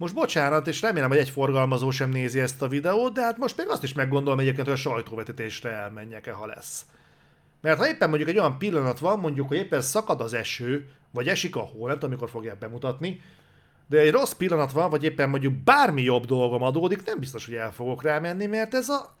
most 0.00 0.14
bocsánat, 0.14 0.66
és 0.66 0.80
remélem, 0.80 1.08
hogy 1.08 1.18
egy 1.18 1.30
forgalmazó 1.30 1.90
sem 1.90 2.10
nézi 2.10 2.40
ezt 2.40 2.62
a 2.62 2.68
videót, 2.68 3.12
de 3.12 3.22
hát 3.22 3.38
most 3.38 3.56
még 3.56 3.68
azt 3.68 3.82
is 3.82 3.92
meggondolom 3.92 4.38
egyébként, 4.38 4.66
hogy 4.66 4.76
a 4.76 4.80
sajtóvetítésre 4.80 5.70
elmenjek-e, 5.70 6.32
ha 6.32 6.46
lesz. 6.46 6.84
Mert 7.60 7.78
ha 7.78 7.88
éppen 7.88 8.08
mondjuk 8.08 8.30
egy 8.30 8.38
olyan 8.38 8.58
pillanat 8.58 8.98
van, 8.98 9.18
mondjuk, 9.18 9.48
hogy 9.48 9.56
éppen 9.56 9.80
szakad 9.80 10.20
az 10.20 10.34
eső, 10.34 10.90
vagy 11.10 11.28
esik 11.28 11.56
a 11.56 11.60
hó, 11.60 11.86
nem 11.86 11.94
tudom, 11.94 12.10
amikor 12.10 12.30
fogják 12.30 12.58
bemutatni, 12.58 13.22
de 13.86 13.98
egy 13.98 14.10
rossz 14.10 14.32
pillanat 14.32 14.72
van, 14.72 14.90
vagy 14.90 15.04
éppen 15.04 15.28
mondjuk 15.28 15.54
bármi 15.54 16.02
jobb 16.02 16.24
dolgom 16.24 16.62
adódik, 16.62 17.04
nem 17.04 17.18
biztos, 17.18 17.44
hogy 17.44 17.54
el 17.54 17.72
fogok 17.72 18.02
rámenni, 18.02 18.46
mert 18.46 18.74
ez 18.74 18.88
a... 18.88 19.16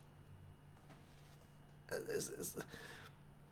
Ez, 2.16 2.32
ez... 2.38 2.54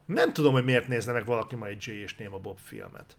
Nem 0.07 0.33
tudom, 0.33 0.53
hogy 0.53 0.65
miért 0.65 0.89
nézne 0.89 1.13
meg 1.13 1.25
valaki 1.25 1.57
ma 1.57 1.67
egy 1.67 1.87
J 1.87 1.91
és 1.91 2.17
Néma 2.17 2.39
Bob 2.39 2.59
filmet. 2.59 3.17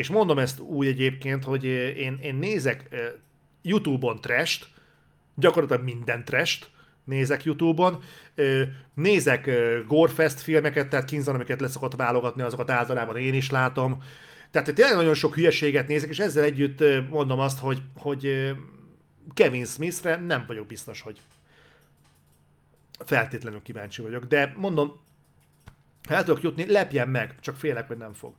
És 0.00 0.08
mondom 0.08 0.38
ezt 0.38 0.60
úgy 0.60 0.86
egyébként, 0.86 1.44
hogy 1.44 1.64
én, 1.64 2.18
én 2.22 2.34
nézek 2.34 2.88
YouTube-on 3.62 4.20
trest, 4.20 4.66
gyakorlatilag 5.34 5.84
minden 5.84 6.24
trest, 6.24 6.70
nézek 7.04 7.44
YouTube-on, 7.44 8.02
nézek 8.94 9.50
Gorefest 9.86 10.40
filmeket, 10.40 10.88
tehát 10.88 11.04
Kinzan, 11.04 11.34
amiket 11.34 11.60
leszokott 11.60 11.94
válogatni, 11.94 12.42
azokat 12.42 12.70
általában 12.70 13.16
én 13.16 13.34
is 13.34 13.50
látom, 13.50 14.02
tehát 14.50 14.74
tényleg 14.74 14.96
nagyon 14.96 15.14
sok 15.14 15.34
hülyeséget 15.34 15.88
nézek, 15.88 16.10
és 16.10 16.18
ezzel 16.18 16.44
együtt 16.44 16.84
mondom 17.08 17.38
azt, 17.38 17.58
hogy, 17.58 17.82
hogy 17.96 18.54
Kevin 19.34 19.64
Smithre 19.64 20.16
nem 20.16 20.44
vagyok 20.46 20.66
biztos, 20.66 21.00
hogy 21.00 21.20
feltétlenül 23.04 23.62
kíváncsi 23.62 24.02
vagyok. 24.02 24.24
De 24.24 24.52
mondom, 24.56 25.00
el 26.08 26.24
tudok 26.24 26.42
jutni, 26.42 26.72
lepjen 26.72 27.08
meg, 27.08 27.34
csak 27.40 27.56
félek, 27.56 27.86
hogy 27.86 27.96
nem 27.96 28.12
fog. 28.12 28.34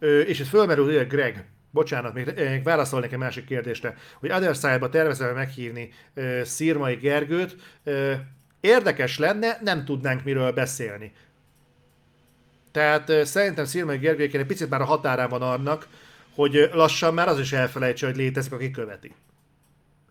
És 0.00 0.40
itt 0.40 0.46
fölmerül 0.46 0.96
hogy 0.96 1.06
Greg, 1.06 1.44
bocsánat, 1.70 2.14
még, 2.14 2.32
még 2.36 2.62
válaszolnék 2.62 3.16
másik 3.16 3.44
kérdésre, 3.44 3.96
hogy 4.20 4.32
Other 4.32 4.54
Side-ba 4.54 4.88
tervezem 4.88 5.34
meghívni 5.34 5.92
ö, 6.14 6.40
Szirmai 6.44 6.94
Gergőt. 6.94 7.56
Érdekes 8.60 9.18
lenne, 9.18 9.58
nem 9.62 9.84
tudnánk 9.84 10.24
miről 10.24 10.52
beszélni. 10.52 11.12
Tehát 12.70 13.26
szerintem 13.26 13.64
Szirmai 13.64 13.96
Gergőjéken 13.96 14.40
egy 14.40 14.46
picit 14.46 14.68
már 14.68 14.80
a 14.80 14.84
határán 14.84 15.28
van 15.28 15.42
annak, 15.42 15.86
hogy 16.34 16.70
lassan 16.72 17.14
már 17.14 17.28
az 17.28 17.38
is 17.38 17.52
elfelejtse, 17.52 18.06
hogy 18.06 18.16
létezik, 18.16 18.52
aki 18.52 18.70
követi. 18.70 19.14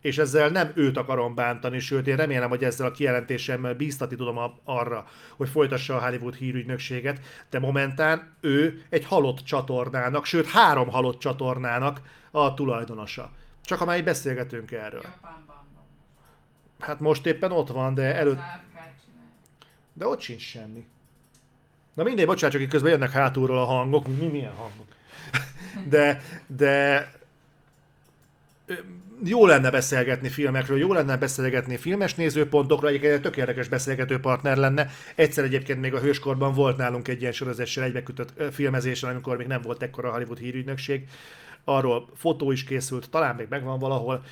És 0.08 0.18
ezzel 0.18 0.50
nem 0.50 0.72
őt 0.76 0.98
akarom 0.98 1.36
bántani, 1.36 1.80
sőt 1.80 2.08
én 2.08 2.16
remélem, 2.16 2.50
hogy 2.50 2.64
ezzel 2.64 2.88
a 2.88 2.92
kijelentésemmel 2.92 3.74
bíztatni 3.74 4.16
tudom 4.16 4.40
arra, 4.64 5.08
hogy 5.38 5.50
folytassa 5.50 5.96
a 5.96 6.06
Hollywood 6.06 6.36
hírügynökséget, 6.36 7.20
de 7.50 7.60
momentán 7.60 8.36
ő 8.42 8.86
egy 8.90 9.06
halott 9.06 9.40
csatornának, 9.44 10.26
sőt 10.26 10.48
három 10.48 10.90
halott 10.90 11.20
csatornának 11.20 12.02
a 12.32 12.54
tulajdonosa. 12.54 13.32
Csak 13.64 13.82
amely 13.82 14.02
beszélgetünk 14.02 14.72
erről. 14.72 15.06
Hát 16.80 17.00
most 17.00 17.26
éppen 17.26 17.52
ott 17.52 17.70
van, 17.70 17.94
de 17.94 18.16
előtt... 18.16 18.40
De 19.94 20.08
ott 20.08 20.22
sincs 20.22 20.42
semmi. 20.42 20.88
Na 21.94 22.04
mindegy, 22.04 22.26
bocsánat, 22.26 22.60
csak 22.60 22.70
közben 22.70 22.92
jönnek 22.92 23.12
hátulról 23.12 23.58
a 23.58 23.66
hangok. 23.66 24.08
Mi, 24.08 24.28
milyen 24.28 24.54
hangok? 24.54 24.88
De, 25.90 26.22
de 26.48 27.12
jó 29.24 29.46
lenne 29.46 29.70
beszélgetni 29.70 30.30
filmekről, 30.30 30.78
jó 30.78 30.94
lenne 30.94 31.18
beszélgetni 31.18 31.78
filmes 31.78 32.16
nézőpontokról, 32.16 32.90
egyébként 32.90 33.14
egy 33.14 33.22
tök 33.22 33.38
érdekes 33.38 33.68
beszélgető 33.68 34.20
partner 34.20 34.58
lenne. 34.58 34.90
Egyszer 35.16 35.44
egyébként 35.44 35.82
még 35.82 35.94
a 35.94 36.00
hőskorban 36.00 36.54
volt 36.54 36.78
nálunk 36.78 37.08
egy 37.08 37.22
ilyen 37.22 37.32
sorozással 37.32 37.84
egybekötött 37.84 38.54
filmezésen, 38.54 39.10
amikor 39.10 39.38
még 39.38 39.48
nem 39.48 39.62
volt 39.62 39.82
ekkora 39.82 40.10
a 40.10 40.12
Hollywood 40.12 40.38
hírügynökség. 40.38 41.08
Arról 41.64 42.10
fotó 42.16 42.52
is 42.52 42.64
készült, 42.64 43.10
talán 43.10 43.36
még 43.36 43.48
megvan 43.50 43.80
valahol. 43.80 44.24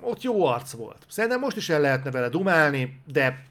Ott 0.00 0.22
jó 0.22 0.46
arc 0.46 0.72
volt. 0.72 1.04
Szerintem 1.08 1.40
most 1.40 1.56
is 1.56 1.68
el 1.68 1.80
lehetne 1.80 2.10
vele 2.10 2.28
dumálni, 2.28 3.00
de 3.06 3.44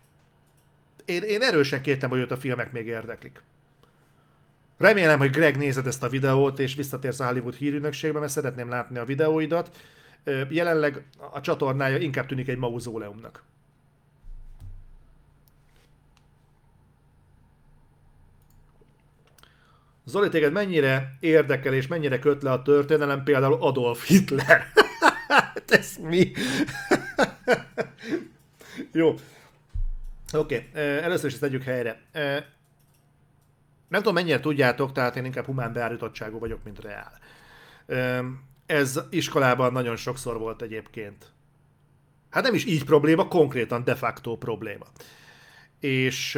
én, 1.06 1.22
én 1.22 1.42
erősen 1.42 1.82
kértem, 1.82 2.10
hogy 2.10 2.20
őt 2.20 2.32
a 2.32 2.38
filmek 2.38 2.72
még 2.72 2.88
érdeklik. 2.88 3.42
Remélem, 4.82 5.20
hogy 5.20 5.30
Greg 5.30 5.58
nézed 5.58 5.88
ezt 5.88 6.04
a 6.04 6.10
videót, 6.10 6.60
és 6.60 6.76
visszatérsz 6.76 7.20
a 7.20 7.26
Hollywood 7.26 7.56
hírűnökségbe, 7.56 8.20
mert 8.20 8.32
szeretném 8.32 8.70
látni 8.70 8.98
a 8.98 9.06
videóidat. 9.06 9.78
Jelenleg 10.50 11.06
a 11.32 11.42
csatornája 11.42 11.98
inkább 11.98 12.26
tűnik 12.26 12.48
egy 12.48 12.58
mauzóleumnak. 12.58 13.44
Zoli, 20.06 20.30
téged 20.30 20.52
mennyire 20.52 21.18
érdekel 21.20 21.74
és 21.74 21.88
mennyire 21.88 22.20
köt 22.20 22.44
le 22.44 22.52
a 22.52 22.62
történelem, 22.62 23.24
például 23.24 23.58
Adolf 23.62 24.08
Hitler? 24.08 24.66
Ez 25.68 25.98
mi? 25.98 26.32
Jó, 28.92 29.16
Oké, 30.34 30.68
okay. 30.70 30.82
először 30.84 31.26
is 31.26 31.32
ezt 31.32 31.42
tegyük 31.42 31.64
helyre. 31.64 32.02
Nem 33.92 34.02
tudom, 34.02 34.14
mennyire 34.14 34.40
tudjátok, 34.40 34.92
tehát 34.92 35.16
én 35.16 35.26
inkább 35.26 35.46
humán 35.46 35.74
beállítottságú 35.74 36.40
vagyok, 36.40 36.64
mint 36.64 36.80
reál. 36.80 37.20
Ez 38.66 39.00
iskolában 39.10 39.72
nagyon 39.72 39.96
sokszor 39.96 40.38
volt 40.38 40.62
egyébként. 40.62 41.32
Hát 42.30 42.44
nem 42.44 42.54
is 42.54 42.66
így 42.66 42.84
probléma, 42.84 43.28
konkrétan 43.28 43.84
de 43.84 43.96
facto 43.96 44.38
probléma. 44.38 44.86
És 45.80 46.36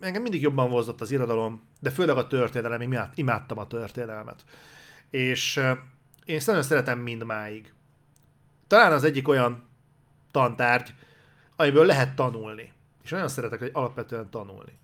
engem 0.00 0.22
mindig 0.22 0.40
jobban 0.40 0.70
vozott 0.70 1.00
az 1.00 1.10
irodalom, 1.10 1.68
de 1.80 1.90
főleg 1.90 2.16
a 2.16 2.26
történelem, 2.26 2.80
én 2.80 3.10
imádtam 3.14 3.58
a 3.58 3.66
történelmet. 3.66 4.44
És 5.10 5.56
én 6.24 6.40
nagyon 6.46 6.62
szeretem 6.62 6.98
mindmáig. 6.98 7.72
Talán 8.66 8.92
az 8.92 9.04
egyik 9.04 9.28
olyan 9.28 9.68
tantárgy, 10.30 10.94
amiből 11.56 11.86
lehet 11.86 12.14
tanulni 12.14 12.74
és 13.06 13.12
nagyon 13.12 13.28
szeretek 13.28 13.58
hogy 13.58 13.70
alapvetően 13.72 14.30
tanulni. 14.30 14.78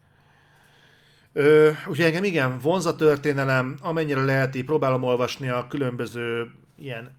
Ö, 1.33 1.71
úgyhogy 1.87 2.05
engem 2.05 2.25
igen, 2.25 2.59
vonz 2.59 2.87
a 2.87 2.97
történelem, 2.97 3.77
amennyire 3.81 4.25
lehet, 4.25 4.55
így 4.55 4.65
próbálom 4.65 5.03
olvasni 5.03 5.49
a 5.49 5.67
különböző 5.67 6.51
ilyen 6.79 7.17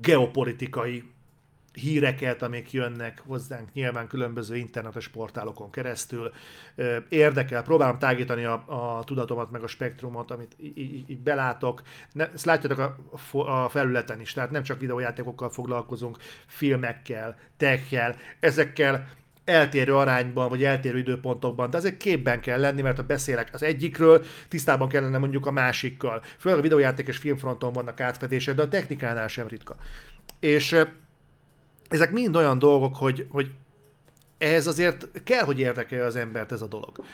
geopolitikai 0.00 1.04
híreket, 1.72 2.42
amik 2.42 2.72
jönnek 2.72 3.22
hozzánk 3.26 3.72
nyilván 3.72 4.06
különböző 4.06 4.56
internetes 4.56 5.08
portálokon 5.08 5.70
keresztül. 5.70 6.32
Érdekel, 7.08 7.62
próbálom 7.62 7.98
tágítani 7.98 8.44
a, 8.44 8.64
a 8.66 9.04
tudatomat, 9.04 9.50
meg 9.50 9.62
a 9.62 9.66
spektrumot, 9.66 10.30
amit 10.30 10.56
így, 10.58 11.10
így 11.10 11.20
belátok. 11.20 11.82
Ne, 12.12 12.30
ezt 12.32 12.44
látjátok 12.44 12.78
a, 12.78 12.96
a 13.38 13.68
felületen 13.68 14.20
is, 14.20 14.32
tehát 14.32 14.50
nem 14.50 14.62
csak 14.62 14.80
videójátékokkal 14.80 15.50
foglalkozunk, 15.50 16.18
filmekkel, 16.46 17.38
techkel, 17.56 18.16
ezekkel 18.40 19.08
eltérő 19.52 19.96
arányban, 19.96 20.48
vagy 20.48 20.64
eltérő 20.64 20.98
időpontokban, 20.98 21.70
de 21.70 21.76
azért 21.76 21.96
képben 21.96 22.40
kell 22.40 22.60
lenni, 22.60 22.82
mert 22.82 22.96
ha 22.96 23.02
beszélek 23.02 23.48
az 23.52 23.62
egyikről, 23.62 24.24
tisztában 24.48 24.88
kellene 24.88 25.18
mondjuk 25.18 25.46
a 25.46 25.50
másikkal. 25.50 26.22
Főleg 26.38 26.58
a 26.58 26.62
videójáték 26.62 27.08
és 27.08 27.16
filmfronton 27.16 27.72
vannak 27.72 28.00
átfedések, 28.00 28.54
de 28.54 28.62
a 28.62 28.68
technikánál 28.68 29.28
sem 29.28 29.46
ritka. 29.46 29.76
És 30.40 30.76
ezek 31.88 32.10
mind 32.10 32.36
olyan 32.36 32.58
dolgok, 32.58 32.96
hogy, 32.96 33.26
hogy 33.30 33.50
ehhez 34.38 34.66
azért 34.66 35.08
kell, 35.24 35.44
hogy 35.44 35.58
érdekelje 35.58 36.04
az 36.04 36.16
embert 36.16 36.52
ez 36.52 36.62
a 36.62 36.66
dolog. 36.66 37.04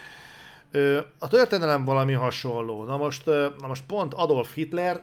A 1.18 1.28
történelem 1.28 1.84
valami 1.84 2.12
hasonló. 2.12 2.84
Na 2.84 2.96
most, 2.96 3.26
na 3.60 3.66
most 3.66 3.84
pont 3.86 4.14
Adolf 4.14 4.54
Hitler 4.54 5.00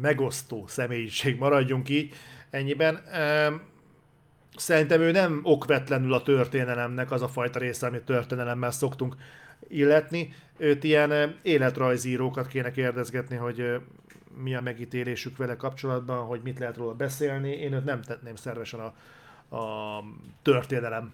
megosztó 0.00 0.64
személyiség, 0.66 1.38
maradjunk 1.38 1.88
így 1.88 2.14
ennyiben. 2.50 3.00
Szerintem 4.56 5.00
ő 5.00 5.10
nem 5.10 5.40
okvetlenül 5.42 6.12
a 6.12 6.22
történelemnek 6.22 7.10
az 7.10 7.22
a 7.22 7.28
fajta 7.28 7.58
része, 7.58 7.86
amit 7.86 8.04
történelemmel 8.04 8.70
szoktunk 8.70 9.16
illetni. 9.68 10.34
Őt 10.56 10.84
ilyen 10.84 11.38
életrajzírókat 11.42 12.46
kéne 12.46 12.70
kérdezgetni, 12.70 13.36
hogy 13.36 13.80
mi 14.36 14.54
a 14.54 14.60
megítélésük 14.60 15.36
vele 15.36 15.56
kapcsolatban, 15.56 16.26
hogy 16.26 16.40
mit 16.42 16.58
lehet 16.58 16.76
róla 16.76 16.94
beszélni. 16.94 17.50
Én 17.50 17.72
őt 17.72 17.84
nem 17.84 18.02
tenném 18.02 18.34
szervesen 18.36 18.80
a, 18.80 18.94
a 19.56 20.02
történelem, 20.42 21.12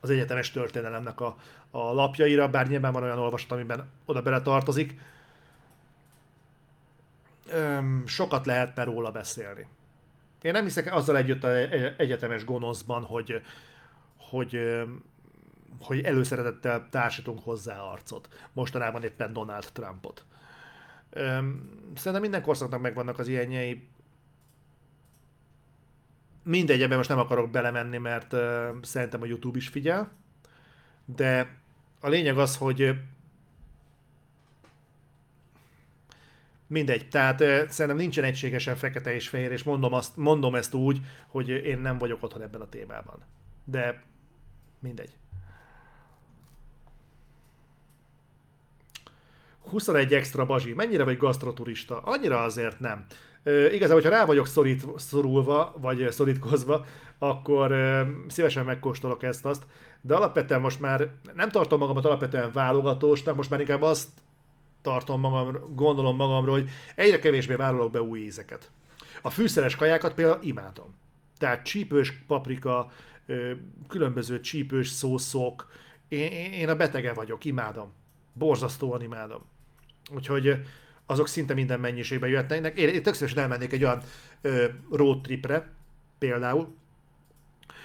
az 0.00 0.10
egyetemes 0.10 0.50
történelemnek 0.50 1.20
a, 1.20 1.36
a 1.70 1.92
lapjaira, 1.92 2.48
bár 2.48 2.68
nyilván 2.68 2.92
van 2.92 3.02
olyan 3.02 3.18
olvasat, 3.18 3.52
amiben 3.52 3.88
oda 4.04 4.22
bele 4.22 4.42
tartozik. 4.42 5.00
Sokat 8.04 8.46
lehetne 8.46 8.84
róla 8.84 9.10
beszélni. 9.10 9.66
Én 10.42 10.52
nem 10.52 10.64
hiszek 10.64 10.94
azzal 10.94 11.16
együtt 11.16 11.44
az 11.44 11.52
egyetemes 11.96 12.44
gonoszban, 12.44 13.02
hogy, 13.02 13.42
hogy, 14.16 14.60
hogy 15.80 16.00
előszeretettel 16.00 16.88
társítunk 16.90 17.40
hozzá 17.42 17.78
arcot. 17.80 18.28
Mostanában 18.52 19.02
éppen 19.02 19.32
Donald 19.32 19.68
Trumpot. 19.72 20.24
Szerintem 21.94 22.20
minden 22.20 22.42
korszaknak 22.42 22.80
megvannak 22.80 23.18
az 23.18 23.28
ilyenjei. 23.28 23.88
Mindegy, 26.42 26.82
ebben 26.82 26.96
most 26.96 27.08
nem 27.08 27.18
akarok 27.18 27.50
belemenni, 27.50 27.98
mert 27.98 28.34
szerintem 28.82 29.22
a 29.22 29.26
YouTube 29.26 29.58
is 29.58 29.68
figyel. 29.68 30.12
De 31.04 31.56
a 32.00 32.08
lényeg 32.08 32.38
az, 32.38 32.56
hogy 32.56 32.94
Mindegy, 36.68 37.08
tehát 37.08 37.38
szerintem 37.70 37.96
nincsen 37.96 38.24
egységesen 38.24 38.76
fekete 38.76 39.14
és 39.14 39.28
fehér, 39.28 39.52
és 39.52 39.62
mondom, 39.62 39.92
azt, 39.92 40.16
mondom 40.16 40.54
ezt 40.54 40.74
úgy, 40.74 41.00
hogy 41.26 41.48
én 41.48 41.78
nem 41.78 41.98
vagyok 41.98 42.22
otthon 42.22 42.42
ebben 42.42 42.60
a 42.60 42.68
témában. 42.68 43.24
De 43.64 44.02
mindegy. 44.80 45.10
21 49.70 50.14
extra 50.14 50.46
bazsi. 50.46 50.72
Mennyire 50.72 51.04
vagy 51.04 51.16
gasztroturista? 51.16 51.98
Annyira 51.98 52.42
azért 52.42 52.80
nem. 52.80 53.06
E, 53.42 53.72
igazából, 53.72 54.02
hogyha 54.02 54.16
rá 54.16 54.24
vagyok 54.24 54.46
szorít, 54.46 54.84
szorulva, 54.96 55.74
vagy 55.80 56.06
szorítkozva, 56.10 56.84
akkor 57.18 57.72
e, 57.72 58.06
szívesen 58.28 58.64
megkóstolok 58.64 59.22
ezt-azt, 59.22 59.62
de 60.00 60.14
alapvetően 60.14 60.60
most 60.60 60.80
már 60.80 61.08
nem 61.34 61.50
tartom 61.50 61.78
magamat 61.78 62.04
alapvetően 62.04 62.52
válogatósnak, 62.52 63.36
most 63.36 63.50
már 63.50 63.60
inkább 63.60 63.82
azt 63.82 64.08
tartom 64.88 65.20
magam, 65.20 65.74
gondolom 65.74 66.16
magamról, 66.16 66.54
hogy 66.54 66.70
egyre 66.94 67.18
kevésbé 67.18 67.54
vállalok 67.54 67.90
be 67.90 68.02
új 68.02 68.20
ízeket. 68.20 68.70
A 69.22 69.30
fűszeres 69.30 69.76
kajákat 69.76 70.14
például 70.14 70.42
imádom. 70.42 70.94
Tehát 71.38 71.64
csípős 71.64 72.12
paprika, 72.26 72.92
különböző 73.88 74.40
csípős 74.40 74.88
szószok, 74.88 75.70
én, 76.08 76.52
én 76.52 76.68
a 76.68 76.76
betege 76.76 77.12
vagyok, 77.12 77.44
imádom. 77.44 77.92
Borzasztóan 78.32 79.02
imádom. 79.02 79.42
Úgyhogy 80.14 80.60
azok 81.06 81.28
szinte 81.28 81.54
minden 81.54 81.80
mennyiségben 81.80 82.30
jöhetnek. 82.30 82.78
Én, 82.78 82.88
én 82.88 83.02
tök 83.02 83.14
szívesen 83.14 83.38
elmennék 83.38 83.72
egy 83.72 83.84
olyan 83.84 84.02
road 84.90 85.20
tripre, 85.20 85.72
például, 86.18 86.76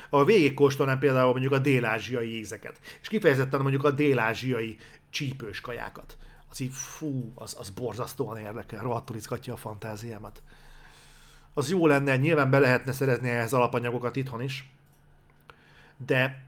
a 0.10 0.26
végigkóstolnám 0.26 1.00
például 1.00 1.32
mondjuk 1.32 1.54
a 1.54 1.60
dél-ázsiai 1.60 2.38
ízeket, 2.38 2.80
és 3.02 3.08
kifejezetten 3.08 3.62
mondjuk 3.62 3.84
a 3.84 3.92
dél-ázsiai 3.92 4.78
csípős 5.10 5.62
kajákat 5.62 6.18
az 6.60 6.68
fú, 6.72 7.32
az, 7.36 7.56
az 7.60 7.70
borzasztóan 7.70 8.38
érdekel, 8.38 8.82
rohadtul 8.82 9.16
izgatja 9.16 9.54
a 9.54 9.58
fantáziámat. 9.58 10.42
Az 11.54 11.70
jó 11.70 11.88
lenne, 11.88 12.18
nyilván 12.18 12.50
be 12.50 12.60
lehetne 12.60 12.92
szerezni 12.92 13.30
ehhez 13.30 13.54
alapanyagokat 13.54 14.16
itthon 14.16 14.42
is, 14.42 14.72
de, 16.06 16.44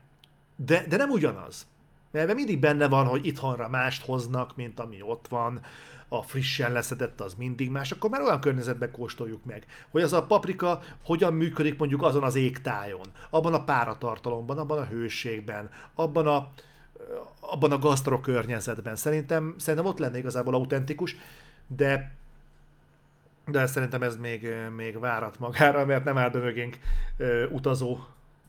de, 0.55 0.85
de 0.87 0.97
nem 0.97 1.09
ugyanaz. 1.09 1.67
Mert 2.11 2.33
mindig 2.33 2.59
benne 2.59 2.87
van, 2.87 3.07
hogy 3.07 3.25
itthonra 3.25 3.69
mást 3.69 4.05
hoznak, 4.05 4.55
mint 4.55 4.79
ami 4.79 5.01
ott 5.01 5.27
van, 5.27 5.61
a 6.07 6.21
frissen 6.21 6.71
leszedett 6.71 7.21
az 7.21 7.33
mindig 7.33 7.69
más, 7.69 7.91
akkor 7.91 8.09
már 8.09 8.21
olyan 8.21 8.39
környezetben 8.39 8.91
kóstoljuk 8.91 9.45
meg, 9.45 9.65
hogy 9.89 10.01
az 10.01 10.13
a 10.13 10.25
paprika 10.25 10.81
hogyan 11.03 11.33
működik 11.33 11.77
mondjuk 11.77 12.03
azon 12.03 12.23
az 12.23 12.35
égtájon, 12.35 13.07
abban 13.29 13.53
a 13.53 13.63
páratartalomban, 13.63 14.57
abban 14.57 14.77
a 14.77 14.85
hőségben, 14.85 15.69
abban 15.95 16.27
a, 16.27 16.49
abban 17.39 17.71
a 17.71 17.79
gasztro 17.79 18.19
környezetben. 18.19 18.95
Szerintem, 18.95 19.55
szerintem 19.57 19.89
ott 19.91 19.99
lenne 19.99 20.17
igazából 20.17 20.53
autentikus, 20.53 21.15
de 21.67 22.15
de 23.45 23.65
szerintem 23.65 24.03
ez 24.03 24.17
még, 24.17 24.47
még 24.75 24.99
várat 24.99 25.39
magára, 25.39 25.85
mert 25.85 26.03
nem 26.03 26.17
áll 26.17 26.29
be 26.29 26.39
mögénk 26.39 26.77
utazó 27.49 27.97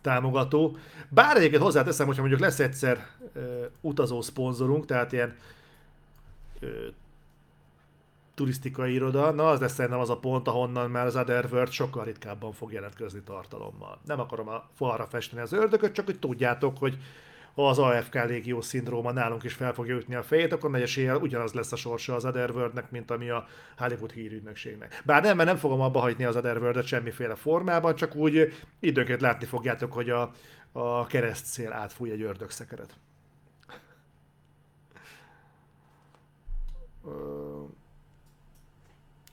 támogató. 0.01 0.77
Bár 1.09 1.37
egyébként 1.37 1.63
hozzáteszem, 1.63 2.07
hogyha 2.07 2.21
mondjuk 2.21 2.41
lesz 2.41 2.59
egyszer 2.59 3.07
utazó 3.81 4.23
szponzorunk, 4.23 4.85
tehát 4.85 5.13
ilyen 5.13 5.37
turisztikai 8.35 8.93
iroda, 8.93 9.31
na 9.31 9.49
az 9.49 9.61
lesz 9.61 9.75
szerintem 9.75 10.01
az 10.01 10.11
a 10.11 10.19
pont, 10.19 10.49
ahonnan 10.49 10.91
már 10.91 11.07
az 11.07 11.17
Otherworld 11.17 11.71
sokkal 11.71 12.05
ritkábban 12.05 12.53
fog 12.53 12.73
jelentkezni 12.73 13.21
tartalommal. 13.21 13.99
Nem 14.05 14.21
akarom 14.21 14.49
a 14.49 14.69
falra 14.75 15.07
festeni 15.07 15.43
az 15.43 15.53
ördögöt, 15.53 15.93
csak 15.93 16.05
hogy 16.05 16.19
tudjátok, 16.19 16.79
hogy 16.79 16.99
az 17.65 17.79
AFK 17.79 18.15
légió 18.15 18.61
szindróma 18.61 19.13
nálunk 19.13 19.45
is 19.45 19.53
fel 19.53 19.73
fogja 19.73 19.97
ütni 19.97 20.15
a 20.15 20.23
fejét, 20.23 20.53
akkor 20.53 20.71
nagy 20.71 20.83
eséllyel 20.83 21.17
ugyanaz 21.17 21.53
lesz 21.53 21.73
a 21.73 21.77
sorsa 21.77 22.15
az 22.15 22.25
Otherworldnek, 22.25 22.91
mint 22.91 23.11
ami 23.11 23.31
a 23.31 23.47
Hollywood 23.77 24.13
hírügynökségnek. 24.13 25.03
Bár 25.05 25.23
nem, 25.23 25.37
mert 25.37 25.49
nem 25.49 25.59
fogom 25.59 25.81
abba 25.81 26.01
hagyni 26.01 26.25
az 26.25 26.37
Otherworld-et 26.37 26.87
semmiféle 26.87 27.35
formában, 27.35 27.95
csak 27.95 28.15
úgy 28.15 28.53
időnként 28.81 29.21
látni 29.21 29.47
fogjátok, 29.47 29.93
hogy 29.93 30.11
a, 30.11 30.33
a 30.73 31.07
keresztszél 31.07 31.73
átfúj 31.73 32.11
egy 32.11 32.23
ördögszekeret. 32.23 32.97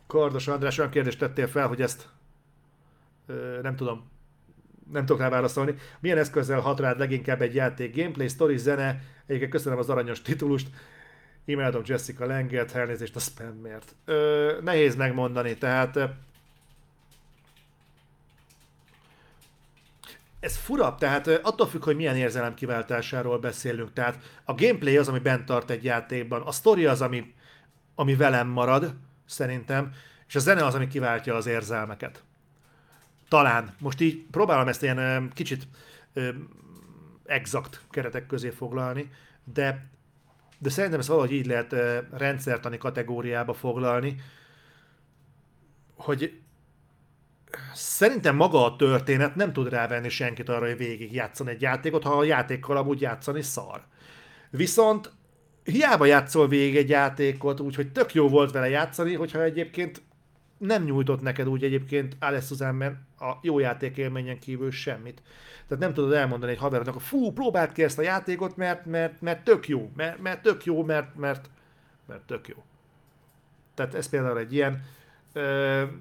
Kardos 0.07 0.47
András 0.47 0.77
olyan 0.77 0.91
kérdést 0.91 1.19
tettél 1.19 1.47
fel, 1.47 1.67
hogy 1.67 1.81
ezt 1.81 2.09
nem 3.61 3.75
tudom, 3.75 4.11
nem 4.91 5.05
tudok 5.05 5.21
rá 5.21 5.29
válaszolni. 5.29 5.75
Milyen 5.99 6.17
eszközzel 6.17 6.59
hat 6.59 6.79
rád 6.79 6.99
leginkább 6.99 7.41
egy 7.41 7.55
játék? 7.55 7.95
Gameplay, 7.95 8.27
story, 8.27 8.57
zene? 8.57 9.01
Egyébként 9.25 9.51
köszönöm 9.51 9.79
az 9.79 9.89
aranyos 9.89 10.21
titulust. 10.21 10.67
Imádom 11.45 11.81
Jessica 11.85 12.25
Langet, 12.25 12.75
elnézést 12.75 13.15
a 13.15 13.19
spamért. 13.19 13.95
Ö, 14.05 14.51
nehéz 14.61 14.95
megmondani, 14.95 15.57
tehát 15.57 15.99
ez 20.43 20.57
fura, 20.57 20.95
tehát 20.99 21.27
attól 21.27 21.67
függ, 21.67 21.83
hogy 21.83 21.95
milyen 21.95 22.15
érzelem 22.15 22.53
kiváltásáról 22.53 23.39
beszélünk. 23.39 23.93
Tehát 23.93 24.19
a 24.43 24.53
gameplay 24.53 24.97
az, 24.97 25.07
ami 25.07 25.19
bent 25.19 25.45
tart 25.45 25.69
egy 25.69 25.83
játékban, 25.83 26.41
a 26.41 26.51
story 26.51 26.85
az, 26.85 27.01
ami, 27.01 27.33
ami 27.95 28.15
velem 28.15 28.47
marad, 28.47 28.93
szerintem, 29.25 29.91
és 30.27 30.35
a 30.35 30.39
zene 30.39 30.65
az, 30.65 30.75
ami 30.75 30.87
kiváltja 30.87 31.35
az 31.35 31.45
érzelmeket. 31.45 32.23
Talán. 33.33 33.75
Most 33.79 34.01
így 34.01 34.25
próbálom 34.31 34.67
ezt 34.67 34.83
ilyen 34.83 35.31
kicsit 35.33 35.67
exakt 37.25 37.81
keretek 37.89 38.25
közé 38.25 38.49
foglalni, 38.49 39.09
de, 39.53 39.89
de 40.57 40.69
szerintem 40.69 40.99
ezt 40.99 41.07
valahogy 41.07 41.31
így 41.31 41.45
lehet 41.45 41.75
rendszertani 42.11 42.77
kategóriába 42.77 43.53
foglalni, 43.53 44.15
hogy 45.95 46.41
szerintem 47.73 48.35
maga 48.35 48.65
a 48.65 48.75
történet 48.75 49.35
nem 49.35 49.53
tud 49.53 49.69
rávenni 49.69 50.09
senkit 50.09 50.49
arra, 50.49 50.65
hogy 50.65 50.77
végig 50.77 51.13
játszani 51.13 51.49
egy 51.49 51.61
játékot, 51.61 52.03
ha 52.03 52.17
a 52.17 52.23
játékkal 52.23 52.77
amúgy 52.77 53.01
játszani 53.01 53.41
szar. 53.41 53.83
Viszont 54.49 55.11
hiába 55.63 56.05
játszol 56.05 56.47
végig 56.47 56.75
egy 56.75 56.89
játékot, 56.89 57.59
úgyhogy 57.59 57.91
tök 57.91 58.13
jó 58.13 58.29
volt 58.29 58.51
vele 58.51 58.69
játszani, 58.69 59.13
hogyha 59.13 59.43
egyébként 59.43 60.01
nem 60.65 60.83
nyújtott 60.83 61.21
neked 61.21 61.47
úgy 61.47 61.63
egyébként 61.63 62.15
Alex 62.19 62.47
Suzanne 62.47 62.87
a 63.19 63.31
jó 63.41 63.59
játékélményen 63.59 64.39
kívül 64.39 64.71
semmit. 64.71 65.21
Tehát 65.67 65.83
nem 65.83 65.93
tudod 65.93 66.13
elmondani 66.13 66.51
egy 66.51 66.57
haverodnak, 66.57 67.01
fú, 67.01 67.31
próbáld 67.31 67.71
ki 67.71 67.83
ezt 67.83 67.99
a 67.99 68.01
játékot, 68.01 68.57
mert, 68.57 68.85
mert, 68.85 69.21
mert 69.21 69.43
tök 69.43 69.67
jó, 69.67 69.91
mert, 69.95 70.21
mert 70.21 70.41
tök 70.41 70.65
jó, 70.65 70.83
mert, 70.83 71.15
mert, 71.15 71.49
mert 72.07 72.21
tök 72.21 72.47
jó. 72.47 72.63
Tehát 73.73 73.93
ez 73.93 74.09
például 74.09 74.37
egy 74.37 74.53
ilyen. 74.53 74.83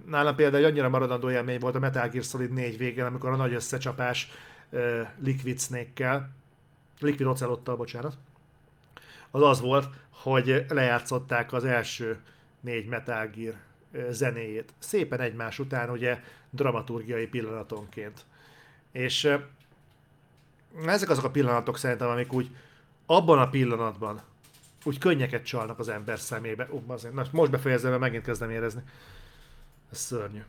Nálam 0.07 0.35
például 0.35 0.65
annyira 0.65 0.89
maradandó 0.89 1.31
élmény 1.31 1.59
volt 1.59 1.75
a 1.75 1.79
Metal 1.79 2.09
Gear 2.09 2.25
Solid 2.25 2.53
4 2.53 2.79
végén, 2.79 3.05
amikor 3.05 3.31
a 3.31 3.37
nagy 3.37 3.55
összecsapás 3.55 4.31
Liquid 5.19 5.61
Snake-kel, 5.61 6.31
Liquid 7.01 7.29
Ocelottal, 7.29 7.77
bocsánat, 7.77 8.15
az 9.31 9.43
az 9.43 9.61
volt, 9.61 9.89
hogy 10.11 10.65
lejátszották 10.69 11.53
az 11.53 11.65
első 11.65 12.21
négy 12.61 12.87
Metal 12.87 13.27
Gear 13.27 13.55
zenéjét. 14.11 14.73
Szépen 14.79 15.21
egymás 15.21 15.59
után, 15.59 15.91
ugye, 15.91 16.21
dramaturgiai 16.51 17.27
pillanatonként. 17.27 18.25
És 18.93 19.37
ezek 20.87 21.11
azok 21.11 21.25
a 21.25 21.31
pillanatok 21.31 21.79
szerintem, 21.79 22.09
amik 22.09 22.33
úgy 22.33 22.51
abban 23.07 23.39
a 23.39 23.49
pillanatban 23.49 24.23
úgy 24.85 24.99
könnyeket 24.99 25.45
csalnak 25.45 25.79
az 25.79 25.89
ember 25.89 26.19
szemébe. 26.19 26.69
Ó, 26.71 26.83
azért, 26.87 27.15
na, 27.15 27.25
most 27.31 27.51
befejezem, 27.51 27.91
mert 27.91 28.03
megint 28.03 28.25
kezdem 28.25 28.51
érezni. 28.51 28.83
Ez 29.93 29.99
szörnyű. 29.99 30.43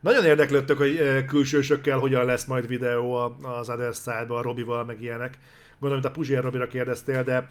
Nagyon 0.00 0.24
érdeklődtök, 0.24 0.78
hogy 0.78 1.24
külsősökkel 1.24 1.98
hogyan 1.98 2.24
lesz 2.24 2.44
majd 2.44 2.66
videó 2.66 3.14
az 3.42 3.70
Other 3.70 3.94
Side-ban, 3.94 4.42
Robival, 4.42 4.84
meg 4.84 5.02
ilyenek. 5.02 5.38
Gondolom, 5.78 6.02
hogy 6.02 6.12
a 6.12 6.14
Puzsier 6.14 6.42
Robira 6.42 6.66
kérdeztél, 6.66 7.22
de 7.22 7.50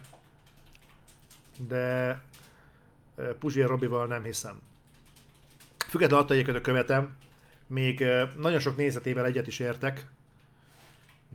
de 1.58 2.20
eh, 3.16 3.26
Puzsier 3.38 3.68
Robival 3.68 4.06
nem 4.06 4.22
hiszem. 4.22 4.60
Függetlenül 5.88 6.24
attól 6.24 6.36
egyébként 6.36 6.60
követem, 6.60 7.16
még 7.66 8.02
eh, 8.02 8.28
nagyon 8.36 8.60
sok 8.60 8.76
nézetével 8.76 9.24
egyet 9.24 9.46
is 9.46 9.58
értek, 9.58 10.06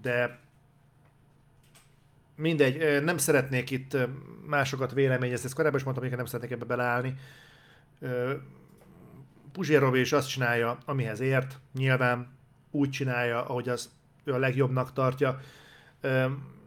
de 0.02 0.40
mindegy, 2.36 3.04
nem 3.04 3.18
szeretnék 3.18 3.70
itt 3.70 3.98
másokat 4.46 4.94
véleményezni, 4.94 5.46
ezt 5.46 5.54
korábban 5.54 5.80
is 5.80 5.86
mondtam, 5.86 6.08
hogy 6.08 6.18
nem 6.18 6.26
szeretnék 6.26 6.52
ebbe 6.52 6.66
beleállni. 6.66 7.14
Puzsér 9.52 9.80
Robi 9.80 10.00
is 10.00 10.12
azt 10.12 10.30
csinálja, 10.30 10.78
amihez 10.86 11.20
ért, 11.20 11.60
nyilván 11.74 12.38
úgy 12.72 12.90
csinálja, 12.90 13.46
ahogy 13.46 13.70
az 13.70 13.90
ő 14.24 14.34
a 14.34 14.38
legjobbnak 14.38 14.94
tartja. 14.94 15.40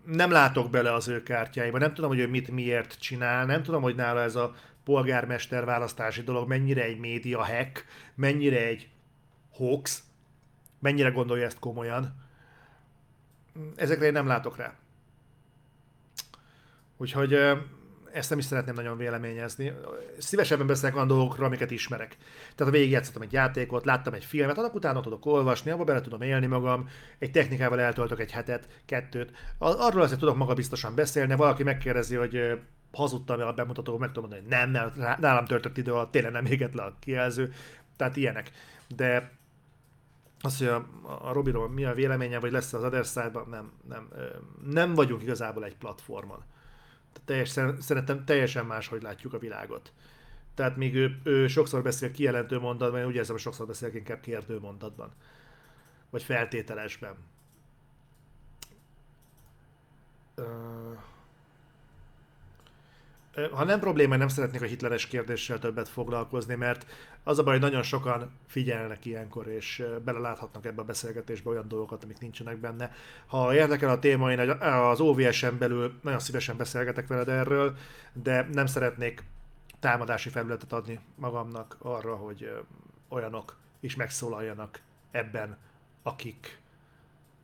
Nem 0.04 0.30
látok 0.30 0.70
bele 0.70 0.92
az 0.92 1.08
ő 1.08 1.22
kártyáiba, 1.22 1.78
nem 1.78 1.94
tudom, 1.94 2.10
hogy 2.10 2.18
ő 2.18 2.28
mit 2.28 2.50
miért 2.50 2.98
csinál, 2.98 3.46
nem 3.46 3.62
tudom, 3.62 3.82
hogy 3.82 3.94
nála 3.94 4.20
ez 4.20 4.34
a 4.34 4.54
polgármester 4.84 5.64
választási 5.64 6.22
dolog 6.22 6.48
mennyire 6.48 6.82
egy 6.82 6.98
média 6.98 7.44
hack, 7.44 7.84
mennyire 8.14 8.66
egy 8.66 8.88
hoax, 9.50 10.02
mennyire 10.78 11.08
gondolja 11.08 11.44
ezt 11.44 11.58
komolyan. 11.58 12.14
Ezekre 13.76 14.06
én 14.06 14.12
nem 14.12 14.26
látok 14.26 14.56
rá. 14.56 14.74
Úgyhogy 16.96 17.38
ezt 18.12 18.30
nem 18.30 18.38
is 18.38 18.44
szeretném 18.44 18.74
nagyon 18.74 18.96
véleményezni. 18.96 19.72
Szívesebben 20.18 20.66
beszélek 20.66 20.94
olyan 20.94 21.06
dolgokról, 21.06 21.46
amiket 21.46 21.70
ismerek. 21.70 22.16
Tehát 22.54 22.72
ha 22.72 22.78
végigjátszottam 22.78 23.22
egy 23.22 23.32
játékot, 23.32 23.84
láttam 23.84 24.14
egy 24.14 24.24
filmet, 24.24 24.58
annak 24.58 24.74
utána 24.74 25.00
tudok 25.00 25.26
olvasni, 25.26 25.70
abba 25.70 25.84
bele 25.84 26.00
tudom 26.00 26.22
élni 26.22 26.46
magam, 26.46 26.88
egy 27.18 27.30
technikával 27.30 27.80
eltöltök 27.80 28.20
egy 28.20 28.30
hetet, 28.30 28.68
kettőt. 28.86 29.32
Arról 29.58 30.02
azért 30.02 30.20
tudok 30.20 30.36
maga 30.36 30.54
biztosan 30.54 30.94
beszélni, 30.94 31.34
valaki 31.34 31.62
megkérdezi, 31.62 32.14
hogy 32.14 32.60
hazudtam 32.92 33.40
el 33.40 33.46
a 33.46 33.52
bemutatóban, 33.52 34.00
meg 34.00 34.12
tudom 34.12 34.30
mondani, 34.30 34.48
hogy 34.48 34.58
nem, 34.58 34.70
nem, 34.70 35.16
nálam 35.20 35.44
törtött 35.44 35.76
idő 35.76 35.92
alatt 35.92 36.10
tényleg 36.10 36.32
nem 36.32 36.44
égett 36.44 36.74
le 36.74 36.82
a 36.82 36.96
kijelző, 37.00 37.52
tehát 37.96 38.16
ilyenek. 38.16 38.50
De 38.88 39.32
az, 40.40 40.58
hogy 40.58 40.66
a, 40.66 40.86
a 41.22 41.32
Robiról 41.32 41.68
mi 41.68 41.84
a 41.84 41.94
véleménye, 41.94 42.38
vagy 42.38 42.52
lesz 42.52 42.72
az 42.72 42.84
Other 42.84 43.06
nem, 43.50 43.72
nem, 43.88 44.08
nem 44.64 44.94
vagyunk 44.94 45.22
igazából 45.22 45.64
egy 45.64 45.76
platformon. 45.76 46.44
Teljesen, 47.24 47.80
szerintem 47.80 48.24
teljesen 48.24 48.66
máshogy 48.66 49.02
látjuk 49.02 49.32
a 49.32 49.38
világot. 49.38 49.92
Tehát 50.54 50.76
még 50.76 50.94
ő, 50.94 51.20
ő 51.24 51.46
sokszor 51.46 51.82
beszél 51.82 52.10
kijelentő 52.10 52.58
mondatban, 52.58 53.00
én 53.00 53.06
úgy 53.06 53.14
érzem, 53.14 53.34
hogy 53.34 53.44
sokszor 53.44 53.66
beszél 53.66 53.94
inkább 53.94 54.20
kérdő 54.20 54.58
mondatban. 54.58 55.12
Vagy 56.10 56.22
feltételesben. 56.22 57.14
Uh 60.36 60.81
ha 63.52 63.64
nem 63.64 63.80
probléma, 63.80 64.16
nem 64.16 64.28
szeretnék 64.28 64.62
a 64.62 64.66
hitleres 64.66 65.06
kérdéssel 65.06 65.58
többet 65.58 65.88
foglalkozni, 65.88 66.54
mert 66.54 66.86
az 67.22 67.38
a 67.38 67.42
baj, 67.42 67.52
hogy 67.52 67.62
nagyon 67.62 67.82
sokan 67.82 68.30
figyelnek 68.46 69.04
ilyenkor, 69.04 69.46
és 69.46 69.84
beleláthatnak 70.04 70.66
ebbe 70.66 70.80
a 70.80 70.84
beszélgetésbe 70.84 71.50
olyan 71.50 71.68
dolgokat, 71.68 72.04
amik 72.04 72.18
nincsenek 72.18 72.56
benne. 72.56 72.92
Ha 73.26 73.54
érdekel 73.54 73.90
a 73.90 73.98
téma, 73.98 74.32
én 74.32 74.50
az 74.60 75.00
OVS-en 75.00 75.58
belül 75.58 75.98
nagyon 76.02 76.18
szívesen 76.18 76.56
beszélgetek 76.56 77.06
veled 77.06 77.28
erről, 77.28 77.76
de 78.12 78.48
nem 78.52 78.66
szeretnék 78.66 79.24
támadási 79.80 80.28
felületet 80.28 80.72
adni 80.72 81.00
magamnak 81.14 81.76
arra, 81.78 82.16
hogy 82.16 82.52
olyanok 83.08 83.56
is 83.80 83.96
megszólaljanak 83.96 84.80
ebben, 85.10 85.58
akik 86.02 86.58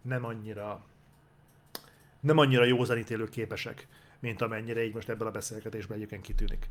nem 0.02 0.24
annyira 0.24 0.86
nem 2.20 2.38
annyira 2.38 2.64
józanítélő 2.64 3.28
képesek 3.28 3.86
mint 4.20 4.42
amennyire 4.42 4.84
így 4.84 4.94
most 4.94 5.08
ebből 5.08 5.28
a 5.28 5.30
beszélgetésben 5.30 5.96
egyébként 5.96 6.22
kitűnik. 6.22 6.68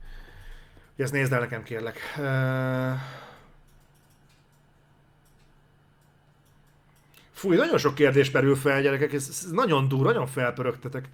Ezt 0.95 1.13
nézd 1.13 1.33
el 1.33 1.39
nekem, 1.39 1.63
kérlek. 1.63 1.99
Fúj, 7.31 7.55
nagyon 7.55 7.77
sok 7.77 7.95
kérdés 7.95 8.29
perül 8.29 8.55
fel, 8.55 8.81
gyerekek, 8.81 9.13
ez, 9.13 9.47
nagyon 9.51 9.87
durva, 9.87 10.05
nagyon 10.05 10.27
felpörögtetek. 10.27 11.09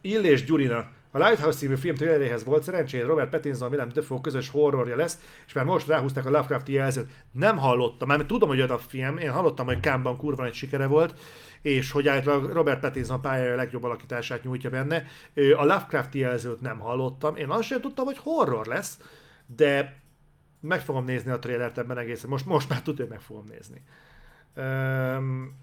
Illés 0.00 0.44
Gyurina. 0.44 0.88
A 1.10 1.18
Lighthouse 1.18 1.58
című 1.58 1.74
film 1.74 1.94
traileréhez 1.94 2.44
volt 2.44 2.62
szerencsére 2.62 3.06
Robert 3.06 3.30
Pattinson, 3.30 3.70
Willem 3.70 3.88
Dafoe 3.88 4.18
közös 4.22 4.48
horrorja 4.48 4.96
lesz, 4.96 5.18
és 5.46 5.52
már 5.52 5.64
most 5.64 5.86
ráhúzták 5.86 6.26
a 6.26 6.30
Lovecraft 6.30 6.68
jelzőt. 6.68 7.10
Nem 7.32 7.56
hallottam, 7.56 8.08
mert 8.08 8.26
tudom, 8.26 8.48
hogy 8.48 8.60
a 8.60 8.78
film, 8.78 9.18
én 9.18 9.30
hallottam, 9.30 9.66
hogy 9.66 9.80
Kámban 9.80 10.16
kurva 10.16 10.44
egy 10.44 10.54
sikere 10.54 10.86
volt, 10.86 11.18
és 11.62 11.90
hogy 11.90 12.08
általában 12.08 12.52
Robert 12.52 12.80
Pattinson 12.80 13.20
pályája 13.20 13.52
a 13.52 13.56
legjobb 13.56 13.84
alakítását 13.84 14.44
nyújtja 14.44 14.70
benne. 14.70 15.04
A 15.34 15.64
Lovecraft 15.64 16.14
jelzőt 16.14 16.60
nem 16.60 16.78
hallottam, 16.78 17.36
én 17.36 17.48
azt 17.48 17.62
sem 17.62 17.80
tudtam, 17.80 18.04
hogy 18.04 18.18
horror 18.18 18.66
lesz, 18.66 18.98
de 19.56 20.00
meg 20.60 20.80
fogom 20.80 21.04
nézni 21.04 21.30
a 21.30 21.38
trailert 21.38 21.78
ebben 21.78 21.98
egészen. 21.98 22.30
Most, 22.30 22.46
most 22.46 22.68
már 22.68 22.82
tudja, 22.82 23.04
hogy 23.04 23.12
meg 23.12 23.22
fogom 23.22 23.44
nézni. 23.48 23.82
Um, 24.56 25.56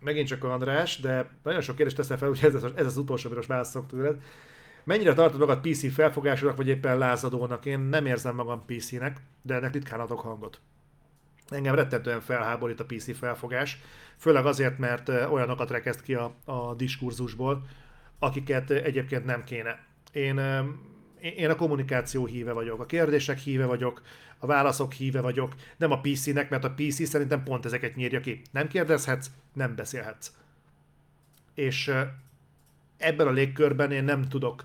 megint 0.00 0.28
csak 0.28 0.44
András, 0.44 1.00
de 1.00 1.30
nagyon 1.42 1.60
sok 1.60 1.76
kérdést 1.76 1.96
teszel 1.96 2.18
fel, 2.18 2.28
úgyhogy 2.28 2.54
ez, 2.54 2.64
ez 2.74 2.86
az 2.86 2.96
utolsó, 2.96 3.26
amiről 3.26 3.44
válaszolok 3.48 3.88
tőled. 3.88 4.20
Mennyire 4.88 5.12
tartod 5.12 5.40
magad 5.40 5.60
PC 5.60 5.92
felfogásúnak, 5.92 6.56
vagy 6.56 6.68
éppen 6.68 6.98
lázadónak? 6.98 7.64
Én 7.64 7.78
nem 7.80 8.06
érzem 8.06 8.34
magam 8.34 8.64
PC-nek, 8.66 9.16
de 9.42 9.54
ennek 9.54 9.72
ritkán 9.72 10.00
adok 10.00 10.20
hangot. 10.20 10.60
Engem 11.48 11.74
rettentően 11.74 12.20
felháborít 12.20 12.80
a 12.80 12.84
PC 12.84 13.16
felfogás, 13.16 13.78
főleg 14.16 14.46
azért, 14.46 14.78
mert 14.78 15.08
olyanokat 15.08 15.70
rekeszt 15.70 16.02
ki 16.02 16.14
a, 16.14 16.34
a 16.44 16.74
diskurzusból, 16.74 17.66
akiket 18.18 18.70
egyébként 18.70 19.24
nem 19.24 19.44
kéne. 19.44 19.78
Én, 20.12 20.40
én 21.20 21.50
a 21.50 21.56
kommunikáció 21.56 22.26
híve 22.26 22.52
vagyok, 22.52 22.80
a 22.80 22.86
kérdések 22.86 23.38
híve 23.38 23.66
vagyok, 23.66 24.02
a 24.38 24.46
válaszok 24.46 24.92
híve 24.92 25.20
vagyok, 25.20 25.54
nem 25.76 25.90
a 25.90 26.00
PC-nek, 26.00 26.50
mert 26.50 26.64
a 26.64 26.74
PC 26.74 27.08
szerintem 27.08 27.42
pont 27.42 27.64
ezeket 27.64 27.96
nyírja 27.96 28.20
ki. 28.20 28.42
Nem 28.50 28.68
kérdezhetsz, 28.68 29.30
nem 29.52 29.74
beszélhetsz. 29.74 30.32
És 31.54 31.92
ebben 32.98 33.26
a 33.26 33.30
légkörben 33.30 33.92
én 33.92 34.04
nem 34.04 34.28
tudok 34.28 34.64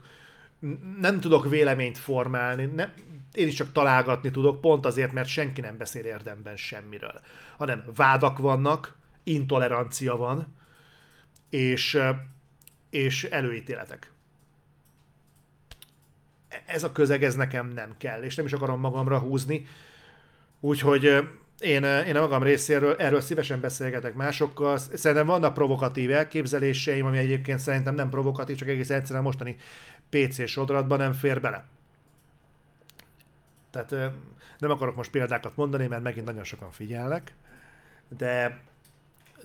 nem 0.99 1.19
tudok 1.19 1.49
véleményt 1.49 1.97
formálni, 1.97 2.65
nem, 2.65 2.93
én 3.33 3.47
is 3.47 3.53
csak 3.53 3.71
találgatni 3.71 4.31
tudok, 4.31 4.61
pont 4.61 4.85
azért, 4.85 5.11
mert 5.11 5.27
senki 5.27 5.61
nem 5.61 5.77
beszél 5.77 6.05
érdemben 6.05 6.55
semmiről. 6.55 7.21
Hanem 7.57 7.83
vádak 7.95 8.37
vannak, 8.37 8.97
intolerancia 9.23 10.15
van, 10.15 10.55
és, 11.49 11.99
és 12.89 13.23
előítéletek. 13.23 14.11
Ez 16.65 16.83
a 16.83 16.91
közeg, 16.91 17.23
ez 17.23 17.35
nekem 17.35 17.67
nem 17.67 17.95
kell, 17.97 18.23
és 18.23 18.35
nem 18.35 18.45
is 18.45 18.53
akarom 18.53 18.79
magamra 18.79 19.19
húzni, 19.19 19.67
úgyhogy 20.59 21.29
én, 21.63 21.83
én 21.83 22.15
a 22.15 22.19
magam 22.19 22.43
részéről 22.43 22.95
erről 22.95 23.21
szívesen 23.21 23.59
beszélgetek 23.59 24.13
másokkal. 24.13 24.77
Szerintem 24.77 25.25
vannak 25.25 25.53
provokatív 25.53 26.11
elképzeléseim, 26.11 27.05
ami 27.05 27.17
egyébként 27.17 27.59
szerintem 27.59 27.95
nem 27.95 28.09
provokatív, 28.09 28.55
csak 28.55 28.67
egész 28.67 28.89
egyszerűen 28.89 29.23
mostani 29.23 29.55
PC 30.09 30.47
sodratban 30.47 30.97
nem 30.97 31.13
fér 31.13 31.41
bele. 31.41 31.65
Tehát 33.71 34.13
nem 34.57 34.71
akarok 34.71 34.95
most 34.95 35.11
példákat 35.11 35.55
mondani, 35.55 35.87
mert 35.87 36.03
megint 36.03 36.25
nagyon 36.25 36.43
sokan 36.43 36.71
figyelnek, 36.71 37.33
de 38.17 38.61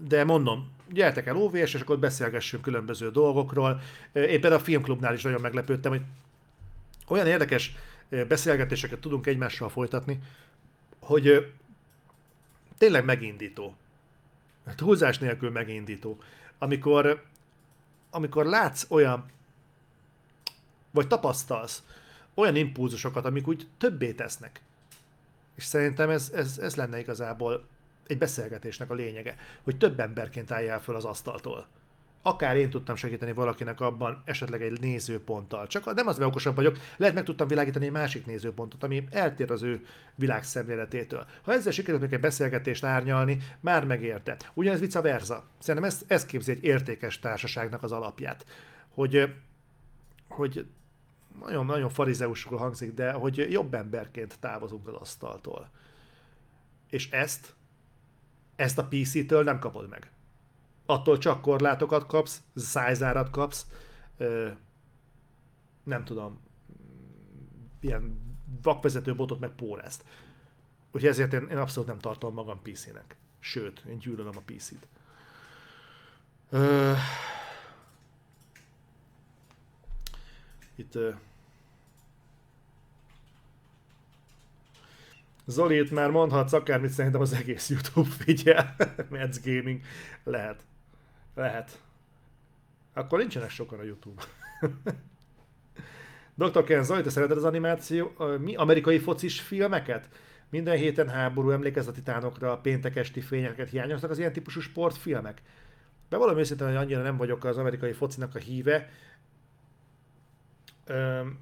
de 0.06 0.24
mondom, 0.24 0.70
gyertek 0.92 1.26
el 1.26 1.36
OVS, 1.36 1.74
és 1.74 1.80
akkor 1.80 1.98
beszélgessünk 1.98 2.62
különböző 2.62 3.10
dolgokról. 3.10 3.80
Éppen 4.12 4.52
a 4.52 4.58
filmklubnál 4.58 5.14
is 5.14 5.22
nagyon 5.22 5.40
meglepődtem, 5.40 5.90
hogy 5.90 6.02
olyan 7.08 7.26
érdekes 7.26 7.74
beszélgetéseket 8.28 8.98
tudunk 8.98 9.26
egymással 9.26 9.68
folytatni, 9.68 10.18
hogy 10.98 11.52
tényleg 12.78 13.04
megindító. 13.04 13.76
Túlzás 14.76 15.18
nélkül 15.18 15.50
megindító. 15.50 16.18
Amikor, 16.58 17.24
amikor 18.10 18.46
látsz 18.46 18.86
olyan, 18.88 19.30
vagy 20.90 21.06
tapasztalsz 21.06 21.82
olyan 22.34 22.56
impulzusokat, 22.56 23.24
amik 23.24 23.48
úgy 23.48 23.68
többé 23.78 24.12
tesznek. 24.12 24.62
És 25.54 25.64
szerintem 25.64 26.10
ez, 26.10 26.30
ez, 26.34 26.58
ez 26.58 26.76
lenne 26.76 26.98
igazából 26.98 27.66
egy 28.06 28.18
beszélgetésnek 28.18 28.90
a 28.90 28.94
lényege, 28.94 29.36
hogy 29.62 29.78
több 29.78 30.00
emberként 30.00 30.50
álljál 30.50 30.80
föl 30.80 30.94
az 30.96 31.04
asztaltól. 31.04 31.66
Akár 32.22 32.56
én 32.56 32.70
tudtam 32.70 32.96
segíteni 32.96 33.32
valakinek 33.32 33.80
abban, 33.80 34.22
esetleg 34.24 34.62
egy 34.62 34.80
nézőponttal. 34.80 35.66
Csak 35.66 35.94
nem 35.94 36.06
az, 36.06 36.16
hogy 36.16 36.24
okosabb 36.24 36.56
vagyok, 36.56 36.78
lehet 36.96 37.14
meg 37.14 37.24
tudtam 37.24 37.48
világítani 37.48 37.84
egy 37.84 37.92
másik 37.92 38.26
nézőpontot, 38.26 38.82
ami 38.82 39.04
eltér 39.10 39.50
az 39.50 39.62
ő 39.62 39.86
világszemléletétől. 40.14 41.26
Ha 41.42 41.52
ezzel 41.52 41.72
sikerült 41.72 42.02
még 42.02 42.12
egy 42.12 42.20
beszélgetést 42.20 42.84
árnyalni, 42.84 43.38
már 43.60 43.84
megérte. 43.84 44.36
Ugyanez 44.54 44.80
vice 44.80 45.00
versa. 45.00 45.44
Szerintem 45.58 45.90
ez, 45.90 46.02
ez 46.06 46.26
képzi 46.26 46.50
egy 46.50 46.64
értékes 46.64 47.18
társaságnak 47.18 47.82
az 47.82 47.92
alapját. 47.92 48.46
Hogy, 48.88 49.34
hogy 50.28 50.66
nagyon-nagyon 51.40 51.88
farizeusul 51.88 52.58
hangzik, 52.58 52.94
de 52.94 53.12
hogy 53.12 53.46
jobb 53.50 53.74
emberként 53.74 54.38
távozunk 54.40 54.88
az 54.88 54.94
asztaltól. 54.94 55.70
És 56.90 57.10
ezt, 57.10 57.54
ezt 58.56 58.78
a 58.78 58.88
PC-től 58.88 59.42
nem 59.44 59.58
kapod 59.58 59.88
meg 59.88 60.10
attól 60.90 61.18
csak 61.18 61.40
korlátokat 61.40 62.06
kapsz, 62.06 62.42
szájzárat 62.54 63.30
kapsz, 63.30 63.66
ö, 64.16 64.48
nem 65.82 66.04
tudom, 66.04 66.40
ilyen 67.80 68.36
vakvezető 68.62 69.14
botot 69.14 69.40
meg 69.40 69.50
pórezt. 69.50 70.04
Úgyhogy 70.86 71.10
ezért 71.10 71.32
én, 71.32 71.46
én 71.50 71.56
abszolút 71.56 71.88
nem 71.88 71.98
tartom 71.98 72.34
magam 72.34 72.62
PC-nek. 72.62 73.16
Sőt, 73.38 73.82
én 73.88 73.98
gyűlölöm 73.98 74.36
a 74.36 74.42
PC-t. 74.44 74.88
Ö, 76.50 76.92
itt 80.74 80.94
ö, 80.94 81.10
Zoli, 85.46 85.78
itt 85.78 85.90
már 85.90 86.10
mondhatsz 86.10 86.52
akármit, 86.52 86.90
szerintem 86.90 87.20
az 87.20 87.32
egész 87.32 87.70
YouTube 87.70 88.08
figyel. 88.08 88.74
Mets 89.10 89.40
Gaming. 89.44 89.80
Lehet. 90.24 90.66
Lehet. 91.38 91.82
Akkor 92.92 93.18
nincsenek 93.18 93.50
sokan 93.50 93.78
a 93.78 93.82
Youtube. 93.82 94.22
Dr. 96.34 96.64
Ken 96.64 96.84
Zoli, 96.84 97.02
te 97.02 97.10
szereted 97.10 97.36
az 97.36 97.44
animáció, 97.44 98.12
mi 98.38 98.54
amerikai 98.54 98.98
focis 98.98 99.40
filmeket? 99.40 100.08
Minden 100.48 100.76
héten 100.76 101.08
háború, 101.08 101.50
emlékez 101.50 101.86
a 101.86 101.92
titánokra, 101.92 102.58
péntek 102.58 102.96
esti 102.96 103.20
fényeket 103.20 103.70
hiányoznak 103.70 104.10
az 104.10 104.18
ilyen 104.18 104.32
típusú 104.32 104.60
sportfilmek. 104.60 105.42
Bevallom 106.08 106.38
őszintén, 106.38 106.66
hogy 106.66 106.76
annyira 106.76 107.02
nem 107.02 107.16
vagyok 107.16 107.44
az 107.44 107.58
amerikai 107.58 107.92
focinak 107.92 108.34
a 108.34 108.38
híve. 108.38 108.88
Öm, 110.84 111.38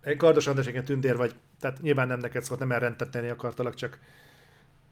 egy 0.00 0.16
Kardos 0.16 0.46
András, 0.46 0.84
tündér 0.84 1.16
vagy, 1.16 1.34
tehát 1.60 1.80
nyilván 1.80 2.06
nem 2.06 2.18
neked 2.18 2.42
szólt, 2.42 2.60
nem 2.60 2.72
elrentetni 2.72 3.28
akartalak, 3.28 3.74
csak 3.74 3.98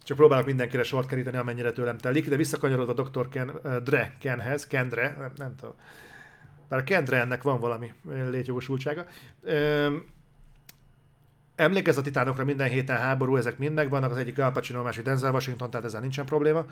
csak 0.05 0.17
próbálok 0.17 0.47
mindenkire 0.47 0.83
sort 0.83 1.09
keríteni, 1.09 1.37
amennyire 1.37 1.73
tőlem 1.73 1.99
telik, 1.99 2.29
de 2.29 2.37
visszakanyarodva 2.37 2.93
a 2.93 3.09
Dr. 3.09 3.29
Ken, 3.29 3.51
uh, 3.63 3.77
Dre 3.77 4.15
Kenhez, 4.19 4.67
Kendre, 4.67 5.17
nem, 5.19 5.33
nem 5.37 5.55
tudom. 5.57 5.75
Bár 6.69 6.81
a 6.81 6.85
Kendre 6.85 7.21
ennek 7.21 7.43
van 7.43 7.61
valami 7.61 7.93
létjogosultsága. 8.31 9.07
Um, 9.41 10.05
emlékezz 11.55 11.97
a 11.97 12.03
titánokra 12.03 12.45
minden 12.45 12.69
héten 12.69 12.97
háború, 12.97 13.37
ezek 13.37 13.59
mind 13.59 13.75
megvannak, 13.75 14.11
az 14.11 14.17
egyik 14.17 14.39
Al 14.39 14.53
Pacino, 14.53 14.81
a 14.81 14.83
másik 14.83 15.05
Denzel 15.05 15.33
Washington, 15.33 15.71
tehát 15.71 15.87
ezzel 15.87 16.01
nincsen 16.01 16.25
probléma. 16.25 16.65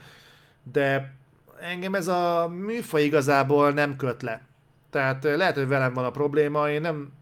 De 0.63 1.15
engem 1.61 1.95
ez 1.95 2.09
a 2.09 2.49
műfaj 2.49 3.03
igazából 3.03 3.71
nem 3.71 3.97
köt 3.97 4.23
le. 4.23 4.43
Tehát 4.91 5.25
lehet, 5.25 5.55
hogy 5.55 5.69
velem 5.69 5.93
van 5.93 6.05
a 6.05 6.11
probléma, 6.11 6.71
én 6.71 6.81
nem, 6.81 7.13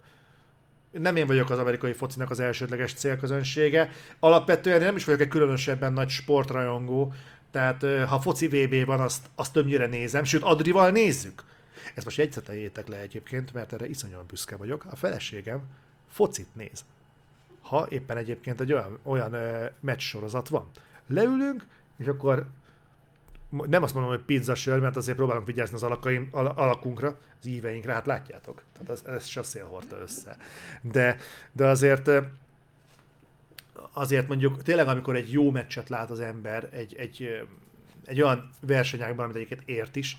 nem 0.91 1.17
én 1.17 1.27
vagyok 1.27 1.51
az 1.51 1.59
amerikai 1.59 1.93
focinak 1.93 2.31
az 2.31 2.41
elsődleges 2.41 2.93
célközönsége. 2.93 3.91
Alapvetően 4.19 4.81
nem 4.81 4.97
is 4.97 5.05
vagyok 5.05 5.21
egy 5.21 5.29
különösebben 5.29 5.93
nagy 5.93 6.09
sportrajongó, 6.09 7.13
tehát 7.51 8.07
ha 8.09 8.21
foci 8.21 8.49
VB 8.49 8.85
van, 8.85 9.01
azt, 9.01 9.27
azt 9.35 9.53
többnyire 9.53 9.87
nézem, 9.87 10.25
sőt 10.25 10.43
Adrival 10.43 10.91
nézzük. 10.91 11.45
Ezt 11.95 12.05
most 12.05 12.19
jegyzeteljétek 12.19 12.89
le 12.89 12.97
egyébként, 12.97 13.53
mert 13.53 13.73
erre 13.73 13.89
iszonyúan 13.89 14.25
büszke 14.27 14.57
vagyok. 14.57 14.87
A 14.91 14.97
feleségem 14.97 15.63
focit 16.09 16.55
néz. 16.55 16.85
Ha 17.61 17.87
éppen 17.91 18.17
egyébként 18.17 18.61
egy 18.61 18.73
olyan, 18.73 18.99
olyan 19.03 19.37
meccs 19.81 20.01
sorozat 20.01 20.49
van. 20.49 20.71
Leülünk, 21.07 21.67
és 21.99 22.07
akkor 22.07 22.47
nem 23.49 23.83
azt 23.83 23.95
mondom, 23.95 24.13
hogy 24.13 24.23
pizza 24.23 24.55
sör, 24.55 24.81
mert 24.81 24.97
azért 24.97 25.17
próbálunk 25.17 25.47
vigyázni 25.47 25.75
az 25.75 25.83
alakaim, 25.83 26.29
alakunkra, 26.33 27.19
az 27.41 27.47
íveinkre, 27.47 27.93
hát 27.93 28.07
látjátok. 28.07 28.63
Tehát 28.73 28.91
ez, 28.91 29.15
ez 29.15 29.27
se 29.27 29.43
szél 29.43 29.65
hordta 29.65 29.99
össze. 30.01 30.37
De, 30.81 31.17
de 31.53 31.67
azért 31.67 32.11
azért 33.93 34.29
mondjuk 34.29 34.63
tényleg, 34.63 34.89
amikor 34.89 35.17
egy 35.17 35.33
jó 35.33 35.51
meccset 35.51 35.89
lát 35.89 36.11
az 36.11 36.21
ember, 36.21 36.69
egy, 36.73 36.95
egy, 36.95 37.47
egy 38.05 38.23
olyan 38.23 38.51
versenyákban, 38.61 39.25
amit 39.25 39.37
egyiket 39.37 39.63
ért 39.65 39.97
is, 39.97 40.19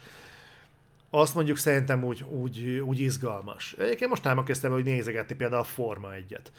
azt 1.09 1.35
mondjuk 1.35 1.57
szerintem 1.57 2.03
úgy, 2.03 2.23
úgy, 2.23 2.81
úgy 2.85 2.99
izgalmas. 2.99 3.75
Egyébként 3.79 4.09
most 4.09 4.23
nem 4.23 4.43
kezdtem, 4.43 4.71
hogy 4.71 4.83
nézegetni 4.83 5.35
például 5.35 5.61
a 5.61 5.65
Forma 5.65 6.13
egyet. 6.13 6.51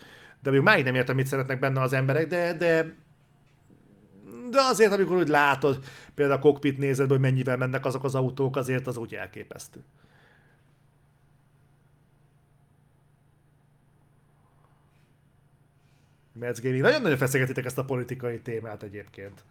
De 0.43 0.51
még 0.51 0.61
máig 0.61 0.85
nem 0.85 0.95
értem, 0.95 1.16
mit 1.16 1.27
szeretnek 1.27 1.59
benne 1.59 1.81
az 1.81 1.93
emberek, 1.93 2.27
de, 2.27 2.55
de 2.55 2.95
de 4.51 4.61
azért, 4.61 4.92
amikor 4.92 5.16
úgy 5.16 5.28
látod, 5.28 5.84
például 6.14 6.38
a 6.38 6.42
kokpit 6.42 6.78
nézed, 6.78 7.11
hogy 7.11 7.20
mennyivel 7.20 7.57
mennek 7.57 7.84
azok 7.84 8.05
az 8.05 8.14
autók, 8.14 8.57
azért 8.57 8.86
az 8.86 8.96
úgy 8.96 9.14
elképesztő. 9.14 9.84
Metz 16.32 16.61
Gaming. 16.61 16.82
Nagyon-nagyon 16.82 17.18
feszegetitek 17.18 17.64
ezt 17.64 17.78
a 17.78 17.84
politikai 17.84 18.40
témát 18.40 18.82
egyébként. 18.82 19.44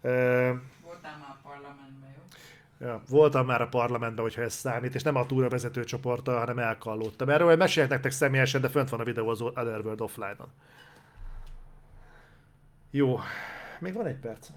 Voltál 0.00 1.18
már 1.18 1.30
a 1.30 1.38
parlamentben, 1.42 2.10
jó? 2.16 2.86
Ja, 2.86 3.02
voltam 3.08 3.46
már 3.46 3.60
a 3.62 3.68
parlamentben, 3.68 4.24
hogyha 4.24 4.42
ez 4.42 4.54
számít, 4.54 4.94
és 4.94 5.02
nem 5.02 5.16
a 5.16 5.26
túra 5.26 5.48
vezető 5.48 5.84
csoporttal, 5.84 6.38
hanem 6.38 6.58
elkallódtam. 6.58 7.28
Erről 7.28 7.46
majd 7.46 7.58
mesélek 7.58 7.88
nektek 7.88 8.10
személyesen, 8.10 8.60
de 8.60 8.68
fönt 8.68 8.88
van 8.88 9.00
a 9.00 9.04
videó 9.04 9.28
az 9.28 9.40
Otherworld 9.40 10.00
offline-on. 10.00 10.48
Jó, 12.90 13.20
még 13.80 13.94
van 13.94 14.06
egy 14.06 14.18
perc. 14.18 14.48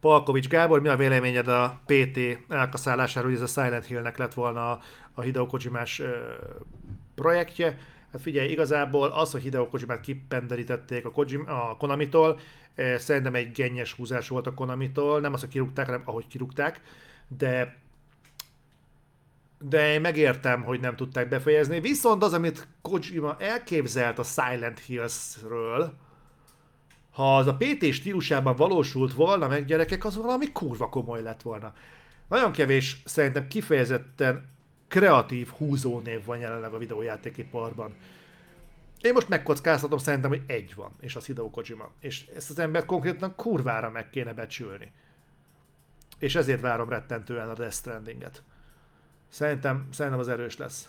Palkovics 0.00 0.48
Gábor, 0.48 0.80
mi 0.80 0.88
a 0.88 0.96
véleményed 0.96 1.48
a 1.48 1.80
PT 1.86 2.18
elkaszálásáról, 2.48 3.30
hogy 3.30 3.40
ez 3.40 3.56
a 3.56 3.62
Silent 3.62 3.84
Hillnek 3.84 4.16
lett 4.16 4.34
volna 4.34 4.80
a, 5.12 5.20
Hideo 5.20 5.46
Kojimás 5.46 6.02
projektje? 7.14 7.78
Hát 8.12 8.20
figyelj, 8.20 8.50
igazából 8.50 9.08
az, 9.08 9.32
hogy 9.32 9.42
Hideo 9.42 9.68
Kojimát 9.68 10.00
kipenderítették 10.00 11.04
a, 11.04 11.10
Kojim, 11.10 11.44
a 11.48 11.76
Konami-tól, 11.76 12.40
szerintem 12.96 13.34
egy 13.34 13.52
gennyes 13.52 13.92
húzás 13.92 14.28
volt 14.28 14.46
a 14.46 14.54
Konami-tól, 14.54 15.20
nem 15.20 15.32
az, 15.32 15.40
hogy 15.40 15.48
kirúgták, 15.48 15.86
hanem 15.86 16.02
ahogy 16.04 16.26
kirúgták, 16.26 16.80
de 17.28 17.76
de 19.68 19.92
én 19.92 20.00
megértem, 20.00 20.62
hogy 20.62 20.80
nem 20.80 20.96
tudták 20.96 21.28
befejezni. 21.28 21.80
Viszont 21.80 22.22
az, 22.22 22.32
amit 22.32 22.68
Kojima 22.82 23.36
elképzelt 23.38 24.18
a 24.18 24.22
Silent 24.22 24.78
Hills-ről, 24.78 25.92
ha 27.10 27.36
az 27.36 27.46
a 27.46 27.56
PT 27.56 27.92
stílusában 27.92 28.56
valósult 28.56 29.14
volna 29.14 29.48
meg 29.48 29.64
gyerekek, 29.64 30.04
az 30.04 30.16
valami 30.16 30.52
kurva 30.52 30.88
komoly 30.88 31.22
lett 31.22 31.42
volna. 31.42 31.72
Nagyon 32.28 32.52
kevés, 32.52 33.02
szerintem 33.04 33.48
kifejezetten 33.48 34.48
kreatív 34.88 35.48
húzónév 35.48 36.24
van 36.24 36.38
jelenleg 36.38 36.72
a 36.72 36.78
videójátékiparban. 36.78 37.94
Én 39.00 39.12
most 39.12 39.28
megkockáztatom 39.28 39.98
szerintem, 39.98 40.30
hogy 40.30 40.42
egy 40.46 40.74
van, 40.74 40.90
és 41.00 41.16
az 41.16 41.26
Hideo 41.26 41.50
Kojima. 41.50 41.90
És 42.00 42.26
ezt 42.36 42.50
az 42.50 42.58
ember 42.58 42.84
konkrétan 42.84 43.34
kurvára 43.34 43.90
meg 43.90 44.10
kéne 44.10 44.32
becsülni. 44.32 44.92
És 46.18 46.34
ezért 46.34 46.60
várom 46.60 46.88
rettentően 46.88 47.48
a 47.48 47.54
Death 47.54 47.74
Stranding-et. 47.74 48.42
Szerintem, 49.28 49.88
szerintem 49.90 50.20
az 50.20 50.28
erős 50.28 50.56
lesz. 50.56 50.88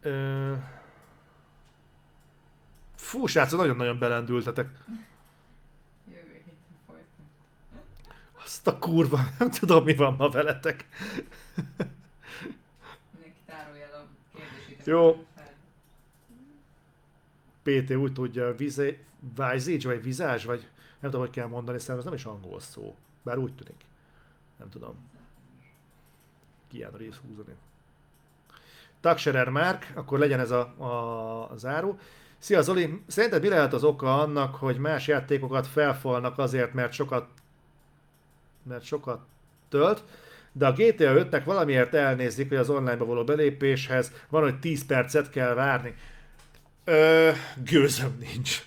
Ö... 0.00 0.54
Fú, 2.94 3.26
srácok, 3.26 3.58
nagyon-nagyon 3.58 3.98
belendültetek. 3.98 4.68
Azt 8.44 8.66
a 8.66 8.78
kurva, 8.78 9.20
nem 9.38 9.50
tudom 9.50 9.84
mi 9.84 9.94
van 9.94 10.14
ma 10.14 10.28
veletek. 10.28 10.88
Jó. 14.84 15.26
PT 17.62 17.90
úgy 17.90 18.12
tudja, 18.12 18.54
vizé, 18.54 19.04
Visage, 19.34 19.88
vagy 19.88 20.02
vizás, 20.02 20.44
vagy 20.44 20.60
nem 21.00 21.10
tudom, 21.10 21.20
hogy 21.20 21.34
kell 21.34 21.46
mondani, 21.46 21.78
szerintem 21.78 21.98
ez 21.98 22.04
nem 22.04 22.14
is 22.14 22.24
angol 22.24 22.60
szó. 22.60 22.96
Bár 23.22 23.38
úgy 23.38 23.54
tűnik 23.54 23.84
nem 24.62 24.70
tudom, 24.70 24.94
Keanu 26.72 26.96
rész 26.96 27.16
húzni. 27.26 27.54
Taxerer 29.00 29.48
Márk, 29.48 29.92
akkor 29.94 30.18
legyen 30.18 30.40
ez 30.40 30.50
a, 30.50 30.60
a, 30.60 31.56
záró. 31.56 31.98
Szia 32.38 32.62
Zoli, 32.62 33.02
szerinted 33.06 33.42
mi 33.42 33.48
lehet 33.48 33.72
az 33.72 33.84
oka 33.84 34.20
annak, 34.20 34.54
hogy 34.54 34.78
más 34.78 35.06
játékokat 35.06 35.66
felfalnak 35.66 36.38
azért, 36.38 36.72
mert 36.72 36.92
sokat, 36.92 37.28
mert 38.62 38.84
sokat 38.84 39.20
tölt, 39.68 40.04
de 40.52 40.66
a 40.66 40.72
GTA 40.72 41.28
5-nek 41.28 41.42
valamiért 41.44 41.94
elnézik, 41.94 42.48
hogy 42.48 42.56
az 42.56 42.70
online-ba 42.70 43.04
való 43.04 43.24
belépéshez 43.24 44.12
van, 44.28 44.42
hogy 44.42 44.58
10 44.58 44.86
percet 44.86 45.30
kell 45.30 45.54
várni. 45.54 45.94
Ö, 46.84 47.30
gőzöm 47.64 48.16
nincs. 48.18 48.62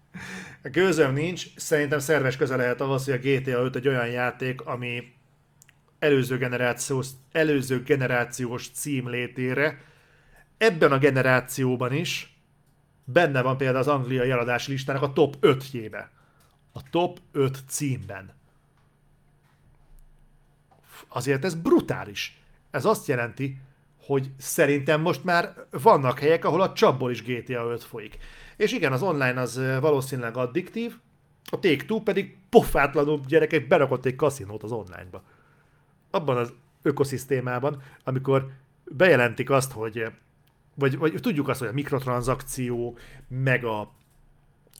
Gőzöm 0.62 1.12
nincs, 1.12 1.56
szerintem 1.56 1.98
szerves 1.98 2.36
köze 2.36 2.56
lehet 2.56 2.80
ahhoz, 2.80 3.04
hogy 3.04 3.14
a 3.14 3.18
GTA 3.18 3.62
5 3.62 3.76
egy 3.76 3.88
olyan 3.88 4.08
játék, 4.08 4.60
ami 4.60 5.20
előző 6.02 6.36
generációs, 6.38 7.06
előző 7.32 7.82
generációs 7.82 8.70
cím 8.70 9.08
létére, 9.08 9.80
ebben 10.58 10.92
a 10.92 10.98
generációban 10.98 11.92
is 11.92 12.36
benne 13.04 13.42
van 13.42 13.56
például 13.56 13.78
az 13.78 13.88
angliai 13.88 14.30
eladási 14.30 14.70
listának 14.70 15.02
a 15.02 15.12
top 15.12 15.36
5-jébe. 15.40 16.04
A 16.72 16.90
top 16.90 17.18
5 17.32 17.58
címben. 17.68 18.30
Azért 21.08 21.44
ez 21.44 21.54
brutális. 21.54 22.40
Ez 22.70 22.84
azt 22.84 23.06
jelenti, 23.06 23.58
hogy 23.96 24.30
szerintem 24.38 25.00
most 25.00 25.24
már 25.24 25.54
vannak 25.70 26.18
helyek, 26.18 26.44
ahol 26.44 26.60
a 26.60 26.72
csapból 26.72 27.10
is 27.10 27.22
GTA 27.22 27.70
5 27.70 27.82
folyik. 27.82 28.18
És 28.56 28.72
igen, 28.72 28.92
az 28.92 29.02
online 29.02 29.40
az 29.40 29.60
valószínűleg 29.80 30.36
addiktív, 30.36 30.94
a 31.50 31.58
Take-Two 31.58 32.00
pedig 32.00 32.36
pofátlanul 32.50 33.20
gyerekek 33.26 33.66
berakott 33.66 34.04
egy 34.04 34.16
kaszinót 34.16 34.62
az 34.62 34.72
online-ba. 34.72 35.22
Abban 36.14 36.36
az 36.36 36.52
ökoszisztémában, 36.82 37.82
amikor 38.04 38.50
bejelentik 38.84 39.50
azt, 39.50 39.72
hogy 39.72 40.12
vagy, 40.74 40.98
vagy 40.98 41.14
tudjuk 41.20 41.48
azt, 41.48 41.58
hogy 41.58 41.68
a 41.68 41.72
mikrotranszakció, 41.72 42.98
meg 43.28 43.64
a 43.64 43.92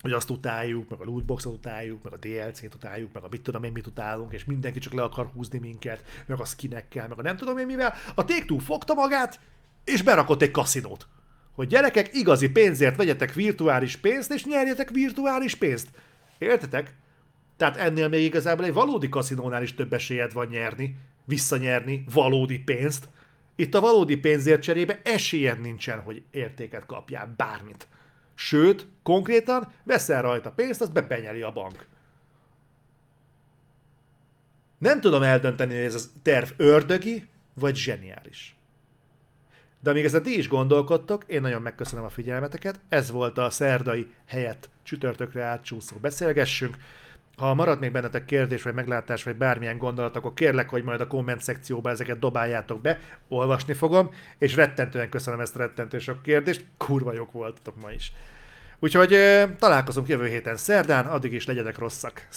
hogy 0.01 0.12
azt 0.12 0.30
utáljuk, 0.30 0.89
meg 0.89 1.01
a 1.01 1.05
lootboxot 1.05 1.55
utáljuk, 1.55 2.03
meg 2.03 2.12
a 2.12 2.16
DLC-t 2.16 2.74
utáljuk, 2.74 3.12
meg 3.12 3.22
a 3.22 3.26
mit 3.30 3.43
tudom 3.43 3.64
én 3.64 3.72
mit 3.72 3.87
utálunk, 3.87 4.33
és 4.33 4.45
mindenki 4.45 4.78
csak 4.78 4.93
le 4.93 5.03
akar 5.03 5.30
húzni 5.35 5.59
minket, 5.59 6.05
meg 6.26 6.41
a 6.41 6.45
skinekkel, 6.45 7.09
meg 7.09 7.18
a 7.18 7.22
nem 7.22 7.37
tudom 7.37 7.59
én 7.59 7.66
mivel. 7.66 7.95
A 8.14 8.24
Take-Two 8.24 8.59
fogta 8.59 8.95
magát, 8.95 9.41
és 9.85 10.03
berakott 10.03 10.43
egy 10.43 10.51
kaszinót. 10.51 11.07
Hogy 11.55 11.66
gyerekek, 11.66 12.14
igazi 12.14 12.51
pénzért 12.51 12.97
vegyetek 12.97 13.33
virtuális 13.33 13.97
pénzt, 13.97 14.33
és 14.33 14.45
nyerjetek 14.45 14.91
virtuális 14.91 15.55
pénzt. 15.55 15.89
Értetek? 16.39 16.95
Tehát 17.57 17.76
ennél 17.76 18.09
még 18.09 18.22
igazából 18.22 18.64
egy 18.64 18.72
valódi 18.72 19.09
kaszinónál 19.09 19.62
is 19.62 19.74
több 19.74 19.93
esélyed 19.93 20.33
van 20.33 20.47
nyerni, 20.47 20.97
visszanyerni 21.25 22.05
valódi 22.12 22.59
pénzt. 22.59 23.09
Itt 23.57 23.75
a 23.75 23.81
valódi 23.81 24.16
pénzért 24.16 24.62
cserébe 24.62 25.01
esélyed 25.05 25.61
nincsen, 25.61 26.01
hogy 26.01 26.23
értéket 26.31 26.87
kapjál, 26.87 27.35
bármit. 27.37 27.89
Sőt, 28.35 28.87
konkrétan 29.03 29.73
veszel 29.85 30.23
rajta 30.23 30.51
pénzt, 30.51 30.81
azt 30.81 30.93
bepenyeli 30.93 31.43
a 31.43 31.53
bank. 31.53 31.87
Nem 34.79 35.01
tudom 35.01 35.23
eldönteni, 35.23 35.75
hogy 35.75 35.85
ez 35.85 35.95
a 35.95 36.18
terv 36.23 36.51
ördögi, 36.57 37.29
vagy 37.55 37.77
zseniális. 37.77 38.57
De 39.81 39.91
amíg 39.91 40.05
ezen 40.05 40.23
ti 40.23 40.39
is 40.39 40.49
gondolkodtok, 40.49 41.25
én 41.27 41.41
nagyon 41.41 41.62
megköszönöm 41.62 42.05
a 42.05 42.09
figyelmeteket. 42.09 42.81
Ez 42.89 43.11
volt 43.11 43.39
a 43.39 43.51
szerdai 43.51 44.14
helyett 44.27 44.70
csütörtökre 44.83 45.43
átcsúszó 45.43 45.97
beszélgessünk. 45.97 46.77
Ha 47.37 47.55
marad 47.55 47.80
még 47.80 47.93
bennetek 47.93 48.24
kérdés, 48.24 48.62
vagy 48.62 48.74
meglátás, 48.74 49.22
vagy 49.22 49.37
bármilyen 49.37 49.78
gondolat, 49.78 50.16
akkor 50.16 50.35
kérlek, 50.35 50.68
hogy 50.68 50.83
majd 50.83 51.01
a 51.01 51.07
komment 51.07 51.43
szekcióba 51.43 51.91
ezeket 51.91 52.18
dobáljátok 52.18 52.80
be, 52.80 52.99
olvasni 53.28 53.72
fogom, 53.72 54.11
és 54.39 54.55
rettentően 54.55 55.09
köszönöm 55.09 55.41
ezt 55.41 55.57
a 55.57 55.59
rettentő 55.59 55.99
sok 55.99 56.22
kérdést, 56.22 56.64
kurva 56.76 57.12
jók 57.12 57.33
voltatok 57.33 57.80
ma 57.80 57.91
is. 57.91 58.12
Úgyhogy 58.78 59.16
találkozunk 59.59 60.09
jövő 60.09 60.26
héten 60.26 60.57
szerdán, 60.57 61.07
addig 61.07 61.33
is 61.33 61.47
legyetek 61.47 61.78
rosszak. 61.78 62.28